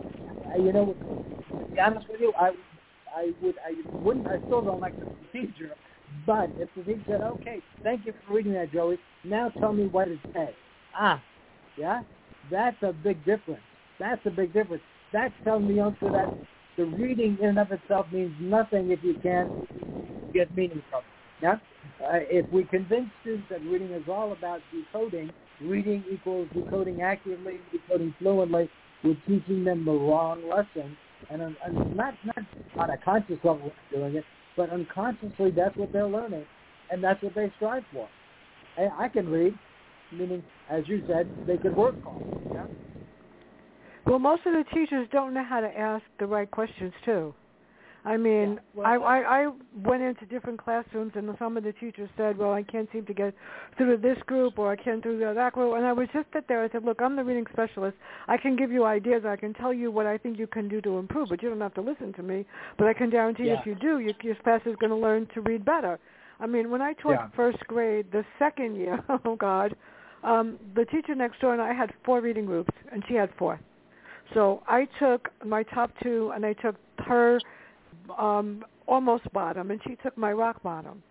Uh, 0.53 0.61
you 0.61 0.71
know, 0.71 0.95
to 1.49 1.65
be 1.73 1.79
honest 1.79 2.07
with 2.09 2.21
you, 2.21 2.31
I, 2.39 2.51
I 3.13 3.31
would, 3.41 3.55
I 3.65 3.73
wouldn't, 4.03 4.27
I 4.27 4.37
still 4.45 4.61
don't 4.61 4.79
like 4.79 4.93
the 4.99 5.05
procedure. 5.31 5.73
But 6.25 6.51
if 6.57 6.69
the 6.75 6.83
teacher 6.83 7.03
said, 7.07 7.21
"Okay, 7.21 7.61
thank 7.83 8.05
you 8.05 8.13
for 8.25 8.33
reading 8.33 8.53
that, 8.53 8.71
Joey. 8.71 8.97
Now 9.23 9.49
tell 9.59 9.73
me 9.73 9.87
what 9.87 10.07
it 10.07 10.19
says," 10.33 10.53
ah, 10.95 11.21
yeah, 11.77 12.03
that's 12.49 12.81
a 12.83 12.93
big 12.93 13.23
difference. 13.25 13.63
That's 13.99 14.21
a 14.25 14.31
big 14.31 14.53
difference. 14.53 14.83
That's 15.11 15.33
telling 15.43 15.67
the 15.67 15.73
youngster 15.73 16.11
that 16.11 16.33
the 16.77 16.85
reading 16.85 17.37
in 17.41 17.49
and 17.49 17.59
of 17.59 17.71
itself 17.71 18.07
means 18.11 18.33
nothing 18.39 18.91
if 18.91 18.99
you 19.03 19.15
can't 19.23 19.49
get 20.33 20.53
meaning 20.55 20.81
from 20.89 20.99
it. 20.99 21.05
Yeah? 21.41 21.55
Uh, 22.05 22.19
if 22.29 22.45
we 22.51 22.65
convince 22.65 23.09
students 23.21 23.47
that 23.49 23.61
reading 23.61 23.91
is 23.91 24.03
all 24.09 24.33
about 24.33 24.59
decoding, 24.71 25.31
reading 25.61 26.03
equals 26.11 26.49
decoding 26.53 27.01
accurately, 27.01 27.59
decoding 27.71 28.13
fluently, 28.19 28.69
we're 29.03 29.17
teaching 29.27 29.63
them 29.63 29.85
the 29.85 29.91
wrong 29.91 30.47
lesson. 30.47 30.97
And, 31.29 31.41
and 31.41 31.95
not, 31.95 32.13
not 32.25 32.45
on 32.77 32.89
a 32.89 32.97
conscious 32.97 33.37
level 33.43 33.71
doing 33.91 34.15
it, 34.15 34.25
but 34.57 34.69
unconsciously 34.69 35.51
that's 35.51 35.77
what 35.77 35.91
they're 35.91 36.07
learning. 36.07 36.45
And 36.91 37.03
that's 37.03 37.21
what 37.23 37.33
they 37.35 37.51
strive 37.57 37.83
for. 37.91 38.07
I, 38.77 39.05
I 39.05 39.07
can 39.09 39.27
read, 39.27 39.53
meaning, 40.11 40.43
as 40.69 40.87
you 40.87 41.01
said, 41.07 41.31
they 41.47 41.57
could 41.57 41.75
work 41.75 41.95
on. 42.05 42.21
Yeah? 42.53 42.67
Well, 44.05 44.19
most 44.19 44.45
of 44.45 44.53
the 44.53 44.63
teachers 44.73 45.07
don't 45.11 45.33
know 45.33 45.43
how 45.43 45.61
to 45.61 45.67
ask 45.67 46.03
the 46.19 46.27
right 46.27 46.49
questions 46.49 46.93
too. 47.03 47.33
I 48.05 48.17
mean, 48.17 48.53
Yeah, 48.53 48.59
well, 48.75 48.85
I, 48.87 48.95
I 48.97 49.41
I 49.47 49.51
went 49.83 50.03
into 50.03 50.25
different 50.27 50.63
classrooms, 50.63 51.13
and 51.15 51.27
some 51.39 51.57
of 51.57 51.63
the 51.63 51.73
teachers 51.73 52.09
said, 52.15 52.37
"Well, 52.37 52.53
I 52.53 52.61
can't 52.61 52.87
seem 52.93 53.05
to 53.07 53.13
get 53.13 53.33
through 53.77 53.95
to 53.95 54.01
this 54.01 54.17
group, 54.27 54.59
or 54.59 54.71
I 54.71 54.75
can't 54.75 55.01
through 55.01 55.19
to 55.19 55.33
that 55.33 55.53
group." 55.53 55.75
And 55.75 55.85
I 55.85 55.91
was 55.91 56.07
just 56.13 56.27
sit 56.31 56.47
there. 56.47 56.63
I 56.63 56.69
said, 56.69 56.83
"Look, 56.83 57.01
I'm 57.01 57.15
the 57.15 57.23
reading 57.23 57.47
specialist. 57.51 57.97
I 58.27 58.37
can 58.37 58.55
give 58.55 58.71
you 58.71 58.85
ideas. 58.85 59.23
I 59.25 59.35
can 59.35 59.53
tell 59.55 59.73
you 59.73 59.89
what 59.89 60.05
I 60.05 60.19
think 60.19 60.37
you 60.37 60.45
can 60.45 60.67
do 60.69 60.81
to 60.81 60.99
improve, 60.99 61.29
but 61.29 61.41
you 61.41 61.49
don't 61.49 61.61
have 61.61 61.73
to 61.73 61.81
listen 61.81 62.13
to 62.13 62.21
me. 62.23 62.45
But 62.77 62.85
I 62.87 62.93
can 62.93 63.09
guarantee 63.09 63.45
Yeah. 63.45 63.59
if 63.59 63.65
you 63.65 63.73
do, 63.73 63.97
your, 63.99 64.13
your 64.21 64.35
class 64.35 64.61
is 64.65 64.75
going 64.75 64.91
to 64.91 64.95
learn 64.95 65.25
to 65.33 65.41
read 65.41 65.65
better." 65.65 65.99
I 66.39 66.45
mean, 66.45 66.69
when 66.69 66.81
I 66.83 66.93
taught 66.93 67.11
Yeah. 67.13 67.27
first 67.35 67.59
grade, 67.67 68.11
the 68.11 68.23
second 68.37 68.75
year, 68.75 69.03
oh 69.25 69.35
God, 69.35 69.75
um, 70.23 70.59
the 70.75 70.85
teacher 70.85 71.15
next 71.15 71.39
door 71.41 71.53
and 71.53 71.61
I 71.61 71.73
had 71.73 71.91
four 72.03 72.21
reading 72.21 72.45
groups, 72.45 72.73
and 72.91 73.03
she 73.07 73.15
had 73.15 73.29
four. 73.39 73.59
So 74.33 74.61
I 74.67 74.87
took 74.99 75.29
my 75.43 75.63
top 75.63 75.91
two, 76.03 76.31
and 76.35 76.45
I 76.45 76.53
took 76.53 76.75
her 76.99 77.39
um, 78.17 78.63
almost 78.87 79.31
bottom, 79.33 79.71
and 79.71 79.79
she 79.87 79.95
took 80.03 80.17
my 80.17 80.31
rock 80.31 80.61
bottom. 80.63 81.01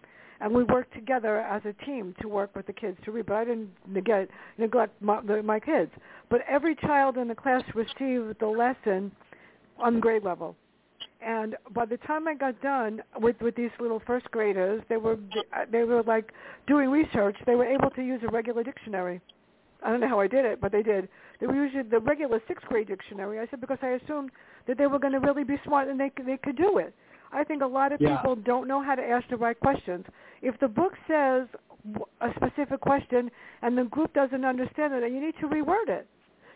And 0.40 0.53
we 0.53 0.64
worked 0.64 0.92
together 0.92 1.38
as 1.38 1.62
a 1.64 1.72
team 1.84 2.14
to 2.20 2.28
work 2.28 2.55
with 2.57 2.66
the 2.66 2.72
kids 2.72 2.99
to 3.05 3.12
read. 3.12 3.26
But 3.26 3.34
I 3.34 3.45
didn't 3.45 3.70
neglect, 3.86 4.30
neglect 4.59 5.01
my, 5.01 5.20
my 5.20 5.61
kids. 5.61 5.90
But 6.28 6.40
every 6.49 6.74
child 6.74 7.16
in 7.16 7.28
the 7.28 7.34
class 7.34 7.62
received 7.74 8.40
the 8.40 8.47
lesson 8.47 9.12
on 9.78 10.01
grade 10.01 10.24
level. 10.24 10.57
And 11.24 11.57
by 11.72 11.86
the 11.86 11.97
time 11.99 12.28
I 12.28 12.34
got 12.34 12.61
done 12.61 13.01
with 13.16 13.40
with 13.40 13.57
these 13.57 13.70
little 13.80 14.03
first 14.07 14.30
graders, 14.30 14.82
they 14.88 14.99
were 14.99 15.16
they 15.72 15.84
were 15.84 16.03
like 16.03 16.32
doing 16.66 16.90
research. 16.90 17.36
They 17.47 17.55
were 17.55 17.64
able 17.64 17.90
to 17.90 18.03
use 18.03 18.20
a 18.28 18.30
regular 18.30 18.62
dictionary. 18.62 19.22
I 19.85 19.91
don't 19.91 20.01
know 20.01 20.09
how 20.09 20.20
I 20.20 20.26
did 20.26 20.45
it, 20.45 20.61
but 20.61 20.72
they 20.72 20.82
did. 20.82 21.09
They 21.41 21.47
were 21.47 21.55
using 21.55 21.89
the 21.91 22.01
regular 22.01 22.41
sixth 22.49 22.66
grade 22.66 22.89
dictionary. 22.89 23.39
I 23.39 23.47
said 23.51 23.61
because 23.61 23.78
I 23.82 23.89
assumed 23.91 24.30
that 24.66 24.78
they 24.78 24.87
were 24.87 24.99
going 24.99 25.12
to 25.12 25.20
really 25.20 25.45
be 25.45 25.57
smart 25.64 25.89
and 25.89 26.01
they 26.01 26.11
they 26.24 26.39
could 26.39 26.57
do 26.57 26.78
it. 26.78 26.95
I 27.32 27.45
think 27.45 27.62
a 27.62 27.66
lot 27.66 27.93
of 27.93 28.01
Yeah. 28.01 28.16
people 28.16 28.37
don't 28.37 28.66
know 28.66 28.80
how 28.82 28.95
to 28.95 29.03
ask 29.03 29.26
the 29.28 29.37
right 29.37 29.59
questions. 29.59 30.07
If 30.41 30.59
the 30.61 30.68
book 30.68 30.95
says 31.07 31.47
a 32.20 32.30
specific 32.37 32.80
question 32.80 33.30
and 33.62 33.76
the 33.76 33.85
group 33.85 34.12
doesn't 34.14 34.45
understand 34.45 34.95
it, 34.95 35.01
then 35.03 35.12
you 35.14 35.20
need 35.20 35.35
to 35.41 35.49
reword 35.49 35.89
it. 35.89 36.07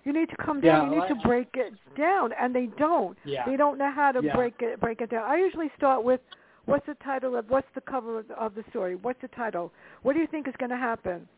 You 0.05 0.12
need 0.14 0.31
to 0.31 0.37
come 0.37 0.61
down. 0.61 0.87
Yeah, 0.87 0.95
you 0.95 1.01
need 1.03 1.05
I- 1.05 1.09
to 1.09 1.29
break 1.29 1.49
it 1.55 1.74
down, 1.97 2.33
and 2.41 2.55
they 2.55 2.66
don't. 2.79 3.18
Yeah. 3.24 3.45
They 3.45 3.57
don't 3.57 3.76
know 3.76 3.91
how 3.91 4.12
to 4.12 4.22
Yeah. 4.22 4.35
break 4.35 4.62
it 4.62 4.81
break 4.81 5.01
it 5.03 5.11
down. 5.11 5.24
I 5.29 5.37
usually 5.37 5.70
start 5.76 6.03
with 6.03 6.20
what's 6.64 6.87
the 6.87 6.95
title 6.95 7.37
of 7.37 7.51
what's 7.51 7.68
the 7.74 7.81
cover 7.83 8.20
of, 8.20 8.31
of 8.31 8.55
the 8.55 8.62
story? 8.70 8.95
What's 8.95 9.20
the 9.20 9.29
title? 9.29 9.70
What 10.03 10.14
do 10.14 10.20
you 10.20 10.26
think 10.29 10.49
is 10.49 10.55
going 10.57 10.70
to 10.70 10.76
happen? 10.76 11.29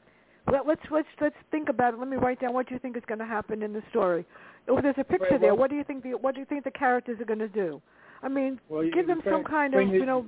Well, 0.47 0.62
let's 0.66 0.80
let's 0.91 1.09
let's 1.20 1.36
think 1.51 1.68
about 1.68 1.95
it. 1.95 2.01
Let 2.01 2.09
me 2.09 2.16
write 2.16 2.41
down 2.41 2.55
what 2.55 2.70
you 2.70 2.78
think 2.78 2.97
is 2.97 3.03
going 3.07 3.18
to 3.18 3.26
happen 3.26 3.62
in 3.62 3.72
the 3.72 3.82
story. 3.91 4.24
Oh, 4.68 4.80
there's 4.80 4.95
a 4.99 5.05
picture 5.05 5.32
Right, 5.32 5.41
there. 5.41 5.55
what 5.55 5.70
do 5.70 5.76
you 5.76 5.84
think 5.84 6.03
the 6.03 6.11
what 6.12 6.34
do 6.34 6.41
you 6.41 6.47
think 6.47 6.64
the 6.64 6.70
characters 6.70 7.20
are 7.20 7.24
going 7.24 7.38
to 7.38 7.49
do? 7.49 7.80
I 8.22 8.28
mean, 8.28 8.61
Well, 8.68 8.88
give 8.93 9.07
them 9.07 9.22
some 9.28 9.45
kind 9.45 9.74
of 9.74 9.88
you 9.88 10.07
know. 10.07 10.26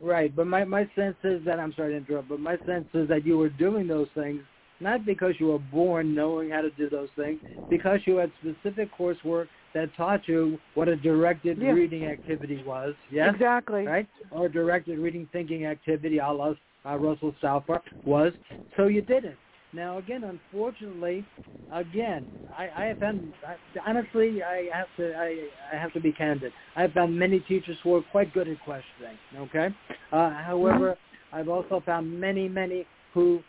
Right, 0.00 0.34
but 0.34 0.46
my 0.46 0.64
my 0.64 0.88
sense 0.94 1.16
is 1.24 1.44
that 1.44 1.58
I'm 1.60 1.72
sorry 1.74 1.92
to 1.92 1.96
interrupt, 1.96 2.28
but 2.28 2.40
my 2.40 2.58
sense 2.66 2.86
is 2.94 3.08
that 3.08 3.26
you 3.26 3.36
were 3.38 3.50
doing 3.50 3.86
those 3.86 4.08
things 4.14 4.40
not 4.80 5.04
because 5.04 5.34
you 5.38 5.46
were 5.48 5.58
born 5.58 6.14
knowing 6.14 6.50
how 6.50 6.62
to 6.62 6.70
do 6.70 6.88
those 6.88 7.08
things, 7.16 7.40
because 7.68 8.00
you 8.06 8.16
had 8.16 8.32
specific 8.40 8.88
coursework 8.98 9.46
that 9.74 9.94
taught 9.96 10.26
you 10.26 10.58
what 10.74 10.88
a 10.88 10.96
directed 10.96 11.58
Yeah. 11.58 11.72
reading 11.72 12.06
activity 12.06 12.62
was. 12.64 12.94
Yes, 13.10 13.34
Exactly. 13.34 13.86
right, 13.86 14.08
or 14.30 14.48
directed 14.48 14.98
reading 14.98 15.26
thinking 15.26 15.66
activity, 15.66 16.18
a 16.18 16.32
la 16.32 16.54
uh, 16.86 16.96
Russell 16.96 17.34
Stauffer 17.38 17.80
was. 18.04 18.32
So 18.76 18.86
you 18.86 19.02
didn't. 19.02 19.36
Now 19.72 19.98
again, 19.98 20.24
unfortunately, 20.24 21.24
again, 21.72 22.26
I, 22.56 22.68
I 22.76 22.84
have 22.86 22.98
found 22.98 23.32
I, 23.46 23.56
honestly, 23.88 24.42
I 24.42 24.68
have 24.72 24.88
to 24.96 25.14
I, 25.14 25.48
I 25.72 25.80
have 25.80 25.92
to 25.92 26.00
be 26.00 26.12
candid. 26.12 26.52
I 26.76 26.82
have 26.82 26.92
found 26.92 27.16
many 27.16 27.40
teachers 27.40 27.76
who 27.82 27.94
are 27.94 28.02
quite 28.02 28.32
good 28.32 28.48
at 28.48 28.58
questioning. 28.60 29.18
Okay, 29.36 29.68
uh, 30.12 30.30
however, 30.30 30.96
I've 31.32 31.48
also 31.48 31.82
found 31.86 32.12
many 32.12 32.48
many 32.48 32.86
who 33.12 33.42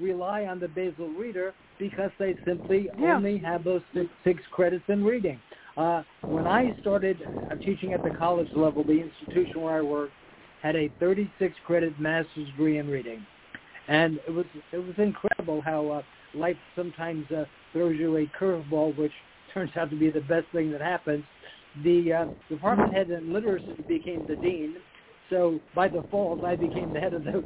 rely 0.00 0.46
on 0.46 0.58
the 0.58 0.68
basal 0.68 1.08
reader 1.10 1.54
because 1.78 2.10
they 2.18 2.36
simply 2.44 2.88
Yeah. 2.98 3.16
only 3.16 3.38
have 3.38 3.64
those 3.64 3.82
six, 3.92 4.10
six 4.24 4.42
credits 4.50 4.84
in 4.88 5.04
reading. 5.04 5.40
Uh, 5.76 6.02
when 6.28 6.46
I 6.46 6.74
started 6.80 7.26
uh, 7.50 7.56
teaching 7.56 7.92
at 7.92 8.02
the 8.02 8.10
college 8.10 8.48
level, 8.54 8.84
the 8.84 9.00
institution 9.00 9.60
where 9.60 9.76
I 9.78 9.82
worked 9.82 10.14
had 10.64 10.76
a 10.76 10.90
36 10.98 11.54
credit 11.66 12.00
master's 12.00 12.46
degree 12.46 12.78
in 12.78 12.88
reading, 12.88 13.24
and 13.86 14.18
it 14.26 14.30
was 14.30 14.46
it 14.72 14.78
was 14.78 14.94
incredible 14.96 15.60
how 15.60 15.86
uh, 15.90 16.02
life 16.34 16.56
sometimes 16.74 17.30
uh, 17.30 17.44
throws 17.72 17.96
you 17.98 18.16
a 18.16 18.26
curveball, 18.40 18.96
which 18.96 19.12
turns 19.52 19.70
out 19.76 19.90
to 19.90 19.96
be 19.96 20.10
the 20.10 20.22
best 20.22 20.46
thing 20.52 20.72
that 20.72 20.80
happens. 20.80 21.22
The 21.84 22.12
uh, 22.12 22.26
department 22.48 22.94
head 22.94 23.10
in 23.10 23.30
literacy 23.30 23.84
became 23.86 24.24
the 24.26 24.36
dean, 24.36 24.76
so 25.28 25.60
by 25.74 25.88
default, 25.88 26.42
I 26.42 26.56
became 26.56 26.94
the 26.94 27.00
head 27.00 27.12
of 27.12 27.24
the 27.24 27.44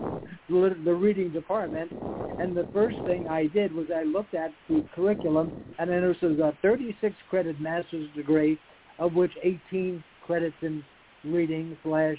the 0.48 0.94
reading 0.94 1.32
department. 1.32 1.90
And 2.38 2.56
the 2.56 2.68
first 2.72 2.98
thing 3.04 3.26
I 3.26 3.48
did 3.48 3.72
was 3.72 3.86
I 3.92 4.04
looked 4.04 4.34
at 4.34 4.52
the 4.68 4.84
curriculum, 4.94 5.52
and 5.80 5.90
I 5.90 5.98
noticed 5.98 6.22
it 6.22 6.38
was 6.38 6.38
a 6.38 6.56
36 6.62 7.16
credit 7.28 7.60
master's 7.60 8.08
degree, 8.14 8.60
of 9.00 9.14
which 9.14 9.32
18 9.42 10.04
credits 10.24 10.54
in 10.62 10.84
reading 11.24 11.76
slash 11.82 12.16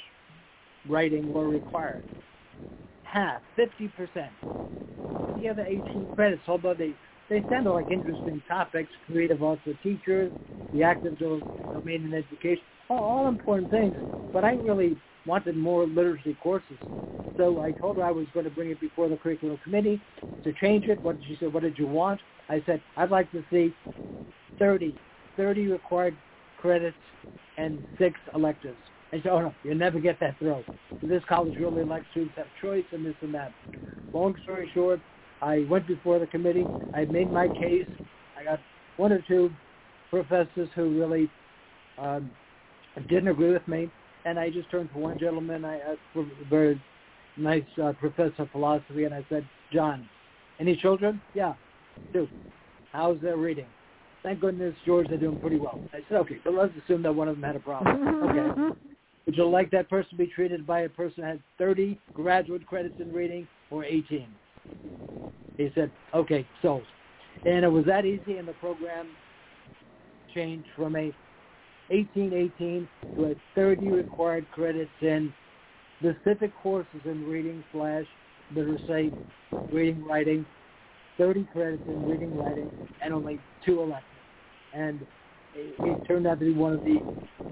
writing 0.88 1.34
were 1.34 1.48
required. 1.48 2.04
Half, 3.04 3.42
50 3.56 3.88
percent. 3.90 4.32
The 5.36 5.50
other 5.50 5.66
18 5.68 6.10
credits, 6.16 6.44
although 6.48 6.74
they 6.74 6.96
they 7.30 7.46
sounded 7.48 7.72
like 7.72 7.92
interesting 7.92 8.42
topics, 8.48 8.90
creative 9.06 9.44
arts 9.44 9.62
for 9.64 9.74
teachers, 9.84 10.32
the 10.74 10.82
affective 10.82 11.18
domain 11.20 12.06
in 12.06 12.14
education, 12.14 12.64
all, 12.90 13.00
all 13.00 13.28
important 13.28 13.70
things. 13.70 13.96
But 14.34 14.44
I 14.44 14.54
really 14.54 14.98
wanted 15.26 15.56
more 15.56 15.86
literacy 15.86 16.36
courses. 16.42 16.78
So 17.38 17.62
I 17.62 17.72
told 17.72 17.98
her 17.98 18.04
I 18.04 18.12
was 18.12 18.26
going 18.34 18.46
to 18.46 18.52
bring 18.52 18.70
it 18.70 18.82
before 18.82 19.08
the 19.08 19.16
curriculum 19.16 19.60
committee 19.64 20.02
to 20.44 20.54
change 20.54 20.88
it. 20.88 21.00
What 21.04 21.18
she 21.28 21.38
said, 21.40 21.54
what 21.54 21.64
did 21.64 21.78
you 21.78 21.88
want? 21.88 22.20
I 22.50 22.64
said, 22.66 22.82
I'd 22.98 23.12
like 23.12 23.32
to 23.32 23.44
see 23.52 23.74
30, 24.58 24.96
30 25.38 25.68
required 25.68 26.16
credits 26.60 26.98
and 27.58 27.84
six 27.98 28.20
electives. 28.34 28.76
And 29.14 29.24
said, 29.24 29.32
oh 29.32 29.39
no, 29.39 29.53
you'll 29.64 29.76
never 29.76 29.99
get 29.99 30.20
that 30.20 30.38
through. 30.38 30.64
This 31.01 31.24
college 31.28 31.55
really 31.57 31.84
likes 31.84 32.05
students 32.12 32.36
have 32.38 32.45
choice 32.62 32.84
and 32.91 33.05
this 33.05 33.16
and 33.22 33.34
that. 33.34 33.51
Long 34.14 34.36
story 34.43 34.70
short, 34.74 34.99
I 35.41 35.66
went 35.70 35.88
before 35.88 36.20
the 36.20 36.28
committee. 36.28 36.70
I 36.93 37.05
made 37.05 37.32
my 37.32 37.47
case. 37.47 37.88
I 38.38 38.43
got 38.43 38.60
one 38.97 39.12
or 39.12 39.24
two 39.28 39.49
professors 40.10 40.70
who 40.76 40.99
really 40.99 41.30
um, 41.97 42.30
didn't 43.07 43.30
agree 43.30 43.53
with 43.53 43.68
me, 43.68 43.89
and 44.26 44.38
I 44.39 44.49
just 44.49 44.70
turned 44.70 44.89
to 44.93 44.99
one 44.99 45.18
gentleman, 45.20 45.64
I 45.66 45.78
asked 45.78 45.99
for 46.14 46.22
a 46.24 46.49
very 46.49 46.82
nice 47.38 47.64
uh, 47.82 47.93
professor 47.99 48.43
of 48.43 48.51
philosophy, 48.51 49.05
and 49.05 49.14
I 49.14 49.26
said, 49.30 49.47
John, 49.72 50.07
any 50.60 50.76
children? 50.76 51.22
Yeah, 51.34 51.53
two. 52.14 52.28
How's 52.91 53.22
their 53.22 53.38
reading? 53.38 53.68
Thank 54.24 54.41
goodness, 54.41 54.76
George, 54.86 55.07
they're 55.07 55.18
doing 55.18 55.38
pretty 55.38 55.57
well. 55.57 55.80
I 55.93 55.99
said, 56.10 56.18
okay, 56.18 56.39
but 56.43 56.53
let's 56.53 56.74
assume 56.84 57.03
that 57.03 57.16
one 57.16 57.30
of 57.30 57.36
them 57.36 57.43
had 57.43 57.55
a 57.55 57.60
problem. 57.60 58.20
Okay. 58.30 58.89
Would 59.30 59.38
you 59.38 59.48
like 59.48 59.70
that 59.70 59.88
person 59.92 60.10
to 60.10 60.16
be 60.16 60.26
treated 60.26 60.66
by 60.66 60.80
a 60.80 60.90
person 60.90 61.22
who 61.22 61.30
had 61.30 61.40
30 61.60 62.00
graduate 62.16 62.66
credits 62.66 62.96
in 62.98 63.14
reading 63.14 63.48
or 63.70 63.86
18? 63.86 64.26
He 65.56 65.72
said, 65.76 65.92
okay, 66.16 66.48
sold. 66.64 66.82
And 67.46 67.64
it 67.64 67.68
was 67.68 67.86
that 67.86 68.06
easy, 68.06 68.38
and 68.38 68.48
the 68.48 68.54
program 68.54 69.06
changed 70.34 70.66
from 70.76 70.96
a 70.96 71.14
1818 71.90 72.90
to 73.18 73.26
a 73.26 73.36
30 73.54 73.92
required 73.92 74.50
credits 74.50 74.90
in 75.02 75.32
specific 76.00 76.52
courses 76.64 77.02
in 77.06 77.24
reading 77.28 77.64
slash 77.72 78.06
literacy, 78.56 79.14
reading, 79.72 80.04
writing, 80.08 80.44
30 81.20 81.48
credits 81.54 81.84
in 81.86 82.10
reading, 82.10 82.36
writing, 82.36 82.72
and 83.04 83.14
only 83.14 83.40
two 83.64 83.80
electives. 83.80 84.06
And 84.74 85.06
it, 85.56 86.00
turned 86.08 86.28
out 86.28 86.39
to 86.39 86.45
be 86.45 86.54
one 86.54 86.74
of 86.74 86.84
the 86.84 87.02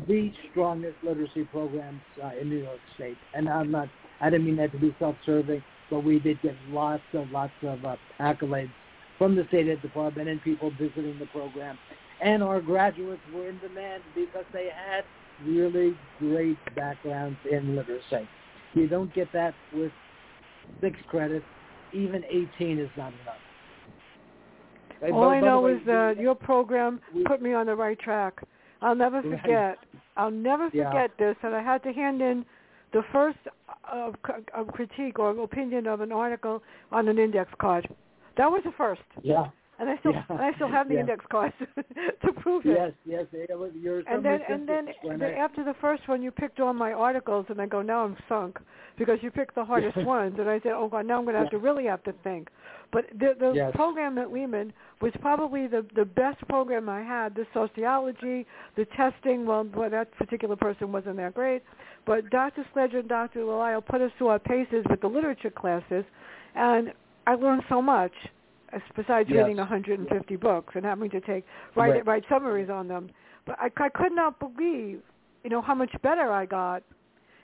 the 0.07 0.31
strongest 0.51 0.95
literacy 1.03 1.43
programs 1.45 2.01
uh, 2.23 2.31
in 2.39 2.49
New 2.49 2.57
York 2.57 2.79
State. 2.95 3.17
And 3.33 3.49
I'm 3.49 3.71
not, 3.71 3.89
I 4.21 4.29
didn't 4.29 4.45
mean 4.45 4.55
that 4.57 4.71
to 4.71 4.77
be 4.77 4.95
self-serving, 4.99 5.63
but 5.89 6.03
we 6.03 6.19
did 6.19 6.41
get 6.41 6.55
lots 6.69 7.03
of 7.13 7.29
lots 7.31 7.53
of 7.63 7.83
uh, 7.83 7.95
accolades 8.19 8.69
from 9.17 9.35
the 9.35 9.45
state 9.47 9.67
ed 9.67 9.81
department 9.81 10.29
and 10.29 10.41
people 10.41 10.71
visiting 10.79 11.17
the 11.19 11.25
program. 11.27 11.77
And 12.21 12.43
our 12.43 12.61
graduates 12.61 13.21
were 13.33 13.49
in 13.49 13.59
demand 13.59 14.03
because 14.15 14.45
they 14.53 14.69
had 14.87 15.03
really 15.45 15.95
great 16.19 16.57
backgrounds 16.75 17.37
in 17.49 17.75
literacy. 17.75 18.27
You 18.73 18.87
don't 18.87 19.13
get 19.13 19.31
that 19.33 19.53
with 19.73 19.91
six 20.81 20.97
credits. 21.07 21.45
Even 21.93 22.23
18 22.29 22.79
is 22.79 22.89
not 22.97 23.13
enough. 23.23 23.35
All 25.11 25.29
I 25.29 25.39
know 25.39 25.61
way, 25.61 25.73
is 25.73 25.85
that 25.85 26.15
your 26.19 26.35
program 26.35 26.99
put 27.25 27.41
me 27.41 27.53
on 27.53 27.67
the 27.67 27.75
right 27.75 27.99
track. 27.99 28.41
I'll 28.81 28.95
never 28.95 29.21
forget. 29.21 29.77
I'll 30.15 30.31
never 30.31 30.69
Yeah. 30.73 30.89
forget 30.89 31.11
this. 31.17 31.35
And 31.43 31.55
I 31.55 31.61
had 31.61 31.83
to 31.83 31.93
hand 31.93 32.21
in 32.21 32.45
the 32.93 33.03
first 33.11 33.37
uh, 33.91 34.11
critique 34.71 35.19
or 35.19 35.31
opinion 35.41 35.87
of 35.87 36.01
an 36.01 36.11
article 36.11 36.63
on 36.91 37.07
an 37.07 37.17
index 37.17 37.51
card. 37.59 37.87
That 38.37 38.51
was 38.51 38.61
the 38.63 38.71
first. 38.71 39.01
Yeah. 39.21 39.47
And 39.79 39.89
I 39.89 39.97
still 39.97 40.13
Yeah. 40.13 40.23
and 40.29 40.39
I 40.41 40.53
still 40.53 40.67
have 40.69 40.87
the 40.87 40.95
Yeah. 40.95 41.01
index 41.01 41.25
cards 41.29 41.53
to 42.21 42.33
prove 42.41 42.65
it. 42.65 42.77
Yes, 42.77 42.93
yes. 43.05 43.25
You're 43.75 43.99
and 44.07 44.23
then 44.23 44.41
and 44.49 44.67
then 44.67 44.89
the, 45.03 45.37
after 45.37 45.63
the 45.63 45.75
first 45.75 46.07
one, 46.07 46.21
you 46.21 46.31
picked 46.31 46.59
all 46.59 46.73
my 46.73 46.93
articles, 46.93 47.45
and 47.49 47.61
I 47.61 47.65
go, 47.65 47.81
now 47.81 48.03
I'm 48.05 48.17
sunk 48.27 48.59
because 48.97 49.19
you 49.21 49.31
picked 49.31 49.55
the 49.55 49.65
hardest 49.71 49.97
ones, 49.97 50.35
and 50.39 50.49
I 50.49 50.59
said, 50.61 50.73
oh 50.73 50.87
God, 50.87 51.05
now 51.05 51.17
I'm 51.19 51.25
going 51.25 51.35
to 51.35 51.41
have 51.41 51.51
to 51.51 51.57
really 51.59 51.85
have 51.85 52.03
to 52.03 52.13
think. 52.23 52.49
But 52.91 53.05
the 53.19 53.35
the 53.39 53.51
Yes. 53.53 53.71
program 53.75 54.17
at 54.17 54.31
Lehman 54.31 54.73
was 55.01 55.11
probably 55.21 55.67
the 55.67 55.85
the 55.95 56.05
best 56.05 56.39
program 56.47 56.89
I 56.89 57.01
had. 57.03 57.35
The 57.35 57.45
sociology, 57.53 58.45
the 58.75 58.85
testing. 58.97 59.45
Well, 59.45 59.67
well, 59.75 59.89
that 59.89 60.11
particular 60.17 60.55
person 60.55 60.91
wasn't 60.91 61.17
that 61.17 61.33
great, 61.35 61.61
but 62.05 62.29
Dr. 62.29 62.65
Sledger 62.73 62.99
and 62.99 63.09
Dr. 63.09 63.39
Delisle 63.41 63.81
put 63.85 64.01
us 64.01 64.11
through 64.17 64.27
our 64.27 64.39
paces 64.39 64.83
with 64.89 65.01
the 65.01 65.07
literature 65.07 65.49
classes, 65.51 66.05
and 66.55 66.93
I 67.27 67.35
learned 67.35 67.63
so 67.69 67.81
much. 67.81 68.13
Uh, 68.71 68.75
as- 68.75 68.81
Besides 68.95 69.29
Yes. 69.29 69.43
reading 69.45 69.57
150 69.57 70.35
books 70.35 70.75
and 70.75 70.85
having 70.85 71.09
to 71.11 71.21
take 71.21 71.45
write 71.75 71.91
Right. 71.91 72.05
write 72.05 72.25
summaries 72.29 72.69
on 72.69 72.87
them, 72.87 73.09
but 73.45 73.57
I, 73.59 73.71
I 73.77 73.89
could 73.89 74.11
not 74.11 74.39
believe, 74.39 75.01
you 75.43 75.49
know, 75.49 75.61
how 75.61 75.75
much 75.75 75.91
better 76.01 76.31
I 76.31 76.45
got 76.45 76.83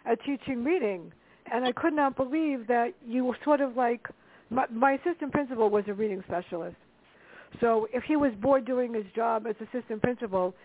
at 0.06 0.22
teaching 0.24 0.64
reading, 0.64 1.12
and 1.52 1.66
I 1.66 1.72
could 1.72 1.94
not 1.94 2.16
believe 2.16 2.68
that 2.68 2.94
you 3.06 3.26
were 3.26 3.38
sort 3.44 3.62
of 3.62 3.78
like 3.78 4.08
my, 4.50 4.66
my 4.70 4.94
assistant 4.94 5.32
principal 5.32 5.70
was 5.70 5.88
a 5.88 5.94
reading 5.94 6.24
specialist. 6.28 6.76
So 7.60 7.88
if 7.94 8.04
he 8.04 8.16
was 8.16 8.34
bored 8.36 8.66
doing 8.66 8.94
his 8.94 9.06
job 9.16 9.46
as 9.48 9.56
assistant 9.62 10.02
principal, 10.02 10.56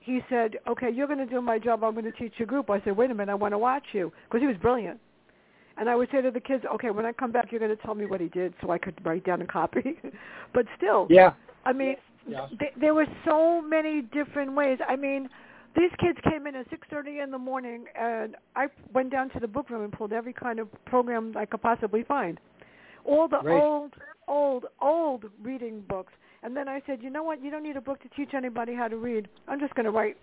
he 0.00 0.20
said, 0.30 0.58
"Okay, 0.66 0.90
you're 0.90 1.06
going 1.06 1.18
to 1.18 1.26
do 1.26 1.40
my 1.42 1.58
job. 1.58 1.84
I'm 1.84 1.92
going 1.92 2.04
to 2.04 2.12
teach 2.12 2.34
your 2.38 2.46
group." 2.46 2.70
I 2.70 2.80
said, 2.82 2.96
"Wait 2.96 3.10
a 3.10 3.14
minute, 3.14 3.32
I 3.32 3.34
want 3.34 3.52
to 3.52 3.58
watch 3.58 3.84
you," 3.92 4.12
because 4.24 4.40
he 4.40 4.46
was 4.46 4.56
brilliant. 4.56 4.98
And 5.80 5.88
I 5.88 5.96
would 5.96 6.10
say 6.12 6.20
to 6.20 6.30
the 6.30 6.40
kids, 6.40 6.64
"Okay, 6.74 6.90
when 6.90 7.06
I 7.06 7.12
come 7.12 7.32
back, 7.32 7.50
you're 7.50 7.58
going 7.58 7.74
to 7.74 7.82
tell 7.82 7.94
me 7.94 8.04
what 8.04 8.20
he 8.20 8.28
did, 8.28 8.52
so 8.60 8.70
I 8.70 8.76
could 8.76 8.94
write 9.04 9.24
down 9.24 9.40
and 9.40 9.48
copy." 9.48 9.98
but 10.54 10.66
still, 10.76 11.06
Yeah. 11.10 11.32
I 11.64 11.72
mean, 11.72 11.96
Yeah. 12.26 12.46
th- 12.58 12.74
there 12.76 12.94
were 12.94 13.06
so 13.24 13.62
many 13.62 14.02
different 14.02 14.52
ways. 14.52 14.78
I 14.86 14.94
mean, 14.96 15.30
these 15.74 15.90
kids 15.98 16.18
came 16.20 16.46
in 16.46 16.54
at 16.54 16.68
6:30 16.68 17.20
in 17.20 17.30
the 17.30 17.38
morning, 17.38 17.86
and 17.94 18.36
I 18.54 18.68
went 18.92 19.10
down 19.10 19.30
to 19.30 19.40
the 19.40 19.48
book 19.48 19.70
room 19.70 19.82
and 19.82 19.92
pulled 19.92 20.12
every 20.12 20.34
kind 20.34 20.58
of 20.58 20.68
program 20.84 21.34
I 21.34 21.46
could 21.46 21.62
possibly 21.62 22.02
find. 22.04 22.38
All 23.04 23.26
the 23.26 23.40
Right. 23.40 23.62
old, 23.62 23.94
old, 24.28 24.66
old 24.82 25.30
reading 25.42 25.80
books. 25.88 26.12
And 26.42 26.54
then 26.54 26.68
I 26.68 26.80
said, 26.86 27.02
you 27.02 27.10
know 27.10 27.22
what? 27.22 27.40
You 27.42 27.50
don't 27.50 27.62
need 27.62 27.76
a 27.76 27.80
book 27.80 28.00
to 28.00 28.08
teach 28.10 28.34
anybody 28.34 28.74
how 28.74 28.88
to 28.88 28.96
read. 28.96 29.28
I'm 29.48 29.60
just 29.60 29.74
going 29.74 29.84
to 29.84 29.90
write 29.90 30.18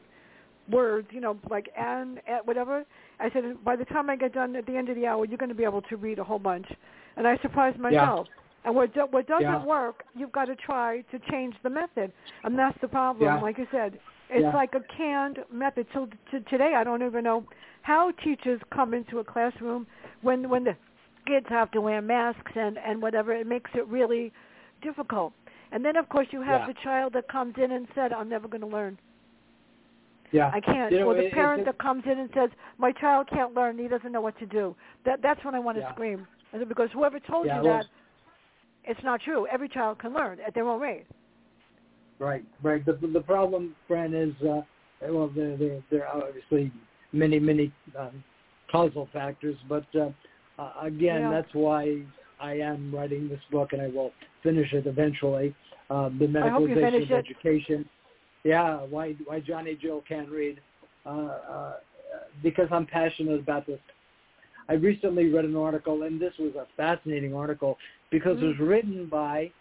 words, 0.70 1.08
you 1.12 1.22
know, 1.22 1.38
like 1.50 1.70
and, 1.78 2.20
and 2.28 2.46
whatever. 2.46 2.84
I 3.20 3.30
said, 3.32 3.44
by 3.64 3.76
the 3.76 3.86
time 3.86 4.10
I 4.10 4.16
get 4.16 4.34
done 4.34 4.56
at 4.56 4.66
the 4.66 4.76
end 4.76 4.90
of 4.90 4.96
the 4.96 5.06
hour, 5.08 5.26
you're 5.26 5.38
going 5.38 5.50
to 5.50 5.56
be 5.56 5.64
able 5.64 5.82
to 5.84 5.96
read 5.98 6.20
a 6.20 6.24
whole 6.24 6.40
bunch. 6.40 6.68
And 7.16 7.28
I 7.28 7.38
surprised 7.42 7.80
myself. 7.80 8.28
And 8.66 8.76
what 8.76 8.94
do, 8.94 9.02
what 9.12 9.28
doesn't 9.28 9.44
Yeah. 9.44 9.66
work, 9.66 10.04
you've 10.14 10.32
got 10.32 10.46
to 10.46 10.56
try 10.56 11.02
to 11.12 11.20
change 11.32 11.56
the 11.64 11.70
method, 11.70 12.12
and 12.44 12.58
that's 12.60 12.78
the 12.82 12.88
problem. 12.88 13.26
Yeah. 13.36 13.40
Like 13.42 13.58
you 13.58 13.68
said, 13.72 13.98
it's 14.30 14.44
Yeah. 14.44 14.52
like 14.54 14.76
a 14.76 14.82
canned 14.82 15.40
method. 15.50 15.88
So 15.94 16.10
t- 16.32 16.40
today, 16.50 16.74
I 16.76 16.84
don't 16.84 17.02
even 17.02 17.24
know 17.24 17.46
how 17.84 18.12
teachers 18.12 18.60
come 18.72 18.94
into 18.94 19.20
a 19.20 19.24
classroom 19.24 19.88
when 20.22 20.50
when 20.50 20.66
the 20.66 20.76
kids 21.26 21.48
have 21.50 21.72
to 21.72 21.82
wear 21.82 22.02
masks 22.02 22.52
and 22.56 22.78
and 22.78 23.02
whatever. 23.02 23.32
It 23.32 23.48
makes 23.48 23.72
it 23.74 23.88
really 23.88 24.34
difficult. 24.82 25.32
And 25.72 25.84
then, 25.86 25.96
of 25.96 26.10
course, 26.10 26.28
you 26.32 26.42
have 26.42 26.62
Yeah. 26.62 26.68
the 26.68 26.74
child 26.76 27.14
that 27.14 27.28
comes 27.30 27.58
in 27.58 27.72
and 27.72 27.88
said, 27.96 28.12
"I'm 28.12 28.28
never 28.30 28.48
going 28.50 28.62
to 28.62 28.68
learn. 28.68 28.98
Yeah. 30.32 30.52
I 30.54 30.60
can't." 30.60 30.92
You 30.92 31.00
know, 31.00 31.08
or 31.12 31.16
the 31.16 31.28
it- 31.28 31.34
parent 31.34 31.66
that 31.66 31.78
comes 31.80 32.04
in 32.06 32.20
and 32.20 32.30
says, 32.34 32.50
"My 32.78 32.92
child 32.92 33.28
can't 33.30 33.54
learn. 33.54 33.78
He 33.78 33.88
doesn't 33.88 34.12
know 34.12 34.22
what 34.22 34.38
to 34.40 34.46
do." 34.46 34.76
That 35.06 35.22
that's 35.22 35.44
when 35.46 35.56
I 35.56 35.60
want 35.60 35.78
to 35.78 35.82
Yeah. 35.82 35.92
scream. 35.94 36.28
Because 36.68 36.90
whoever 36.94 37.20
told 37.20 37.46
Yeah, 37.46 37.58
you 37.58 37.64
that, 37.64 37.86
it's 38.86 39.04
not 39.04 39.22
true. 39.22 39.48
Every 39.48 39.68
child 39.68 40.00
can 40.00 40.14
learn 40.14 40.40
at 40.40 40.54
their 40.54 40.68
own 40.68 40.80
rate. 40.80 41.06
Right, 42.20 42.44
right. 42.64 42.84
The 42.86 42.94
the 42.94 43.22
problem, 43.22 43.76
Fran, 43.88 44.14
is 44.14 44.34
uh, 44.42 44.62
well, 45.02 45.28
there 45.28 45.56
there 45.58 45.84
there 45.92 46.08
are 46.08 46.24
obviously 46.24 46.72
many 47.12 47.38
many 47.40 47.72
um, 47.98 48.24
causal 48.72 49.08
factors, 49.14 49.56
but 49.70 49.86
uh, 49.96 50.10
uh, 50.58 50.74
again, 50.82 51.22
Yeah. 51.22 51.32
that's 51.32 51.54
why 51.54 52.02
I 52.40 52.54
am 52.54 52.94
writing 52.94 53.30
this 53.30 53.42
book, 53.52 53.74
and 53.74 53.82
I 53.82 53.88
will 53.90 54.14
finish 54.42 54.74
it 54.74 54.88
eventually. 54.88 55.54
Uh, 55.90 56.10
the 56.18 56.26
I 56.44 56.50
hope 56.50 56.70
you 56.70 56.76
medicalization 56.76 57.04
of 57.04 57.12
education. 57.12 57.90
Yeah, 58.48 58.78
why 58.90 59.14
why 59.26 59.42
Johnny 59.42 59.76
Jill 59.76 60.04
can't 60.08 60.30
read? 60.30 60.62
Uh, 61.06 61.10
uh, 61.10 61.74
because 62.42 62.68
I'm 62.72 62.86
passionate 62.86 63.40
about 63.40 63.68
this. 63.68 63.80
I 64.70 64.74
recently 64.74 65.30
read 65.30 65.44
an 65.44 65.56
article, 65.56 66.04
and 66.04 66.20
this 66.20 66.34
was 66.40 66.54
a 66.56 66.66
fascinating 66.78 67.34
article 67.34 67.78
because 68.10 68.42
it 68.42 68.46
was 68.46 68.60
written 68.60 69.08
by 69.08 69.52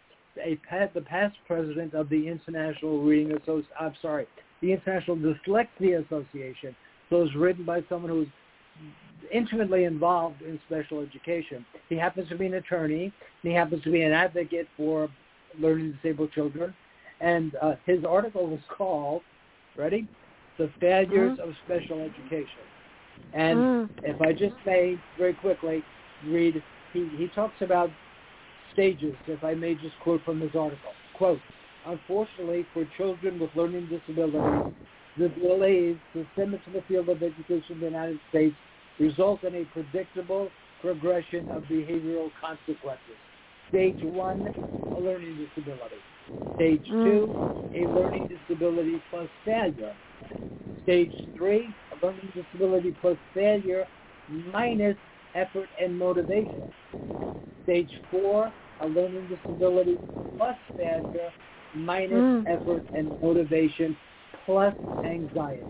a 0.40 0.58
the 0.94 1.00
past 1.00 1.34
president 1.48 1.94
of 1.94 2.08
the 2.08 2.28
International 2.28 3.02
Reading 3.02 3.32
Association. 3.32 3.72
I'm 3.80 3.94
sorry, 4.00 4.26
the 4.62 4.72
International 4.72 5.16
Dyslexia 5.16 6.04
Association. 6.06 6.76
So 7.10 7.16
it 7.16 7.22
was 7.22 7.34
written 7.34 7.64
by 7.64 7.82
someone 7.88 8.10
who's 8.10 8.28
intimately 9.32 9.84
involved 9.84 10.42
in 10.42 10.60
special 10.66 11.00
education. 11.00 11.64
He 11.88 11.96
happens 11.96 12.28
to 12.28 12.36
be 12.36 12.46
an 12.46 12.54
attorney. 12.54 13.04
And 13.04 13.52
he 13.52 13.52
happens 13.52 13.82
to 13.84 13.90
be 13.90 14.02
an 14.02 14.12
advocate 14.12 14.68
for 14.76 15.08
learning 15.58 15.98
disabled 16.02 16.32
children. 16.32 16.74
And 17.20 17.54
uh, 17.62 17.76
his 17.86 18.04
article 18.04 18.46
was 18.46 18.60
called, 18.68 19.22
ready? 19.76 20.06
The 20.58 20.70
Failures 20.80 21.38
of 21.42 21.50
Special 21.64 22.00
Education. 22.00 22.64
And 23.32 23.58
Mm. 23.58 23.90
if 24.02 24.20
I 24.20 24.32
just 24.32 24.54
may 24.64 24.98
very 25.18 25.34
quickly 25.34 25.82
read, 26.26 26.62
he, 26.92 27.08
he 27.16 27.28
talks 27.34 27.60
about 27.60 27.90
stages, 28.72 29.14
if 29.26 29.42
I 29.42 29.54
may 29.54 29.74
just 29.74 29.98
quote 30.02 30.22
from 30.24 30.40
his 30.40 30.54
article. 30.54 30.92
Quote, 31.14 31.40
unfortunately 31.86 32.66
for 32.72 32.86
children 32.96 33.38
with 33.38 33.50
learning 33.54 33.88
disabilities, 33.88 34.72
the 35.18 35.28
delays 35.30 35.96
systemic 36.14 36.64
to 36.64 36.70
the 36.70 36.82
field 36.82 37.08
of 37.08 37.22
education 37.22 37.76
in 37.76 37.80
the 37.80 37.86
United 37.86 38.20
States 38.28 38.54
result 38.98 39.42
in 39.44 39.54
a 39.54 39.64
predictable 39.66 40.50
progression 40.80 41.50
of 41.50 41.62
behavioral 41.64 42.30
consequences. 42.40 43.16
Stage 43.70 43.98
one, 44.02 44.52
a 44.94 45.00
learning 45.00 45.36
disability. 45.36 45.96
Stage 46.54 46.84
two, 47.02 47.36
a 47.74 47.86
learning 47.88 48.28
disability 48.28 49.02
plus 49.10 49.28
failure. 49.44 49.94
Stage 50.82 51.12
three, 51.36 51.76
a 51.92 52.06
learning 52.06 52.32
disability 52.34 52.96
plus 53.00 53.18
failure 53.34 53.86
minus 54.28 54.96
effort 55.34 55.70
and 55.78 55.98
motivation. 55.98 56.64
Stage 57.64 57.90
four, 58.10 58.52
a 58.80 58.86
learning 58.86 59.28
disability 59.28 60.00
plus 60.36 60.56
failure 60.76 61.32
minus 61.74 62.24
Mm. 62.24 62.46
effort 62.46 62.84
and 62.94 63.12
motivation 63.20 63.98
plus 64.44 64.74
anxiety. 65.04 65.66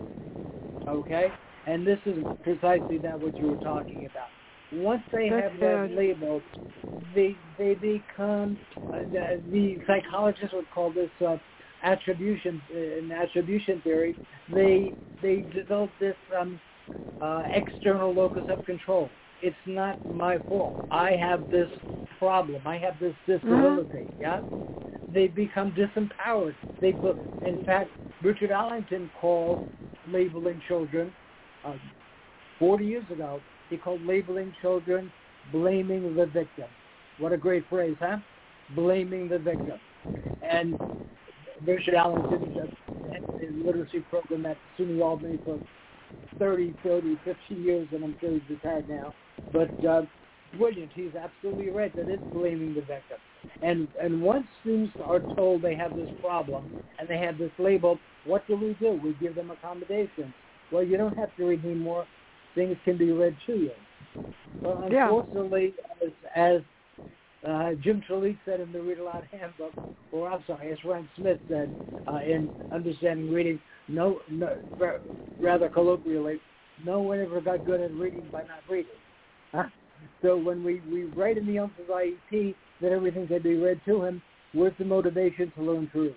Okay? 0.87 1.33
And 1.65 1.85
this 1.85 1.99
is 2.05 2.25
precisely 2.43 2.97
that 2.99 3.19
what 3.19 3.39
you 3.39 3.49
were 3.49 3.57
talking 3.57 4.05
about. 4.05 4.31
Once 4.73 5.01
they 5.11 5.29
That's 5.29 5.51
have 5.51 5.59
that 5.59 5.89
sad. 5.89 5.91
label, 5.91 6.41
they 7.15 7.35
they 7.57 7.75
become 7.75 8.57
uh, 8.91 8.99
the, 9.11 9.41
the 9.51 9.77
psychologists 9.87 10.53
would 10.53 10.69
call 10.73 10.91
this 10.91 11.09
uh, 11.25 11.37
attribution 11.83 12.61
uh, 12.73 12.77
in 12.77 13.11
attribution 13.11 13.81
theory. 13.81 14.15
They 14.53 14.93
they 15.21 15.45
develop 15.53 15.89
this 15.99 16.15
um, 16.37 16.59
uh, 17.21 17.43
external 17.53 18.13
locus 18.13 18.43
of 18.47 18.63
control. 18.65 19.09
It's 19.41 19.55
not 19.65 19.99
my 20.05 20.39
fault. 20.49 20.73
I 20.91 21.11
have 21.11 21.49
this 21.51 21.69
problem. 22.19 22.61
I 22.65 22.77
have 22.77 22.99
this 22.99 23.13
disability. 23.25 24.07
Yeah, 24.19 24.41
they 25.13 25.27
become 25.27 25.71
disempowered. 25.71 26.55
They, 26.81 26.97
in 27.45 27.63
fact, 27.63 27.89
Richard 28.23 28.51
Allington 28.51 29.09
called 29.19 29.59
labeling 30.07 30.61
children 30.67 31.13
uh, 31.65 31.75
40 32.59 32.85
years 32.85 33.05
ago. 33.11 33.39
He 33.69 33.77
called 33.77 34.01
labeling 34.05 34.53
children 34.61 35.11
blaming 35.51 36.15
the 36.15 36.25
victim. 36.25 36.65
What 37.19 37.31
a 37.31 37.37
great 37.37 37.67
phrase, 37.69 37.95
huh? 37.99 38.17
Blaming 38.75 39.29
the 39.29 39.39
victim. 39.39 39.79
And 40.41 40.77
Richard 41.65 41.95
Allington 41.95 42.55
had 43.11 43.41
his 43.41 43.51
literacy 43.53 44.01
program 44.09 44.45
at 44.45 44.57
SUNY 44.77 45.01
Albany 45.01 45.39
for 45.43 45.59
30, 46.39 46.75
30, 46.83 47.17
50 47.25 47.55
years, 47.55 47.87
and 47.91 48.03
I'm 48.03 48.15
sure 48.19 48.31
he's 48.31 48.41
retired 48.49 48.87
now. 48.89 49.13
But 49.51 49.85
uh, 49.85 50.03
brilliant. 50.57 50.91
He's 50.93 51.15
absolutely 51.19 51.69
right 51.69 51.95
that 51.95 52.09
it's 52.09 52.23
blaming 52.33 52.75
the 52.75 52.81
victim. 52.81 53.17
And 53.61 53.87
and 54.01 54.21
once 54.21 54.45
students 54.61 54.93
are 55.03 55.19
told 55.35 55.61
they 55.61 55.75
have 55.75 55.95
this 55.95 56.09
problem 56.21 56.83
and 56.99 57.07
they 57.07 57.17
have 57.17 57.37
this 57.37 57.51
label, 57.59 57.99
what 58.25 58.45
do 58.47 58.55
we 58.55 58.75
do? 58.79 58.99
We 59.03 59.15
give 59.21 59.35
them 59.35 59.51
accommodations. 59.51 60.33
Well, 60.71 60.83
you 60.83 60.97
don't 60.97 61.17
have 61.17 61.35
to 61.37 61.45
read 61.45 61.63
anymore. 61.63 62.05
Things 62.57 62.75
can 62.83 62.97
be 62.97 63.11
read 63.11 63.37
to 63.45 63.53
you. 63.53 63.71
Well, 64.63 64.89
Yeah. 64.91 65.05
unfortunately, 65.05 65.75
as, 66.01 66.11
as 66.35 66.61
uh, 67.47 67.75
Jim 67.75 68.01
Trelease 68.01 68.39
said 68.45 68.59
in 68.59 68.71
the 68.71 68.81
Read 68.81 68.97
Aloud 68.97 69.27
Handbook, 69.31 69.73
or 70.11 70.27
I'm 70.31 70.43
sorry, 70.47 70.71
as 70.71 70.83
Ryan 70.83 71.07
Smith 71.15 71.39
said 71.47 71.71
uh, 72.11 72.21
in 72.25 72.49
Understanding 72.71 73.31
Reading, 73.31 73.59
no, 73.87 74.21
no, 74.27 74.55
rather 75.39 75.69
colloquially, 75.69 76.39
no 76.83 76.99
one 76.99 77.19
ever 77.19 77.41
got 77.41 77.63
good 77.63 77.79
at 77.79 77.91
reading 77.93 78.27
by 78.31 78.41
not 78.41 78.63
reading. 78.67 78.91
Huh? 79.51 79.65
So 80.23 80.35
when 80.35 80.63
we, 80.63 80.81
we 80.91 81.03
write 81.15 81.37
in 81.37 81.45
the 81.45 81.53
youngster's 81.53 81.89
IEP 81.89 82.55
that 82.81 82.91
everything 82.91 83.27
can 83.27 83.43
be 83.43 83.55
read 83.55 83.79
to 83.85 84.03
him, 84.03 84.19
where's 84.53 84.73
the 84.79 84.85
motivation 84.85 85.51
to 85.55 85.61
learn 85.61 85.89
to 85.93 86.01
read? 86.01 86.15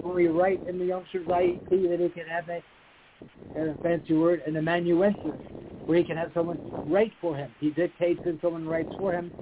When 0.00 0.14
we 0.14 0.28
write 0.28 0.60
in 0.68 0.78
the 0.78 0.84
youngster's 0.84 1.26
IEP 1.26 1.70
that 1.70 1.98
he 2.00 2.08
can 2.10 2.28
have 2.28 2.48
a, 2.48 2.62
a 3.54 3.76
fancy 3.82 4.14
word, 4.14 4.42
an 4.46 4.56
amanuensis, 4.56 5.38
where 5.86 5.98
he 5.98 6.04
can 6.04 6.16
have 6.16 6.30
someone 6.34 6.60
write 6.86 7.12
for 7.20 7.36
him. 7.36 7.50
He 7.60 7.70
dictates 7.70 8.20
and 8.24 8.38
someone 8.42 8.66
writes 8.66 8.90
for 8.98 9.12
him. 9.12 9.32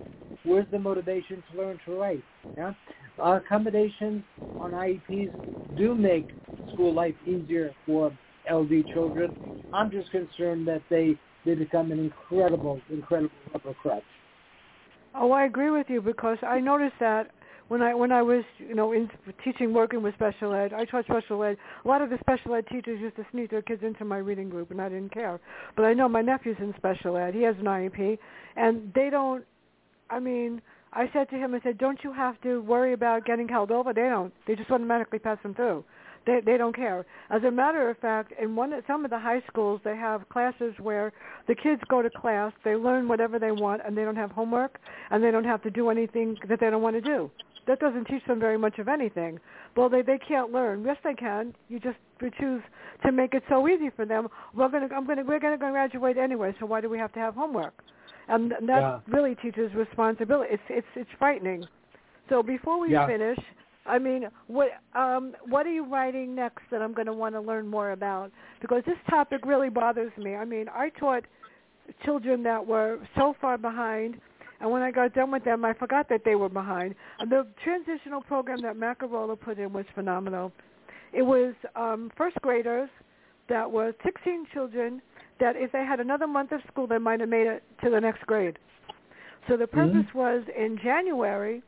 Where's 0.44 0.66
the 0.70 0.78
motivation 0.78 1.42
to 1.50 1.58
learn 1.58 1.80
to 1.86 1.98
write? 1.98 2.22
Yeah? 2.56 2.74
Uh, 3.18 3.40
accommodations 3.44 4.22
on 4.60 4.72
IEPs 4.72 5.30
do 5.76 5.94
make 5.94 6.26
school 6.72 6.92
life 6.92 7.14
easier 7.26 7.74
for 7.86 8.12
LD 8.50 8.86
children. 8.92 9.34
I'm 9.72 9.90
just 9.90 10.10
concerned 10.10 10.68
that 10.68 10.82
they 10.90 11.18
they 11.44 11.54
become 11.54 11.92
an 11.92 11.98
incredible, 11.98 12.80
incredible 12.90 13.34
rubber 13.52 13.74
crutch. 13.74 14.02
Oh, 15.14 15.30
I 15.30 15.44
agree 15.44 15.70
with 15.70 15.90
you 15.90 16.00
because 16.00 16.38
I 16.42 16.58
noticed 16.58 16.94
that 17.00 17.30
when 17.68 17.82
I 17.82 17.94
when 17.94 18.12
I 18.12 18.22
was 18.22 18.44
you 18.58 18.74
know 18.74 18.92
in 18.92 19.08
teaching 19.42 19.72
working 19.72 20.02
with 20.02 20.14
special 20.14 20.54
ed, 20.54 20.72
I 20.72 20.84
taught 20.84 21.04
special 21.04 21.42
ed. 21.44 21.56
A 21.84 21.88
lot 21.88 22.02
of 22.02 22.10
the 22.10 22.18
special 22.20 22.54
ed 22.54 22.66
teachers 22.68 23.00
used 23.00 23.16
to 23.16 23.26
sneak 23.30 23.50
their 23.50 23.62
kids 23.62 23.82
into 23.82 24.04
my 24.04 24.18
reading 24.18 24.48
group, 24.48 24.70
and 24.70 24.80
I 24.80 24.88
didn't 24.88 25.12
care. 25.12 25.40
But 25.76 25.84
I 25.84 25.94
know 25.94 26.08
my 26.08 26.22
nephew's 26.22 26.56
in 26.58 26.74
special 26.76 27.16
ed; 27.16 27.34
he 27.34 27.42
has 27.42 27.56
an 27.58 27.64
IEP, 27.64 28.18
and 28.56 28.92
they 28.94 29.08
don't. 29.10 29.44
I 30.10 30.20
mean, 30.20 30.60
I 30.92 31.10
said 31.12 31.30
to 31.30 31.36
him, 31.36 31.54
I 31.54 31.60
said, 31.62 31.78
"Don't 31.78 31.98
you 32.04 32.12
have 32.12 32.40
to 32.42 32.60
worry 32.62 32.92
about 32.92 33.24
getting 33.24 33.48
held 33.48 33.70
over? 33.70 33.92
They 33.92 34.02
don't. 34.02 34.32
They 34.46 34.54
just 34.54 34.70
automatically 34.70 35.18
pass 35.18 35.38
them 35.42 35.54
through." 35.54 35.84
They 36.26 36.40
they 36.44 36.56
don't 36.56 36.74
care. 36.74 37.04
As 37.30 37.42
a 37.44 37.50
matter 37.50 37.90
of 37.90 37.98
fact, 37.98 38.32
in 38.40 38.56
one 38.56 38.72
some 38.86 39.04
of 39.04 39.10
the 39.10 39.18
high 39.18 39.42
schools, 39.46 39.80
they 39.84 39.96
have 39.96 40.28
classes 40.28 40.74
where 40.78 41.12
the 41.48 41.54
kids 41.54 41.82
go 41.88 42.02
to 42.02 42.10
class, 42.10 42.52
they 42.64 42.76
learn 42.76 43.08
whatever 43.08 43.38
they 43.38 43.52
want, 43.52 43.82
and 43.84 43.96
they 43.96 44.04
don't 44.04 44.16
have 44.16 44.30
homework, 44.30 44.78
and 45.10 45.22
they 45.22 45.30
don't 45.30 45.44
have 45.44 45.62
to 45.62 45.70
do 45.70 45.90
anything 45.90 46.36
that 46.48 46.60
they 46.60 46.70
don't 46.70 46.82
want 46.82 46.96
to 46.96 47.02
do. 47.02 47.30
That 47.66 47.80
doesn't 47.80 48.06
teach 48.06 48.24
them 48.26 48.40
very 48.40 48.58
much 48.58 48.78
of 48.78 48.88
anything. 48.88 49.40
Well, 49.76 49.88
they 49.88 50.02
they 50.02 50.18
can't 50.18 50.52
learn. 50.52 50.84
Yes, 50.84 50.96
they 51.02 51.14
can. 51.14 51.54
You 51.68 51.80
just 51.80 51.96
choose 52.38 52.62
to 53.04 53.12
make 53.12 53.34
it 53.34 53.42
so 53.48 53.68
easy 53.68 53.90
for 53.94 54.04
them. 54.06 54.28
We're 54.54 54.68
gonna 54.68 54.88
I'm 54.94 55.06
gonna 55.06 55.24
we're 55.24 55.40
gonna 55.40 55.58
graduate 55.58 56.16
anyway. 56.16 56.54
So 56.60 56.66
why 56.66 56.80
do 56.80 56.88
we 56.88 56.98
have 56.98 57.12
to 57.14 57.18
have 57.18 57.34
homework? 57.34 57.74
And 58.28 58.52
that 58.52 58.62
yeah. 58.68 59.00
really 59.06 59.34
teaches 59.36 59.72
responsibility. 59.74 60.54
It's 60.54 60.62
it's 60.68 60.86
it's 60.94 61.10
frightening. 61.18 61.64
So 62.28 62.42
before 62.42 62.80
we 62.80 62.92
yeah. 62.92 63.06
finish, 63.06 63.38
I 63.86 63.98
mean, 63.98 64.28
what 64.46 64.68
um, 64.94 65.34
what 65.46 65.66
are 65.66 65.72
you 65.72 65.84
writing 65.84 66.34
next 66.34 66.62
that 66.70 66.80
I'm 66.80 66.94
going 66.94 67.06
to 67.06 67.12
want 67.12 67.34
to 67.34 67.40
learn 67.40 67.66
more 67.66 67.92
about? 67.92 68.30
Because 68.60 68.82
this 68.86 68.96
topic 69.10 69.44
really 69.44 69.68
bothers 69.68 70.12
me. 70.16 70.34
I 70.34 70.44
mean, 70.44 70.66
I 70.74 70.88
taught 70.88 71.24
children 72.04 72.42
that 72.44 72.66
were 72.66 72.98
so 73.14 73.34
far 73.40 73.58
behind, 73.58 74.16
and 74.60 74.70
when 74.70 74.82
I 74.82 74.90
got 74.90 75.14
done 75.14 75.30
with 75.30 75.44
them, 75.44 75.64
I 75.64 75.72
forgot 75.74 76.08
that 76.08 76.22
they 76.24 76.34
were 76.34 76.48
behind. 76.48 76.94
And 77.18 77.30
the 77.30 77.46
transitional 77.62 78.22
program 78.22 78.60
that 78.62 78.76
Macarola 78.76 79.38
put 79.38 79.58
in 79.58 79.72
was 79.72 79.84
phenomenal. 79.94 80.52
It 81.12 81.22
was 81.22 81.54
um, 81.76 82.10
first 82.16 82.36
graders 82.42 82.88
that 83.48 83.70
was 83.70 83.94
16 84.04 84.46
children 84.52 85.02
that 85.40 85.56
if 85.56 85.72
they 85.72 85.84
had 85.84 86.00
another 86.00 86.26
month 86.26 86.52
of 86.52 86.60
school, 86.70 86.86
they 86.86 86.98
might 86.98 87.20
have 87.20 87.28
made 87.28 87.46
it 87.46 87.62
to 87.82 87.90
the 87.90 88.00
next 88.00 88.24
grade. 88.26 88.58
So 89.48 89.56
the 89.56 89.66
purpose 89.66 90.06
mm-hmm. 90.06 90.18
was 90.18 90.42
in 90.56 90.78
January 90.82 91.62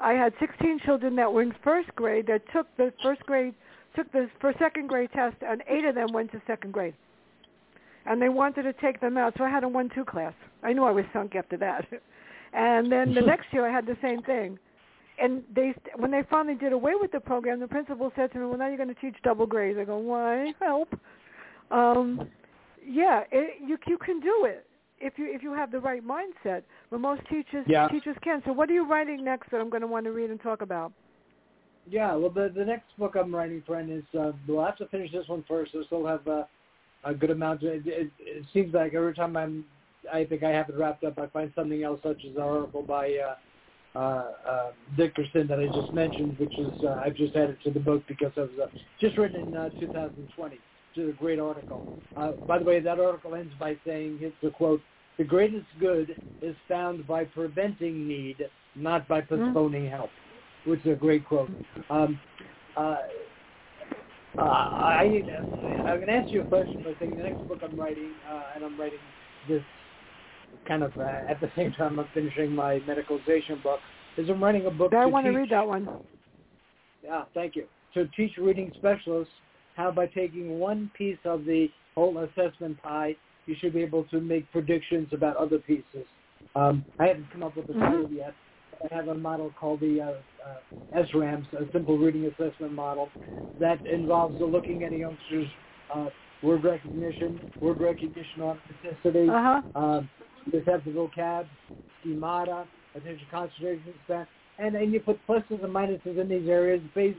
I 0.00 0.14
had 0.14 0.32
16 0.40 0.80
children 0.84 1.14
that 1.16 1.32
were 1.32 1.42
in 1.42 1.54
first 1.62 1.94
grade 1.94 2.26
that 2.28 2.42
took 2.52 2.66
the 2.76 2.92
first 3.02 3.20
grade, 3.26 3.54
took 3.94 4.10
the 4.12 4.30
for 4.40 4.52
second 4.58 4.88
grade 4.88 5.10
test, 5.12 5.36
and 5.46 5.62
eight 5.68 5.84
of 5.84 5.94
them 5.94 6.12
went 6.12 6.32
to 6.32 6.40
second 6.46 6.72
grade. 6.72 6.94
And 8.06 8.20
they 8.20 8.28
wanted 8.28 8.62
to 8.62 8.72
take 8.74 9.00
them 9.00 9.16
out, 9.16 9.34
so 9.36 9.44
I 9.44 9.50
had 9.50 9.64
a 9.64 9.68
one-two 9.68 10.04
class. 10.04 10.32
I 10.62 10.72
knew 10.72 10.84
I 10.84 10.90
was 10.90 11.04
sunk 11.12 11.34
after 11.34 11.56
that. 11.58 11.86
and 12.52 12.90
then 12.90 13.14
the 13.14 13.20
next 13.26 13.46
year 13.52 13.68
I 13.68 13.72
had 13.72 13.86
the 13.86 13.96
same 14.02 14.22
thing. 14.22 14.58
And 15.22 15.42
they, 15.54 15.74
when 15.96 16.10
they 16.10 16.22
finally 16.30 16.54
did 16.54 16.72
away 16.72 16.92
with 16.98 17.12
the 17.12 17.20
program, 17.20 17.60
the 17.60 17.68
principal 17.68 18.10
said 18.16 18.32
to 18.32 18.38
me, 18.38 18.46
"Well, 18.46 18.56
now 18.56 18.68
you're 18.68 18.78
going 18.78 18.88
to 18.88 19.00
teach 19.00 19.16
double 19.22 19.46
grades." 19.46 19.78
I 19.78 19.84
go, 19.84 19.98
"Why? 19.98 20.54
Help." 20.60 20.98
Um, 21.70 22.26
yeah, 22.82 23.24
it, 23.30 23.60
you 23.60 23.76
you 23.86 23.98
can 23.98 24.20
do 24.20 24.46
it 24.46 24.66
if 24.98 25.18
you 25.18 25.30
if 25.30 25.42
you 25.42 25.52
have 25.52 25.70
the 25.70 25.78
right 25.78 26.02
mindset. 26.02 26.62
But 26.90 27.00
most 27.00 27.20
teachers 27.28 27.66
yeah. 27.68 27.86
teachers 27.88 28.16
can't." 28.24 28.42
So 28.46 28.52
what 28.52 28.70
are 28.70 28.72
you 28.72 28.88
writing 28.88 29.22
next 29.22 29.50
that 29.50 29.60
I'm 29.60 29.68
going 29.68 29.82
to 29.82 29.86
want 29.86 30.06
to 30.06 30.12
read 30.12 30.30
and 30.30 30.40
talk 30.40 30.62
about? 30.62 30.90
Yeah, 31.86 32.14
well, 32.14 32.30
the 32.30 32.50
the 32.54 32.64
next 32.64 32.96
book 32.98 33.14
I'm 33.14 33.34
writing, 33.34 33.62
Fran, 33.66 33.90
is 33.90 34.04
uh, 34.18 34.32
we'll 34.48 34.64
have 34.64 34.78
to 34.78 34.86
finish 34.86 35.12
this 35.12 35.28
one 35.28 35.44
first. 35.46 35.72
I 35.74 35.84
still 35.84 36.06
have 36.06 36.26
uh, 36.26 36.44
a 37.04 37.14
good 37.14 37.30
amount. 37.30 37.62
It, 37.62 37.82
it, 37.86 38.10
it 38.18 38.44
seems 38.52 38.74
like 38.74 38.94
every 38.94 39.14
time 39.14 39.36
I'm, 39.36 39.64
I 40.12 40.24
think 40.24 40.42
I 40.42 40.50
have 40.50 40.68
it 40.68 40.76
wrapped 40.76 41.04
up, 41.04 41.18
I 41.18 41.26
find 41.26 41.52
something 41.54 41.82
else, 41.82 42.00
such 42.02 42.24
as 42.28 42.36
an 42.36 42.42
article 42.42 42.82
by 42.82 43.14
uh, 43.14 43.34
uh, 43.98 44.24
uh, 44.48 44.70
Dickerson 44.96 45.46
that 45.48 45.58
I 45.58 45.66
just 45.66 45.92
mentioned, 45.92 46.38
which 46.38 46.56
is 46.58 46.72
uh, 46.84 47.00
I've 47.04 47.16
just 47.16 47.34
added 47.36 47.58
to 47.64 47.70
the 47.70 47.80
book 47.80 48.02
because 48.06 48.32
it 48.36 48.40
was 48.40 48.50
uh, 48.64 48.66
just 49.00 49.18
written 49.18 49.48
in 49.48 49.56
uh, 49.56 49.68
2020 49.80 50.58
to 50.94 51.08
a 51.08 51.12
great 51.12 51.38
article. 51.38 51.98
Uh, 52.16 52.32
by 52.32 52.58
the 52.58 52.64
way, 52.64 52.80
that 52.80 53.00
article 53.00 53.34
ends 53.34 53.52
by 53.58 53.76
saying, 53.86 54.18
it's 54.20 54.36
a 54.42 54.50
quote, 54.50 54.80
the 55.18 55.24
greatest 55.24 55.66
good 55.78 56.16
is 56.40 56.56
found 56.68 57.06
by 57.06 57.24
preventing 57.24 58.08
need, 58.08 58.36
not 58.74 59.06
by 59.08 59.20
mm-hmm. 59.20 59.44
postponing 59.44 59.82
mm-hmm. 59.82 59.96
help, 59.96 60.10
which 60.66 60.80
is 60.80 60.92
a 60.92 60.96
great 60.96 61.26
quote. 61.26 61.50
Um, 61.90 62.18
uh, 62.76 62.96
uh, 64.40 64.44
I, 64.44 65.22
I'm 65.86 65.96
going 65.96 66.06
to 66.06 66.12
answer 66.12 66.30
your 66.30 66.44
question 66.44 66.82
by 66.82 66.94
saying 66.98 67.16
the 67.16 67.22
next 67.22 67.46
book 67.46 67.58
I'm 67.62 67.78
writing, 67.78 68.12
uh, 68.30 68.42
and 68.54 68.64
I'm 68.64 68.78
writing 68.80 68.98
this 69.48 69.62
kind 70.66 70.82
of 70.82 70.96
uh, 70.98 71.02
at 71.28 71.40
the 71.40 71.50
same 71.56 71.72
time 71.72 71.98
I'm 71.98 72.06
finishing 72.14 72.54
my 72.54 72.80
medicalization 72.80 73.62
book, 73.62 73.80
is 74.16 74.28
I'm 74.28 74.42
writing 74.42 74.66
a 74.66 74.70
book. 74.70 74.92
I 74.94 75.06
want 75.06 75.26
teach, 75.26 75.32
to 75.32 75.38
read 75.38 75.50
that 75.50 75.66
one. 75.66 75.88
Yeah, 77.04 77.24
thank 77.34 77.56
you. 77.56 77.64
To 77.94 78.06
teach 78.16 78.32
reading 78.38 78.72
specialists 78.78 79.32
how 79.76 79.90
by 79.90 80.06
taking 80.06 80.58
one 80.58 80.90
piece 80.96 81.18
of 81.24 81.44
the 81.44 81.68
whole 81.94 82.18
assessment 82.18 82.80
pie, 82.82 83.16
you 83.46 83.56
should 83.60 83.72
be 83.72 83.82
able 83.82 84.04
to 84.04 84.20
make 84.20 84.50
predictions 84.52 85.08
about 85.12 85.36
other 85.36 85.58
pieces. 85.58 86.06
Um, 86.54 86.84
I 86.98 87.06
haven't 87.06 87.30
come 87.32 87.42
up 87.42 87.56
with 87.56 87.68
a 87.68 87.72
mm-hmm. 87.72 87.80
title 87.80 88.10
yet. 88.10 88.34
I 88.90 88.94
have 88.94 89.08
a 89.08 89.14
model 89.14 89.52
called 89.58 89.80
the 89.80 90.00
uh, 90.00 90.12
uh, 90.46 91.02
SRAMS, 91.12 91.46
a 91.52 91.70
simple 91.72 91.98
reading 91.98 92.26
assessment 92.26 92.72
model, 92.72 93.08
that 93.58 93.84
involves 93.86 94.40
looking 94.40 94.84
at 94.84 94.92
a 94.92 94.96
youngster's 94.96 95.46
uh, 95.94 96.06
word 96.42 96.64
recognition, 96.64 97.40
word 97.60 97.80
recognition 97.80 98.40
authenticity, 98.40 99.28
uh-huh. 99.28 99.60
uh, 99.74 100.00
receptive 100.52 100.94
vocab, 100.94 101.46
schemata, 102.00 102.66
attention 102.94 103.26
concentration 103.30 103.94
span, 104.04 104.26
and, 104.58 104.74
and 104.74 104.92
you 104.92 105.00
put 105.00 105.18
pluses 105.28 105.62
and 105.62 105.74
minuses 105.74 106.20
in 106.20 106.28
these 106.28 106.48
areas 106.48 106.80
based 106.94 107.18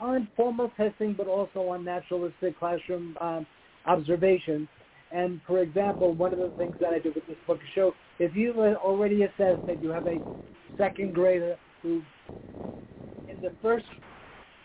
on 0.00 0.28
formal 0.36 0.70
testing, 0.76 1.14
but 1.16 1.26
also 1.26 1.60
on 1.68 1.84
naturalistic 1.84 2.58
classroom 2.58 3.16
um, 3.20 3.46
observation. 3.86 4.68
And 5.12 5.40
for 5.46 5.60
example, 5.60 6.12
one 6.14 6.32
of 6.32 6.38
the 6.38 6.52
things 6.58 6.74
that 6.80 6.92
I 6.92 6.98
do 6.98 7.12
with 7.14 7.26
this 7.26 7.36
book 7.46 7.58
is 7.62 7.68
show 7.74 7.92
if 8.18 8.34
you 8.34 8.52
already 8.54 9.22
assess 9.22 9.58
that 9.66 9.82
you 9.82 9.90
have 9.90 10.06
a 10.06 10.18
second 10.76 11.14
grader 11.14 11.56
who, 11.86 12.02
in 13.28 13.40
the 13.40 13.52
first, 13.62 13.84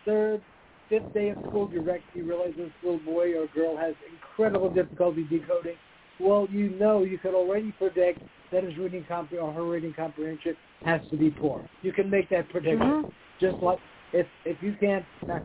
third, 0.05 0.41
fifth 0.89 1.13
day 1.13 1.29
of 1.29 1.37
school, 1.47 1.69
you, 1.71 1.81
rec- 1.81 2.01
you 2.13 2.27
realize 2.27 2.53
this 2.57 2.71
little 2.83 2.99
boy 2.99 3.37
or 3.37 3.47
girl 3.53 3.77
has 3.77 3.93
incredible 4.11 4.69
difficulty 4.69 5.23
decoding. 5.23 5.75
Well, 6.19 6.47
you 6.51 6.71
know 6.71 7.03
you 7.03 7.17
could 7.17 7.33
already 7.33 7.71
predict 7.73 8.19
that 8.51 8.63
his 8.63 8.75
reading 8.77 9.05
compre- 9.09 9.41
or 9.41 9.53
her 9.53 9.63
reading 9.63 9.93
comprehension 9.93 10.55
has 10.83 11.01
to 11.11 11.17
be 11.17 11.29
poor. 11.29 11.61
You 11.83 11.93
can 11.93 12.09
make 12.09 12.29
that 12.29 12.49
prediction, 12.49 12.79
mm-hmm. 12.79 13.09
just 13.39 13.61
like 13.61 13.79
if 14.13 14.27
if 14.45 14.57
you 14.61 14.75
can't 14.79 15.05
if 15.29 15.39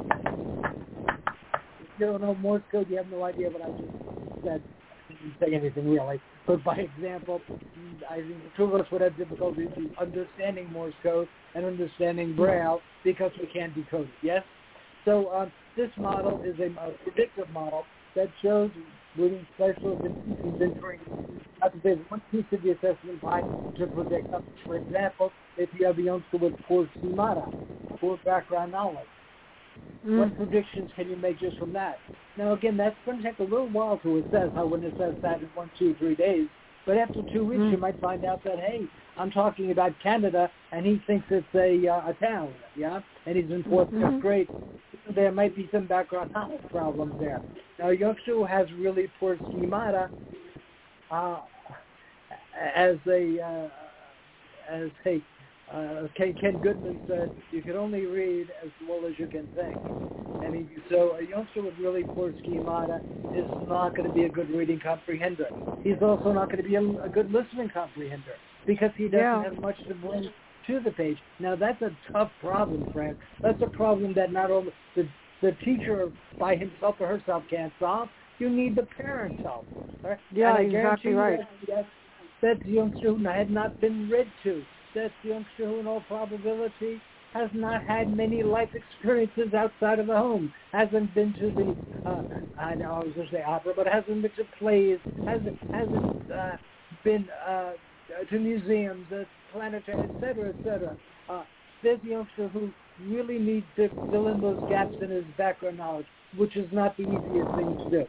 you 1.99 2.07
don't 2.07 2.21
know 2.21 2.35
Morse 2.35 2.63
code, 2.71 2.89
you 2.91 2.97
have 2.97 3.09
no 3.09 3.23
idea 3.23 3.51
what 3.51 3.63
I 3.63 3.71
just 3.71 3.93
said. 4.43 4.63
I 5.09 5.13
didn't 5.13 5.35
say 5.39 5.55
anything 5.55 5.89
really. 5.89 6.21
But 6.57 6.63
by 6.65 6.77
example, 6.77 7.41
I 8.09 8.17
think 8.17 8.29
the 8.29 8.51
two 8.57 8.65
of 8.65 8.75
us 8.81 8.87
would 8.91 9.01
have 9.01 9.17
difficulty 9.17 9.69
understanding 10.01 10.71
Morse 10.73 10.95
code 11.03 11.29
and 11.55 11.65
understanding 11.65 12.37
Braille 12.37 12.81
because 13.05 13.33
we 13.41 13.47
can't 13.47 13.75
decode 13.75 14.07
it. 14.07 14.15
Yes. 14.23 14.43
So 15.05 15.33
um, 15.33 15.53
this 15.77 15.91
model 15.99 16.41
is 16.45 16.59
a, 16.59 16.67
a 16.81 16.93
predictive 17.05 17.51
model 17.51 17.85
that 18.15 18.29
shows 18.43 18.71
reading 19.17 19.47
specialists 19.55 20.05
and 20.05 20.17
teachers 20.25 20.55
not 21.61 21.73
to 21.73 21.81
say 21.83 22.01
one 22.09 22.23
piece 22.31 22.45
of 22.53 22.63
the 22.63 22.71
assessment 22.71 23.23
by 23.23 23.43
to 23.77 23.87
predict. 23.87 24.33
For 24.67 24.77
example, 24.77 25.31
if 25.57 25.69
you 25.79 25.87
have 25.87 25.99
a 25.99 26.03
youngster 26.03 26.39
with 26.39 26.55
poor 26.67 26.89
schemata, 26.99 27.49
poor 28.01 28.19
background 28.25 28.73
knowledge, 28.73 29.07
mm. 30.07 30.19
what 30.19 30.37
predictions 30.37 30.91
can 30.97 31.09
you 31.09 31.17
make 31.17 31.39
just 31.41 31.59
from 31.59 31.73
that? 31.73 31.99
Now, 32.37 32.53
again, 32.53 32.77
that's 32.77 32.97
going 33.05 33.19
to 33.19 33.25
take 33.25 33.39
a 33.39 33.43
little 33.43 33.69
while 33.69 33.99
to 33.99 34.19
assess. 34.19 34.49
I 34.57 34.63
wouldn't 34.63 34.95
assess 34.95 35.15
that 35.23 35.41
in 35.41 35.49
one, 35.55 35.71
two, 35.79 35.95
three 35.99 36.15
days. 36.15 36.47
But 36.85 36.99
after 36.99 37.23
two 37.33 37.45
weeks, 37.45 37.61
mm. 37.61 37.73
you 37.73 37.79
might 37.79 38.01
find 38.01 38.25
out 38.25 38.45
that, 38.45 38.59
hey, 38.59 38.83
I'm 39.17 39.31
talking 39.31 39.73
about 39.73 39.93
Canada, 40.03 40.51
and 40.73 40.87
he 40.87 41.01
thinks 41.07 41.27
it's 41.31 41.47
a, 41.55 41.89
uh, 41.89 42.11
a 42.11 42.15
town, 42.21 42.53
yeah? 42.77 43.01
And 43.27 43.37
he's 43.37 43.51
in 43.51 43.65
4th 43.65 43.91
mm-hmm. 43.91 44.21
grade. 44.21 44.49
There 45.15 45.33
might 45.33 45.57
be 45.57 45.69
some 45.73 45.87
background 45.87 46.33
knowledge 46.33 46.61
problems 46.71 47.15
there. 47.19 47.41
Now, 47.79 47.91
a 47.91 48.47
has 48.47 48.67
really 48.79 49.11
poor 49.19 49.37
schemata, 49.37 50.11
uh, 51.11 51.41
as 52.75 52.97
a 53.07 53.41
uh, 53.41 53.69
as 54.71 54.91
a 55.05 55.23
uh, 55.73 56.09
Ken, 56.17 56.35
Ken 56.41 56.59
Goodman 56.63 57.01
said, 57.07 57.31
you 57.51 57.63
can 57.63 57.77
only 57.77 58.07
read 58.07 58.49
as 58.63 58.71
well 58.89 59.07
as 59.07 59.19
you 59.19 59.27
can 59.27 59.49
think. 59.55 59.79
And 60.43 60.55
he, 60.55 60.67
so 60.91 61.17
a 61.17 61.25
youngster 61.27 61.63
with 61.63 61.75
really 61.81 62.05
poor 62.15 62.35
schemata 62.43 63.01
is 63.35 63.47
not 63.67 63.95
going 63.97 64.09
to 64.09 64.15
be 64.15 64.25
a 64.25 64.31
good 64.31 64.51
reading 64.51 64.79
comprehender. 64.79 65.47
He's 65.83 65.97
also 66.01 66.33
not 66.33 66.51
going 66.51 66.63
to 66.63 66.69
be 66.69 66.75
a, 66.77 67.05
a 67.05 67.09
good 67.09 67.31
listening 67.33 67.71
comprehender 67.75 68.37
because 68.67 68.91
he 68.97 69.05
doesn't 69.05 69.21
Yeah. 69.21 69.43
have 69.43 69.61
much 69.61 69.77
to 69.89 69.95
bring 69.95 70.29
to 70.67 70.81
the 70.81 70.91
page. 70.91 71.19
Now 71.39 71.55
that's 71.57 71.81
a 71.83 71.91
tough 72.13 72.31
problem, 72.41 72.87
Fran. 72.93 73.17
That's 73.43 73.61
a 73.63 73.67
problem 73.69 74.13
that 74.15 74.33
not 74.33 74.51
only 74.51 74.73
the 74.95 75.07
the 75.43 75.53
teacher 75.65 76.11
by 76.39 76.57
himself 76.57 76.97
or 76.99 77.07
herself 77.07 77.45
can't 77.51 77.73
solve. 77.79 78.09
You 78.39 78.51
need 78.51 78.77
the 78.77 78.87
parent's 78.97 79.39
help. 79.43 79.65
Right? 80.03 80.19
Yeah, 80.33 80.57
exactly 80.59 81.13
right. 81.15 81.41
That, 81.69 81.87
that, 82.43 82.65
youngster 82.67 83.15
who 83.15 83.25
had 83.25 83.51
not 83.51 83.79
been 83.81 84.09
read 84.11 84.31
to, 84.45 84.63
that 84.97 85.13
the 85.23 85.29
youngster 85.29 85.67
who 85.67 85.79
in 85.79 85.87
all 85.87 86.03
probability 86.09 87.01
has 87.33 87.51
not 87.55 87.83
had 87.83 88.09
many 88.09 88.43
life 88.43 88.71
experiences 88.75 89.53
outside 89.55 89.99
of 89.99 90.07
the 90.07 90.17
home, 90.17 90.53
hasn't 90.73 91.15
been 91.15 91.35
to 91.39 91.53
the, 91.55 91.77
uh, 92.11 92.23
I 92.59 92.75
know 92.75 92.93
I 92.93 92.99
was 93.01 93.13
going 93.15 93.29
to 93.29 93.33
say 93.35 93.43
opera, 93.43 93.75
but 93.77 93.87
hasn't 93.87 94.23
been 94.23 94.31
to 94.37 94.45
plays, 94.59 94.99
hasn't, 95.27 95.55
hasn't 95.71 96.11
uh, 96.35 96.57
been 97.05 97.29
uh, 97.47 97.73
to 98.31 98.39
museums, 98.39 99.05
uh, 99.13 99.25
planetary, 99.53 100.01
et 100.03 100.11
cetera, 100.19 100.49
et 100.49 100.57
cetera. 100.65 100.97
Uh, 101.29 101.45
there's 101.83 102.01
a 102.05 102.09
youngster 102.09 102.49
who 102.49 102.71
really 103.07 103.39
needs 103.39 103.67
to 103.77 103.89
fill 104.11 104.29
in 104.29 104.41
those 104.41 104.59
gaps 104.69 104.95
in 105.01 105.11
his 105.11 105.25
background 105.37 105.77
knowledge, 105.77 106.07
which 106.39 106.57
is 106.57 106.69
not 106.73 106.97
the 106.97 107.03
easiest 107.03 107.55
thing 107.55 107.77
to 107.85 107.91
do. 107.91 108.05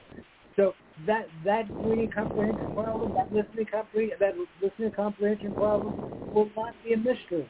So 0.57 0.73
that 1.05 1.27
that 1.45 1.65
reading 1.83 2.09
comprehension 2.13 2.71
problem, 2.73 3.13
that 3.15 3.31
listening 3.31 3.67
compreh 3.73 4.09
that 4.19 4.33
listening 4.61 4.91
comprehension 4.91 5.53
problem 5.53 5.95
will 6.33 6.49
not 6.55 6.73
be 6.83 6.93
a 6.93 6.97
mystery. 6.97 7.49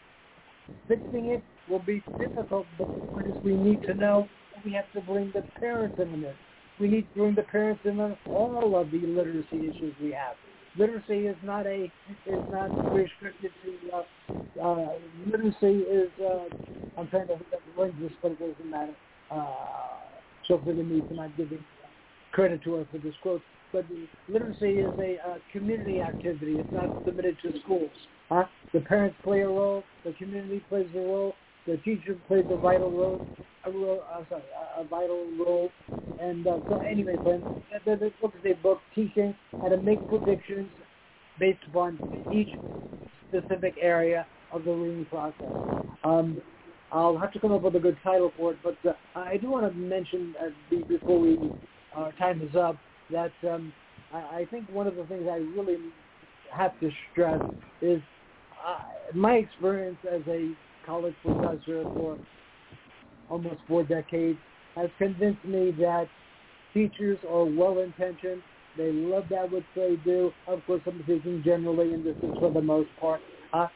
Fixing 0.88 1.28
it 1.28 1.42
will 1.70 1.80
be 1.80 2.04
difficult, 2.20 2.66
but 2.78 2.88
the 2.94 3.34
we 3.44 3.56
need 3.56 3.82
to 3.84 3.94
know 3.94 4.28
we 4.66 4.74
have 4.74 4.92
to 4.94 5.02
bring 5.02 5.32
the 5.34 5.44
parents 5.60 5.96
in 5.98 6.14
on 6.14 6.22
this. 6.22 6.36
We 6.80 6.88
need 6.88 7.08
to 7.14 7.20
bring 7.20 7.36
the 7.36 7.44
parents 7.44 7.82
in 7.86 8.00
on 8.00 8.18
all 8.34 8.76
of 8.76 8.92
the 8.92 9.00
literacy 9.00 9.70
issues 9.70 9.96
we 10.02 10.12
have. 10.12 10.36
Literacy 10.78 11.28
is 11.28 11.38
not 11.44 11.66
a 11.66 11.92
is 12.26 12.42
not 12.52 12.72
restricted 12.92 13.52
to 13.64 13.98
uh, 13.98 14.04
uh, 14.62 14.94
literacy 15.26 15.84
is 15.84 16.10
uh, 16.22 16.46
I'm 16.98 17.08
trying 17.08 17.28
to 17.28 17.34
look 17.34 17.54
up 17.54 17.62
the 17.76 17.82
language, 17.82 18.14
but 18.22 18.32
it 18.32 18.40
doesn't 18.40 18.70
matter. 18.70 18.96
Uh, 19.32 19.46
so 20.48 20.62
forgive 20.64 20.86
me 20.86 21.04
for 21.08 21.14
not 21.14 21.36
giving 21.38 21.64
credit 22.38 22.64
to 22.64 22.76
her 22.76 22.88
for 22.92 23.00
this 23.00 23.16
quote. 23.24 23.42
But 23.74 23.86
literacy 24.30 24.74
is 24.80 24.94
a 25.00 25.18
uh, 25.28 25.38
community 25.52 26.02
activity. 26.02 26.58
It's 26.60 26.72
not 26.72 27.04
limited 27.04 27.36
to 27.42 27.60
schools. 27.64 27.90
Huh? 28.30 28.44
The 28.74 28.82
parents 28.82 29.18
play 29.24 29.42
a 29.42 29.48
role. 29.48 29.84
The 30.06 30.14
community 30.14 30.64
plays 30.70 30.86
a 30.96 31.00
role. 31.00 31.34
The 31.66 31.78
teacher 31.78 32.16
plays 32.28 32.46
a 32.52 32.58
vital 32.58 32.92
role. 32.92 33.28
A 33.66 33.72
role 33.72 34.04
uh, 34.14 34.22
sorry, 34.30 34.44
a, 34.78 34.84
vital 34.84 35.26
role. 35.40 35.72
And 36.22 36.46
uh, 36.46 36.60
so 36.70 36.80
anyway, 36.82 37.16
friends, 37.24 37.44
the, 37.86 37.96
the 37.96 38.12
book 38.22 38.34
is 38.40 38.52
a 38.52 38.62
book 38.62 38.82
teaching 38.94 39.34
how 39.60 39.70
to 39.70 39.78
make 39.78 40.08
predictions 40.08 40.70
based 41.40 41.60
upon 41.68 41.98
each 42.32 42.50
specific 43.30 43.74
area 43.82 44.28
of 44.54 44.64
the 44.64 44.72
reading 44.72 45.06
process. 45.06 45.52
Um, 46.04 46.40
I'll 46.92 47.18
have 47.18 47.34
to 47.34 47.40
come 47.40 47.52
up 47.52 47.64
with 47.64 47.76
a 47.76 47.80
good 47.80 47.98
title 48.04 48.32
for 48.38 48.52
it, 48.52 48.60
but 48.64 48.78
uh, 48.88 48.94
I 49.16 49.38
do 49.38 49.50
want 49.50 49.70
to 49.70 49.78
mention 49.78 50.36
uh, 50.40 50.78
before 50.88 51.20
we 51.20 51.38
our 51.96 52.12
time 52.14 52.42
is 52.42 52.56
up 52.56 52.78
that 53.12 53.32
um, 53.50 53.74
I, 54.14 54.18
I 54.18 54.48
think 54.50 54.70
one 54.70 54.88
of 54.88 54.96
the 54.96 55.06
things 55.06 55.28
I 55.30 55.38
really 55.38 55.78
have 56.56 56.80
to 56.80 56.90
stress 57.12 57.42
is 57.82 58.02
uh, 58.66 58.78
my 59.14 59.34
experience 59.34 59.98
as 60.12 60.22
a 60.28 60.52
college 60.86 61.16
professor 61.24 61.84
for 61.84 62.18
almost 63.30 63.58
four 63.68 63.84
decades 63.84 64.40
has 64.76 64.90
convinced 64.98 65.44
me 65.44 65.72
that 65.80 66.08
teachers 66.74 67.18
are 67.30 67.46
well-intentioned. 67.46 68.42
They 68.78 68.92
love 68.92 69.26
that 69.32 69.52
which 69.52 69.66
they 69.76 69.98
do. 70.06 70.32
Of 70.48 70.66
course, 70.66 70.82
I'm 70.86 71.02
speaking 71.04 71.42
generally, 71.44 71.94
and 71.94 72.06
this 72.06 72.16
is 72.22 72.38
for 72.40 72.52
the 72.52 72.62
most 72.62 72.90
part. 73.00 73.22
Uh, 73.52 73.68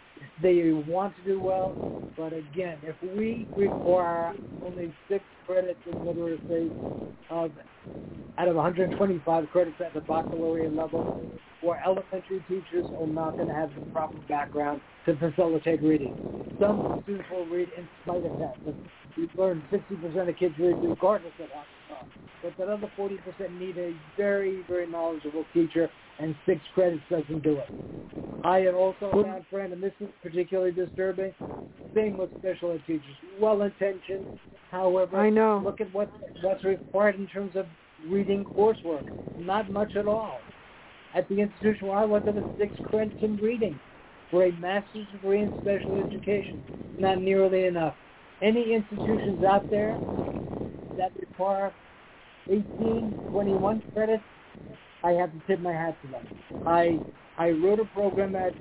they 0.41 0.71
want 0.87 1.15
to 1.17 1.23
do 1.23 1.39
well, 1.39 1.75
but 2.17 2.33
again, 2.33 2.77
if 2.83 2.95
we 3.15 3.47
require 3.55 4.33
only 4.65 4.93
six 5.09 5.23
credits 5.45 5.79
in 5.85 6.05
literacy 6.05 6.71
of 7.29 7.51
out 8.37 8.47
of 8.47 8.55
125 8.55 9.49
credits 9.51 9.77
at 9.85 9.93
the 9.93 10.01
baccalaureate 10.01 10.73
level, 10.73 11.05
or 11.61 11.77
elementary 11.85 12.43
teachers 12.47 12.85
are 12.99 13.07
not 13.07 13.37
going 13.37 13.47
to 13.47 13.53
have 13.53 13.69
the 13.69 13.81
proper 13.91 14.17
background 14.27 14.81
to 15.05 15.15
facilitate 15.17 15.83
reading. 15.83 16.13
Some 16.59 16.85
students 17.03 17.27
will 17.31 17.45
read 17.45 17.69
in 17.77 17.87
spite 18.03 18.25
of 18.25 18.31
that. 18.39 18.55
But 18.65 18.75
we 19.17 19.29
learn 19.37 19.63
60% 19.71 20.29
of 20.29 20.37
kids 20.37 20.55
read 20.59 20.77
regardless 20.81 21.33
of 21.39 21.49
how. 21.49 21.63
But 22.41 22.53
that 22.57 22.69
other 22.69 22.91
40% 22.97 23.17
need 23.59 23.77
a 23.77 23.93
very, 24.17 24.63
very 24.67 24.87
knowledgeable 24.87 25.45
teacher, 25.53 25.89
and 26.19 26.35
six 26.45 26.59
credits 26.73 27.03
doesn't 27.09 27.43
do 27.43 27.57
it. 27.57 27.67
I 28.43 28.59
have 28.59 28.75
also 28.75 29.11
found, 29.23 29.45
Fran, 29.49 29.71
and 29.71 29.83
this 29.83 29.93
is 29.99 30.07
particularly 30.23 30.71
disturbing, 30.71 31.33
same 31.93 32.17
with 32.17 32.31
special 32.39 32.71
ed 32.71 32.81
teachers. 32.87 33.15
Well-intentioned, 33.39 34.25
however, 34.71 35.17
I 35.17 35.29
know. 35.29 35.61
look 35.63 35.81
at 35.81 35.93
what 35.93 36.09
what's 36.41 36.63
required 36.63 37.15
in 37.15 37.27
terms 37.27 37.51
of 37.55 37.65
reading 38.07 38.45
coursework. 38.57 39.03
Not 39.37 39.69
much 39.69 39.95
at 39.95 40.07
all. 40.07 40.39
At 41.13 41.27
the 41.29 41.39
institution 41.39 41.87
where 41.87 41.97
I 41.97 42.05
went, 42.05 42.25
there 42.25 42.33
was 42.33 42.43
six 42.57 42.73
credits 42.89 43.15
in 43.21 43.37
reading 43.37 43.79
for 44.31 44.45
a 44.45 44.51
master's 44.53 45.07
degree 45.11 45.41
in 45.41 45.53
special 45.61 45.97
education. 45.97 46.63
Not 46.97 47.19
nearly 47.19 47.65
enough. 47.65 47.95
Any 48.41 48.73
institutions 48.73 49.43
out 49.43 49.65
there 49.69 49.99
that 50.97 51.11
require 51.19 51.71
18, 52.51 53.15
21 53.31 53.81
credits, 53.93 54.23
I 55.03 55.11
have 55.11 55.31
to 55.31 55.41
tip 55.47 55.59
my 55.59 55.71
hat 55.71 55.95
to 56.03 56.11
them. 56.11 56.23
I 56.65 57.01
I 57.37 57.51
wrote 57.51 57.79
a 57.79 57.85
program 57.85 58.35
at 58.35 58.53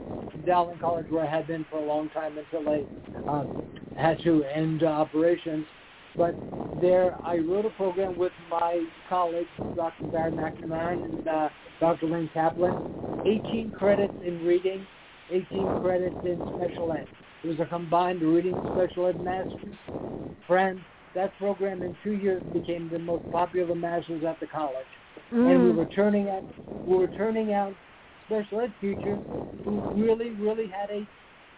Dowling 0.46 0.78
College 0.78 1.06
where 1.10 1.26
I 1.26 1.30
had 1.30 1.46
been 1.46 1.66
for 1.70 1.78
a 1.78 1.84
long 1.84 2.08
time 2.10 2.38
until 2.38 2.68
I 2.68 2.86
um, 3.30 3.50
had 3.96 4.18
to 4.22 4.44
end 4.44 4.82
uh, 4.82 4.86
operations. 4.86 5.66
But 6.16 6.36
there, 6.80 7.16
I 7.24 7.38
wrote 7.38 7.66
a 7.66 7.70
program 7.70 8.16
with 8.16 8.32
my 8.50 8.84
colleagues, 9.08 9.48
Dr. 9.74 10.06
Barry 10.06 10.30
McNamara 10.30 10.94
and 10.94 11.26
uh, 11.26 11.48
Dr. 11.80 12.06
Lynn 12.06 12.30
Kaplan, 12.32 12.78
18 13.26 13.72
credits 13.72 14.14
in 14.24 14.44
reading, 14.44 14.86
18 15.30 15.72
credits 15.80 16.16
in 16.22 16.42
special 16.54 16.92
ed. 16.92 17.06
It 17.42 17.48
was 17.48 17.60
a 17.60 17.66
combined 17.66 18.22
reading 18.22 18.60
special 18.72 19.06
ed 19.06 19.20
master's. 19.20 19.74
Friends, 20.46 20.80
that 21.14 21.36
program 21.38 21.82
in 21.82 21.96
two 22.02 22.12
years 22.12 22.42
became 22.52 22.88
the 22.88 22.98
most 22.98 23.24
popular 23.32 23.74
master's 23.74 24.24
at 24.24 24.38
the 24.40 24.46
college. 24.46 24.86
And 25.32 25.64
we 25.64 25.70
Mm. 25.70 25.76
were 25.76 25.86
turning 25.86 26.28
out, 26.28 26.44
we 26.86 26.96
were 26.96 27.08
turning 27.08 27.52
out 27.52 27.74
special 28.26 28.60
ed 28.60 28.72
teachers 28.80 29.20
who 29.64 29.82
really, 29.94 30.30
really 30.32 30.66
had 30.68 30.90
a 30.90 31.06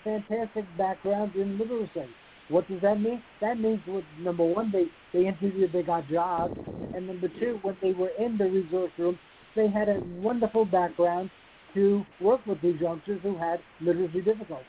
fantastic 0.04 0.64
background 0.76 1.34
in 1.36 1.58
literacy. 1.58 2.08
What 2.48 2.68
does 2.68 2.80
that 2.80 3.00
mean? 3.00 3.22
That 3.40 3.58
means, 3.58 3.80
what, 3.86 4.04
number 4.18 4.44
one, 4.44 4.70
they, 4.70 4.86
they 5.12 5.26
interviewed, 5.26 5.72
they 5.72 5.82
got 5.82 6.08
jobs, 6.08 6.54
and 6.94 7.06
number 7.06 7.28
two, 7.28 7.58
when 7.62 7.76
they 7.80 7.92
were 7.92 8.10
in 8.18 8.36
the 8.36 8.44
resource 8.44 8.92
room, 8.98 9.18
they 9.54 9.68
had 9.68 9.88
a 9.88 10.00
wonderful 10.20 10.64
background 10.64 11.30
to 11.74 12.04
work 12.20 12.44
with 12.46 12.60
these 12.60 12.80
youngsters 12.80 13.20
who 13.22 13.36
had 13.38 13.60
literacy 13.80 14.20
difficulties. 14.20 14.66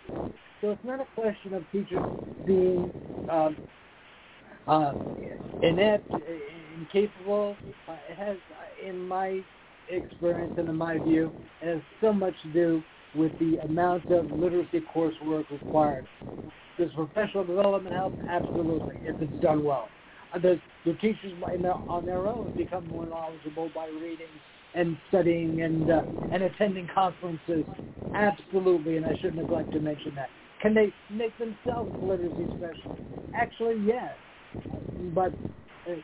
So 0.61 0.71
it's 0.71 0.83
not 0.83 1.01
a 1.01 1.07
question 1.15 1.53
of 1.53 1.69
teachers 1.71 2.05
being 2.45 2.91
um, 3.29 3.57
uh, 4.67 4.93
inept, 5.61 6.05
incapable. 6.79 7.55
Uh, 7.87 7.95
it 8.09 8.17
has, 8.17 8.37
uh, 8.51 8.87
in 8.87 8.99
my 9.07 9.41
experience 9.89 10.53
and 10.57 10.69
in 10.69 10.75
my 10.75 10.99
view, 10.99 11.31
it 11.61 11.67
has 11.67 11.81
so 12.01 12.13
much 12.13 12.33
to 12.43 12.53
do 12.53 12.83
with 13.15 13.31
the 13.39 13.57
amount 13.63 14.09
of 14.09 14.29
literacy 14.31 14.81
coursework 14.93 15.49
required. 15.51 16.03
Does 16.77 16.89
professional 16.95 17.43
development 17.43 17.93
help? 17.93 18.13
Absolutely, 18.27 18.95
if 19.05 19.15
it's 19.19 19.41
done 19.41 19.63
well. 19.63 19.89
Uh, 20.33 20.39
Does 20.39 20.57
the 20.85 20.93
teachers 20.93 21.33
on 21.89 22.05
their 22.05 22.27
own 22.27 22.51
become 22.57 22.87
more 22.87 23.05
knowledgeable 23.05 23.69
by 23.75 23.87
reading 23.87 24.27
and 24.73 24.97
studying 25.09 25.61
and 25.61 25.89
uh, 25.89 26.01
and 26.31 26.43
attending 26.43 26.87
conferences? 26.93 27.63
Absolutely, 28.15 28.97
and 28.97 29.05
I 29.05 29.13
shouldn't 29.15 29.37
neglect 29.37 29.71
to 29.73 29.79
mention 29.79 30.15
that. 30.15 30.29
Can 30.61 30.73
they 30.73 30.91
make 31.11 31.37
themselves 31.37 31.91
literacy 32.01 32.49
specialists? 32.55 32.89
Actually, 33.35 33.75
yes, 33.85 34.11
but 35.13 35.33
uh, 35.89 35.95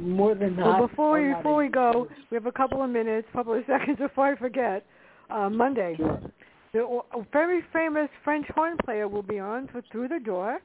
more 0.00 0.34
than 0.34 0.56
not. 0.56 0.78
Well, 0.78 0.88
before 0.88 1.12
we 1.20 1.34
before 1.34 1.56
we 1.56 1.68
go, 1.68 2.08
we 2.30 2.34
have 2.36 2.46
a 2.46 2.52
couple 2.52 2.82
of 2.82 2.90
minutes, 2.90 3.26
a 3.32 3.36
couple 3.36 3.54
of 3.54 3.64
seconds 3.66 3.98
before 3.98 4.26
I 4.32 4.36
forget. 4.36 4.84
Uh, 5.30 5.50
Monday, 5.50 5.94
Sure. 5.96 6.20
the 6.72 6.80
a 7.18 7.22
very 7.32 7.62
famous 7.72 8.08
French 8.24 8.46
horn 8.54 8.76
player 8.84 9.08
will 9.08 9.22
be 9.22 9.38
on 9.38 9.68
for 9.68 9.82
Through 9.92 10.08
the 10.08 10.20
Door 10.20 10.60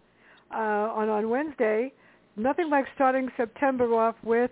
uh, 0.52 0.58
on 0.58 1.10
on 1.10 1.30
Wednesday. 1.30 1.92
Nothing 2.36 2.70
like 2.70 2.86
starting 2.96 3.30
September 3.38 3.94
off 3.94 4.16
with 4.24 4.50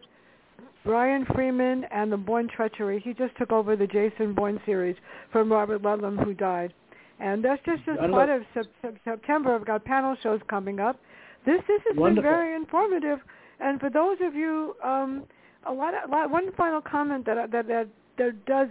Brian 0.84 1.26
Freeman 1.34 1.86
and 1.92 2.12
the 2.12 2.18
Bourne 2.18 2.48
Treachery. 2.56 3.00
He 3.04 3.14
just 3.14 3.36
took 3.38 3.52
over 3.52 3.76
the 3.76 3.88
Jason 3.88 4.34
Bourne 4.34 4.60
series 4.66 4.96
from 5.32 5.52
Robert 5.52 5.82
Ludlum, 5.82 6.24
who 6.24 6.34
died. 6.34 6.74
And 7.20 7.44
that's 7.46 7.62
just 7.66 7.82
as 7.88 7.98
part 8.10 8.30
of 8.30 8.42
sep- 8.54 8.96
September. 9.04 9.56
I've 9.56 9.66
got 9.66 9.86
panel 9.86 10.16
shows 10.24 10.42
coming 10.50 10.80
up. 10.80 11.00
This 11.46 11.62
this 11.68 11.82
has 11.88 11.98
Wonderful. 11.98 12.24
been 12.24 12.32
very 12.32 12.56
informative. 12.56 13.20
And 13.60 13.80
for 13.80 13.90
those 13.90 14.18
of 14.22 14.34
you, 14.34 14.76
um, 14.84 15.24
a 15.68 15.74
lot, 15.74 15.94
of, 15.94 16.10
a 16.10 16.12
lot. 16.12 16.30
One 16.32 16.52
final 16.54 16.82
comment 16.82 17.26
that 17.26 17.52
that 17.52 17.68
that 17.68 17.88
that 18.18 18.46
does 18.46 18.70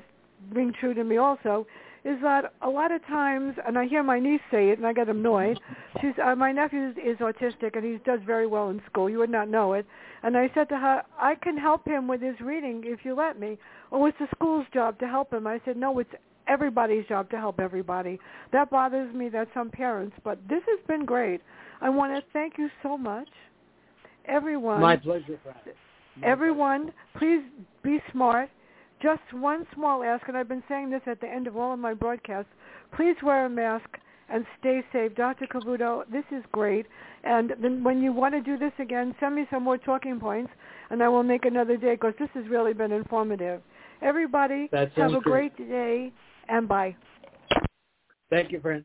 ring 0.53 0.73
true 0.79 0.95
to 0.95 1.05
me 1.05 1.16
also 1.16 1.66
is 2.03 2.16
that 2.23 2.55
a 2.62 2.68
lot 2.68 2.91
of 2.91 3.05
times, 3.07 3.55
and 3.66 3.79
I 3.79 3.87
hear 3.87 4.03
my 4.03 4.18
niece 4.18 4.41
say 4.51 4.71
it, 4.71 4.79
and 4.79 4.87
I 4.87 4.93
get 4.93 5.09
annoyed. 5.09 5.61
She's 6.01 6.14
uh, 6.25 6.35
my 6.35 6.51
nephew 6.51 6.89
is, 6.89 6.97
is 6.97 7.18
autistic, 7.18 7.77
and 7.77 7.85
he 7.85 7.99
does 8.05 8.21
very 8.27 8.47
well 8.47 8.71
in 8.71 8.81
school. 8.91 9.11
You 9.11 9.18
would 9.18 9.31
not 9.31 9.49
know 9.49 9.75
it. 9.75 9.87
And 10.23 10.37
I 10.37 10.51
said 10.55 10.68
to 10.71 10.77
her, 10.77 11.03
I 11.18 11.35
can 11.35 11.57
help 11.57 11.87
him 11.87 12.07
with 12.09 12.21
his 12.21 12.39
reading 12.41 12.83
if 12.85 13.01
you 13.05 13.14
let 13.14 13.39
me. 13.39 13.59
Oh, 13.93 14.07
it's 14.07 14.18
the 14.18 14.29
school's 14.35 14.66
job 14.73 14.99
to 15.01 15.09
help 15.09 15.33
him. 15.33 15.47
I 15.47 15.61
said, 15.64 15.77
no, 15.77 15.99
it's 15.99 16.11
everybody's 16.47 17.07
job 17.07 17.31
to 17.31 17.37
help 17.37 17.61
everybody. 17.61 18.18
That 18.53 18.71
bothers 18.71 19.14
me. 19.14 19.29
That 19.29 19.49
some 19.55 19.71
parents, 19.71 20.16
but 20.25 20.39
this 20.49 20.62
has 20.68 20.79
been 20.87 21.05
great. 21.05 21.41
I 21.81 21.89
want 21.89 22.14
to 22.14 22.22
thank 22.33 22.59
you 22.59 22.68
so 22.83 22.97
much, 22.97 23.28
everyone. 24.26 24.81
My 24.81 24.97
pleasure. 24.97 25.39
My 25.45 25.53
everyone, 26.22 26.93
please 27.18 27.43
be 27.83 27.99
smart 28.12 28.51
just 29.03 29.22
one 29.33 29.66
small 29.74 30.03
ask, 30.03 30.28
and 30.28 30.37
I've 30.37 30.49
been 30.49 30.62
saying 30.68 30.91
this 30.91 31.01
at 31.07 31.20
the 31.20 31.28
end 31.28 31.47
of 31.47 31.57
all 31.57 31.72
of 31.72 31.78
my 31.78 31.95
broadcasts. 31.95 32.51
Please 32.95 33.16
wear 33.22 33.47
a 33.47 33.51
mask 33.51 33.89
and 34.28 34.45
stay 34.59 34.83
safe. 34.93 35.14
Dr. 35.14 35.47
Cavuto, 35.47 36.05
this 36.12 36.24
is 36.31 36.45
great. 36.53 36.87
And 37.24 37.55
then 37.62 37.83
when 37.83 38.03
you 38.03 38.12
want 38.12 38.35
to 38.35 38.41
do 38.41 38.59
this 38.59 38.72
again, 38.78 39.14
send 39.18 39.35
me 39.35 39.47
some 39.51 39.64
more 39.64 39.78
talking 39.78 40.20
points, 40.20 40.53
and 40.91 41.03
I 41.03 41.09
will 41.09 41.22
make 41.22 41.45
another 41.45 41.76
day 41.76 41.95
because 41.95 42.14
this 42.18 42.28
has 42.35 42.47
really 42.49 42.74
been 42.74 42.93
informative. 42.93 43.62
Everybody, 44.03 44.68
have 44.72 44.91
a 44.97 45.20
great. 45.20 45.57
great 45.57 45.68
day, 45.68 46.12
and 46.49 46.68
bye. 46.68 46.95
Thank 48.31 48.53
you, 48.53 48.61
friend. 48.61 48.85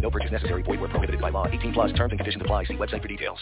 No 0.00 0.10
purchase 0.10 0.30
necessary. 0.30 0.62
Void 0.62 0.80
where 0.80 0.88
prohibited 0.88 1.20
by 1.20 1.30
law. 1.30 1.46
18 1.48 1.72
plus 1.72 1.92
terms 1.92 2.12
and 2.12 2.20
conditions 2.20 2.42
apply. 2.42 2.64
See 2.64 2.76
website 2.76 3.02
for 3.02 3.08
details. 3.08 3.38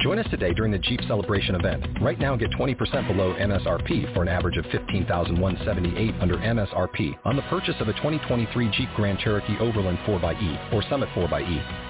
Join 0.00 0.18
us 0.18 0.26
today 0.30 0.54
during 0.54 0.72
the 0.72 0.78
Jeep 0.78 1.00
Celebration 1.06 1.54
event. 1.54 1.84
Right 2.00 2.18
now, 2.18 2.34
get 2.34 2.50
20% 2.52 3.06
below 3.06 3.34
MSRP 3.34 4.14
for 4.14 4.22
an 4.22 4.28
average 4.28 4.56
of 4.56 4.64
15178 4.64 6.14
under 6.20 6.36
MSRP 6.36 7.18
on 7.26 7.36
the 7.36 7.42
purchase 7.42 7.74
of 7.80 7.88
a 7.88 7.92
2023 7.92 8.70
Jeep 8.70 8.88
Grand 8.96 9.18
Cherokee 9.18 9.58
Overland 9.58 9.98
4xE 10.06 10.72
or 10.72 10.82
Summit 10.88 11.10
4xE. 11.10 11.89